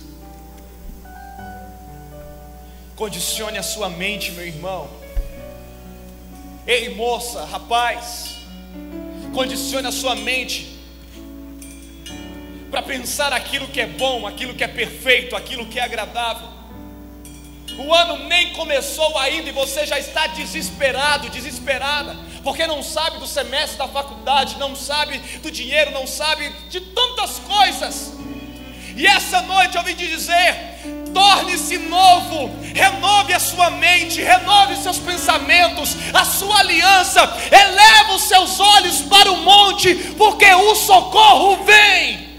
Condicione 2.96 3.58
a 3.58 3.62
sua 3.62 3.88
mente, 3.88 4.32
meu 4.32 4.44
irmão. 4.44 5.05
Ei, 6.66 6.88
moça, 6.96 7.44
rapaz, 7.44 8.38
condicione 9.32 9.86
a 9.86 9.92
sua 9.92 10.16
mente 10.16 10.76
para 12.72 12.82
pensar 12.82 13.32
aquilo 13.32 13.68
que 13.68 13.80
é 13.80 13.86
bom, 13.86 14.26
aquilo 14.26 14.52
que 14.52 14.64
é 14.64 14.68
perfeito, 14.68 15.36
aquilo 15.36 15.66
que 15.66 15.78
é 15.78 15.84
agradável. 15.84 16.48
O 17.78 17.94
ano 17.94 18.26
nem 18.26 18.52
começou 18.54 19.16
ainda 19.16 19.48
e 19.48 19.52
você 19.52 19.86
já 19.86 19.96
está 19.96 20.26
desesperado, 20.26 21.30
desesperada, 21.30 22.16
porque 22.42 22.66
não 22.66 22.82
sabe 22.82 23.18
do 23.18 23.28
semestre 23.28 23.78
da 23.78 23.86
faculdade, 23.86 24.58
não 24.58 24.74
sabe 24.74 25.18
do 25.40 25.52
dinheiro, 25.52 25.92
não 25.92 26.04
sabe 26.04 26.48
de 26.68 26.80
tantas 26.80 27.38
coisas. 27.38 28.12
E 28.96 29.06
essa 29.06 29.40
noite 29.42 29.76
eu 29.76 29.84
vim 29.84 29.94
te 29.94 30.08
dizer: 30.08 30.54
torne-se 31.16 31.78
novo, 31.78 32.50
renove 32.74 33.32
a 33.32 33.40
sua 33.40 33.70
mente, 33.70 34.20
renove 34.20 34.76
seus 34.76 34.98
pensamentos, 34.98 35.96
a 36.12 36.26
sua 36.26 36.58
aliança, 36.58 37.22
eleva 37.50 38.12
os 38.14 38.24
seus 38.24 38.60
olhos 38.60 39.00
para 39.00 39.32
o 39.32 39.38
monte, 39.38 39.94
porque 40.18 40.44
o 40.44 40.74
socorro 40.74 41.64
vem. 41.64 42.36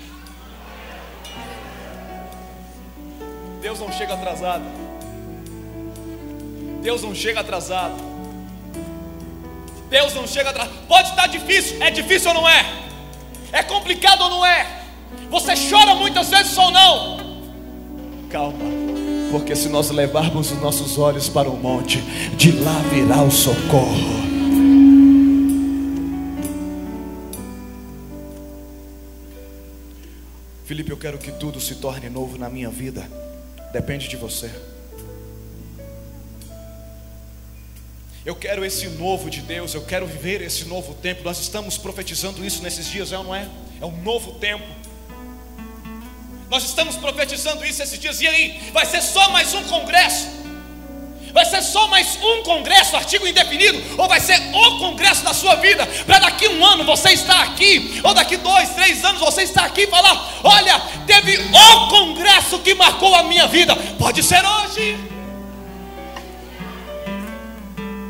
Deus 3.59 3.80
não 3.80 3.91
chega 3.91 4.13
atrasado. 4.13 4.65
Deus 6.84 7.01
não 7.01 7.15
chega 7.15 7.39
atrasado. 7.39 7.95
Deus 9.89 10.13
não 10.13 10.28
chega 10.28 10.51
atrasado. 10.51 10.78
Pode 10.88 11.09
estar 11.09 11.25
difícil, 11.25 11.82
é 11.82 11.89
difícil 11.89 12.30
ou 12.30 12.36
não 12.36 12.47
é? 12.47 12.63
É 13.51 13.63
complicado 13.63 14.21
ou 14.21 14.30
não 14.30 14.45
é? 14.45 14.67
Você 15.32 15.53
chora 15.67 15.95
muitas 15.95 16.30
vezes 16.30 16.55
ou 16.55 16.69
não? 16.69 17.26
Calma, 18.30 18.65
porque 19.32 19.55
se 19.55 19.69
nós 19.69 19.89
levarmos 19.89 20.51
os 20.51 20.61
nossos 20.61 20.97
olhos 20.97 21.30
para 21.30 21.49
o 21.49 21.55
monte, 21.55 22.01
de 22.36 22.51
lá 22.51 22.80
virá 22.91 23.23
o 23.23 23.32
socorro. 23.32 24.28
Felipe, 30.65 30.91
eu 30.91 30.97
quero 30.97 31.17
que 31.17 31.32
tudo 31.32 31.61
se 31.61 31.75
torne 31.75 32.09
novo 32.09 32.38
na 32.38 32.49
minha 32.49 32.69
vida. 32.69 33.09
Depende 33.71 34.09
de 34.09 34.17
você. 34.17 34.51
Eu 38.25 38.36
quero 38.36 38.65
esse 38.65 38.89
novo 38.89 39.30
de 39.30 39.39
Deus, 39.39 39.73
eu 39.73 39.86
quero 39.86 40.05
viver 40.05 40.41
esse 40.41 40.65
novo 40.65 40.93
tempo. 40.95 41.23
Nós 41.23 41.39
estamos 41.39 41.78
profetizando 41.78 42.43
isso 42.43 42.61
nesses 42.61 42.86
dias, 42.88 43.13
é 43.13 43.17
ou 43.17 43.23
não 43.23 43.34
é? 43.34 43.49
É 43.80 43.86
um 43.86 44.01
novo 44.03 44.34
tempo. 44.34 44.65
Nós 46.49 46.63
estamos 46.63 46.95
profetizando 46.95 47.65
isso 47.65 47.83
esses 47.83 47.99
dias. 47.99 48.21
E 48.21 48.27
aí, 48.27 48.69
vai 48.71 48.85
ser 48.85 49.01
só 49.01 49.29
mais 49.31 49.53
um 49.53 49.63
congresso? 49.63 50.37
Vai 51.33 51.45
ser 51.45 51.61
só 51.61 51.87
mais 51.87 52.17
um 52.21 52.41
congresso, 52.43 52.95
artigo 52.95 53.27
indefinido? 53.27 53.83
Ou 53.97 54.07
vai 54.07 54.19
ser 54.19 54.39
o 54.53 54.79
congresso 54.79 55.23
da 55.23 55.33
sua 55.33 55.55
vida? 55.55 55.85
Para 56.05 56.19
daqui 56.19 56.47
um 56.47 56.65
ano 56.65 56.83
você 56.85 57.11
estar 57.11 57.41
aqui, 57.43 57.99
ou 58.03 58.13
daqui 58.13 58.37
dois, 58.37 58.69
três 58.69 59.03
anos 59.03 59.19
você 59.19 59.43
estar 59.43 59.65
aqui 59.65 59.81
e 59.81 59.87
falar: 59.87 60.39
Olha, 60.43 60.79
teve 61.05 61.37
o 61.37 61.87
congresso 61.89 62.59
que 62.59 62.73
marcou 62.73 63.13
a 63.13 63.23
minha 63.23 63.45
vida. 63.45 63.75
Pode 63.99 64.23
ser 64.23 64.43
hoje. 64.43 64.97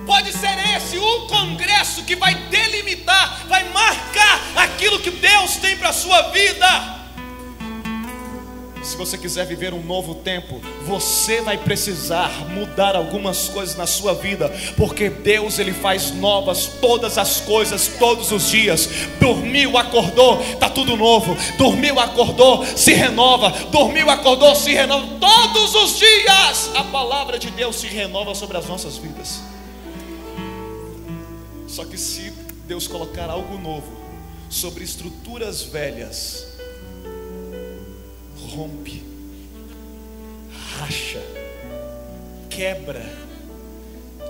Pode 0.06 0.32
ser 0.32 0.58
esse 0.78 0.98
o 0.98 1.28
congresso 1.28 2.04
que 2.04 2.16
vai 2.16 2.34
delimitar, 2.34 3.46
vai 3.50 3.66
marcar 3.70 4.42
aquilo 4.56 5.00
que 5.00 5.12
Deus 5.12 5.58
tem 5.58 5.76
para 5.76 5.90
a 5.90 5.94
sua 5.94 6.30
vida. 6.30 6.97
Se 8.88 8.96
você 8.96 9.18
quiser 9.18 9.46
viver 9.46 9.74
um 9.74 9.84
novo 9.84 10.16
tempo, 10.16 10.62
você 10.86 11.42
vai 11.42 11.58
precisar 11.58 12.48
mudar 12.48 12.96
algumas 12.96 13.50
coisas 13.50 13.76
na 13.76 13.86
sua 13.86 14.14
vida, 14.14 14.50
porque 14.78 15.10
Deus 15.10 15.60
ele 15.60 15.74
faz 15.74 16.12
novas 16.12 16.68
todas 16.80 17.18
as 17.18 17.42
coisas 17.42 17.90
todos 18.00 18.32
os 18.32 18.50
dias. 18.50 18.88
Dormiu, 19.20 19.78
acordou, 19.78 20.42
tá 20.56 20.70
tudo 20.70 20.96
novo. 20.96 21.36
Dormiu, 21.58 22.00
acordou, 22.00 22.66
se 22.66 22.94
renova. 22.94 23.50
Dormiu, 23.72 24.10
acordou, 24.10 24.56
se 24.56 24.72
renova. 24.72 25.20
Todos 25.20 25.76
os 25.76 26.00
dias 26.00 26.72
a 26.74 26.86
palavra 26.86 27.38
de 27.38 27.52
Deus 27.52 27.76
se 27.76 27.88
renova 27.88 28.34
sobre 28.34 28.56
as 28.56 28.68
nossas 28.68 28.96
vidas. 28.96 29.42
Só 31.68 31.84
que 31.84 31.98
se 31.98 32.32
Deus 32.66 32.88
colocar 32.88 33.30
algo 33.30 33.58
novo 33.58 33.92
sobre 34.50 34.86
estruturas 34.86 35.62
velhas, 35.62 36.57
rompe, 38.48 39.04
racha, 40.78 41.22
quebra, 42.50 43.04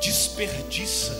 desperdiça. 0.01 1.13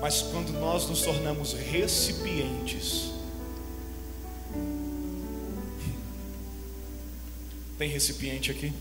Mas 0.00 0.22
quando 0.22 0.52
nós 0.52 0.88
nos 0.88 1.02
tornamos 1.02 1.52
recipientes, 1.52 3.12
tem 7.78 7.88
recipiente 7.88 8.50
aqui? 8.50 8.72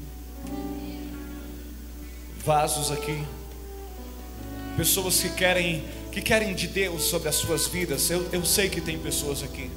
Vasos 2.44 2.92
aqui? 2.92 3.24
Pessoas 4.76 5.20
que 5.20 5.30
querem 5.30 5.84
que 6.12 6.22
querem 6.22 6.54
de 6.54 6.68
Deus 6.68 7.04
sobre 7.04 7.30
as 7.30 7.36
suas 7.36 7.68
vidas. 7.68 8.10
Eu, 8.10 8.28
eu 8.34 8.46
sei 8.46 8.70
que 8.70 8.82
tem 8.82 8.98
pessoas 9.00 9.44
aqui. 9.44 9.70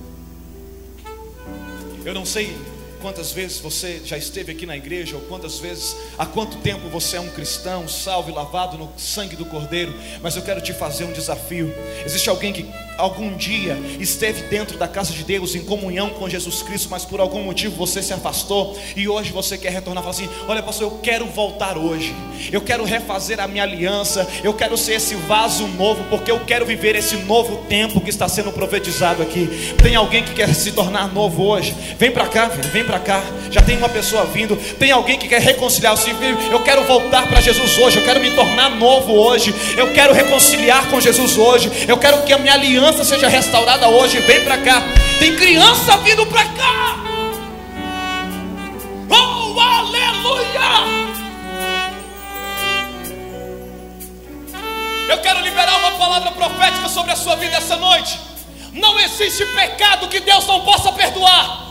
Eu 2.05 2.13
não 2.13 2.27
sei 2.27 2.55
quantas 3.01 3.33
vezes 3.33 3.61
você 3.61 4.03
já 4.05 4.19
esteve 4.19 4.53
aqui 4.53 4.67
na 4.67 4.77
igreja, 4.77 5.17
ou 5.17 5.23
quantas 5.23 5.59
vezes, 5.59 5.97
há 6.19 6.27
quanto 6.27 6.59
tempo 6.59 6.89
você 6.91 7.17
é 7.17 7.21
um 7.21 7.31
cristão, 7.31 7.89
salvo 7.89 8.31
e 8.31 8.35
lavado 8.35 8.77
no 8.77 8.93
sangue 8.99 9.37
do 9.37 9.47
Cordeiro, 9.47 9.95
mas 10.23 10.37
eu 10.37 10.43
quero 10.43 10.61
te 10.61 10.75
fazer 10.75 11.05
um 11.05 11.13
desafio. 11.13 11.73
Existe 12.05 12.29
alguém 12.29 12.53
que 12.53 12.67
algum 12.99 13.34
dia 13.36 13.76
esteve 13.99 14.42
dentro 14.45 14.78
da 14.78 14.86
casa 14.86 15.12
de 15.12 15.24
Deus 15.24 15.55
em 15.55 15.62
comunhão 15.64 16.11
com 16.11 16.28
Jesus 16.28 16.62
Cristo, 16.62 16.88
mas 16.90 17.05
por 17.05 17.20
algum 17.20 17.42
motivo 17.42 17.74
você 17.76 18.03
se 18.03 18.12
afastou 18.12 18.78
e 18.97 19.09
hoje 19.09 19.32
você 19.32 19.59
quer 19.59 19.72
retornar, 19.72 20.03
fala 20.03 20.14
assim: 20.14 20.28
Olha, 20.47 20.62
pastor, 20.62 20.90
eu 20.90 20.99
quero 21.03 21.26
voltar 21.26 21.76
hoje, 21.76 22.14
eu 22.53 22.61
quero 22.61 22.84
refazer 22.84 23.40
a 23.40 23.49
minha 23.49 23.62
aliança, 23.62 24.26
eu 24.42 24.55
quero 24.55 24.76
ser 24.76 24.95
esse 24.95 25.14
vaso 25.14 25.66
novo, 25.66 26.05
porque 26.05 26.30
eu 26.30 26.40
quero 26.40 26.64
viver 26.64 26.95
esse 26.97 27.16
novo 27.16 27.57
tempo 27.68 28.01
que 28.01 28.11
está 28.11 28.28
sendo 28.28 28.53
profetizado 28.53 29.22
aqui. 29.22 29.74
Tem 29.82 29.95
alguém 29.97 30.22
que 30.22 30.34
quer 30.34 30.55
se 30.55 30.72
tornar 30.72 31.12
novo 31.12 31.42
hoje? 31.42 31.74
Vem 31.99 32.11
para 32.11 32.26
cá, 32.28 32.49
filho, 32.49 32.68
vem 32.70 32.84
para 32.84 32.99
cá. 32.99 33.22
Já 33.51 33.62
tem 33.62 33.76
uma 33.76 33.88
pessoa 33.88 34.24
vindo. 34.26 34.57
Tem 34.78 34.90
alguém 34.90 35.18
que 35.18 35.28
quer 35.28 35.40
reconciliar 35.40 35.95
o 35.95 35.97
filho? 35.97 36.38
Eu 36.51 36.61
quero 36.62 36.84
voltar 36.84 37.26
para 37.28 37.40
Jesus 37.40 37.78
hoje, 37.78 37.99
eu 37.99 38.05
quero 38.05 38.20
me 38.20 38.30
tornar 38.32 38.70
novo 38.70 39.12
hoje, 39.12 39.55
eu 39.76 39.92
quero 39.92 40.12
reconciliar 40.12 40.88
com 40.88 41.01
Jesus 41.01 41.36
hoje, 41.36 41.70
eu 41.88 41.97
quero 41.97 42.22
que 42.22 42.32
a 42.32 42.38
minha 42.38 42.55
aliança 42.55 42.84
criança 42.85 43.03
seja 43.03 43.28
restaurada 43.28 43.89
hoje. 43.89 44.18
Vem 44.20 44.45
para 44.45 44.59
cá. 44.59 44.82
Tem 45.18 45.35
criança 45.37 45.97
vindo 45.99 46.26
para 46.26 46.45
cá. 46.45 46.97
Oh, 49.09 49.59
aleluia! 49.59 51.14
Eu 55.09 55.18
quero 55.18 55.41
liberar 55.41 55.78
uma 55.78 55.93
palavra 55.93 56.30
profética 56.32 56.87
sobre 56.91 57.12
a 57.12 57.16
sua 57.16 57.37
vida 57.37 57.57
essa 57.57 57.76
noite. 57.76 58.20
Não 58.74 59.01
existe 59.01 59.47
pecado 59.47 60.09
que 60.09 60.20
Deus 60.20 60.47
não 60.47 60.61
possa 60.61 60.93
perdoar. 60.93 61.64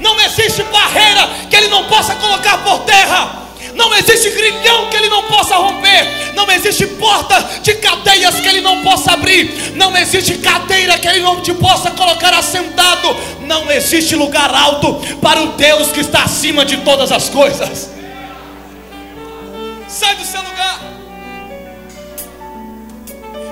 Não 0.00 0.20
existe 0.20 0.62
barreira 0.64 1.30
que 1.48 1.56
Ele 1.56 1.68
não 1.68 1.84
possa 1.84 2.14
colocar 2.16 2.58
por 2.58 2.80
terra. 2.80 3.41
Não 3.74 3.94
existe 3.94 4.30
grilhão 4.30 4.88
que 4.88 4.96
ele 4.96 5.08
não 5.08 5.22
possa 5.24 5.56
romper. 5.56 6.32
Não 6.34 6.50
existe 6.50 6.86
porta 6.86 7.40
de 7.62 7.74
cadeias 7.74 8.40
que 8.40 8.48
ele 8.48 8.60
não 8.60 8.82
possa 8.82 9.12
abrir. 9.12 9.72
Não 9.74 9.96
existe 9.96 10.38
cadeira 10.38 10.98
que 10.98 11.06
ele 11.06 11.20
não 11.20 11.40
te 11.40 11.54
possa 11.54 11.90
colocar 11.90 12.34
assentado. 12.34 13.16
Não 13.40 13.70
existe 13.70 14.14
lugar 14.16 14.54
alto 14.54 14.94
para 15.20 15.42
o 15.42 15.48
Deus 15.52 15.92
que 15.92 16.00
está 16.00 16.24
acima 16.24 16.64
de 16.64 16.78
todas 16.78 17.12
as 17.12 17.28
coisas. 17.28 17.90
Sai 19.88 20.16
do 20.16 20.24
seu 20.24 20.40
lugar. 20.40 20.80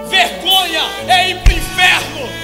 Vergonha 0.08 0.82
é 1.08 1.30
ir 1.30 1.36
para 1.42 1.52
o 1.52 1.56
inferno. 1.56 2.39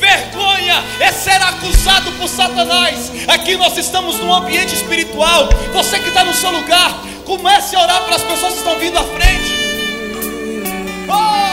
Vergonha 0.00 0.82
é 0.98 1.12
ser 1.12 1.40
acusado 1.42 2.10
por 2.12 2.26
Satanás. 2.26 3.12
Aqui 3.28 3.54
nós 3.56 3.76
estamos 3.76 4.18
num 4.18 4.32
ambiente 4.34 4.74
espiritual. 4.74 5.50
Você 5.74 5.98
que 6.00 6.08
está 6.08 6.24
no 6.24 6.32
seu 6.32 6.50
lugar, 6.50 7.02
comece 7.26 7.76
a 7.76 7.82
orar 7.82 8.02
para 8.04 8.16
as 8.16 8.22
pessoas 8.22 8.54
que 8.54 8.58
estão 8.58 8.78
vindo 8.78 8.98
à 8.98 9.04
frente. 9.04 9.60
Oh! 11.06 11.50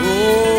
Oh. 0.00 0.57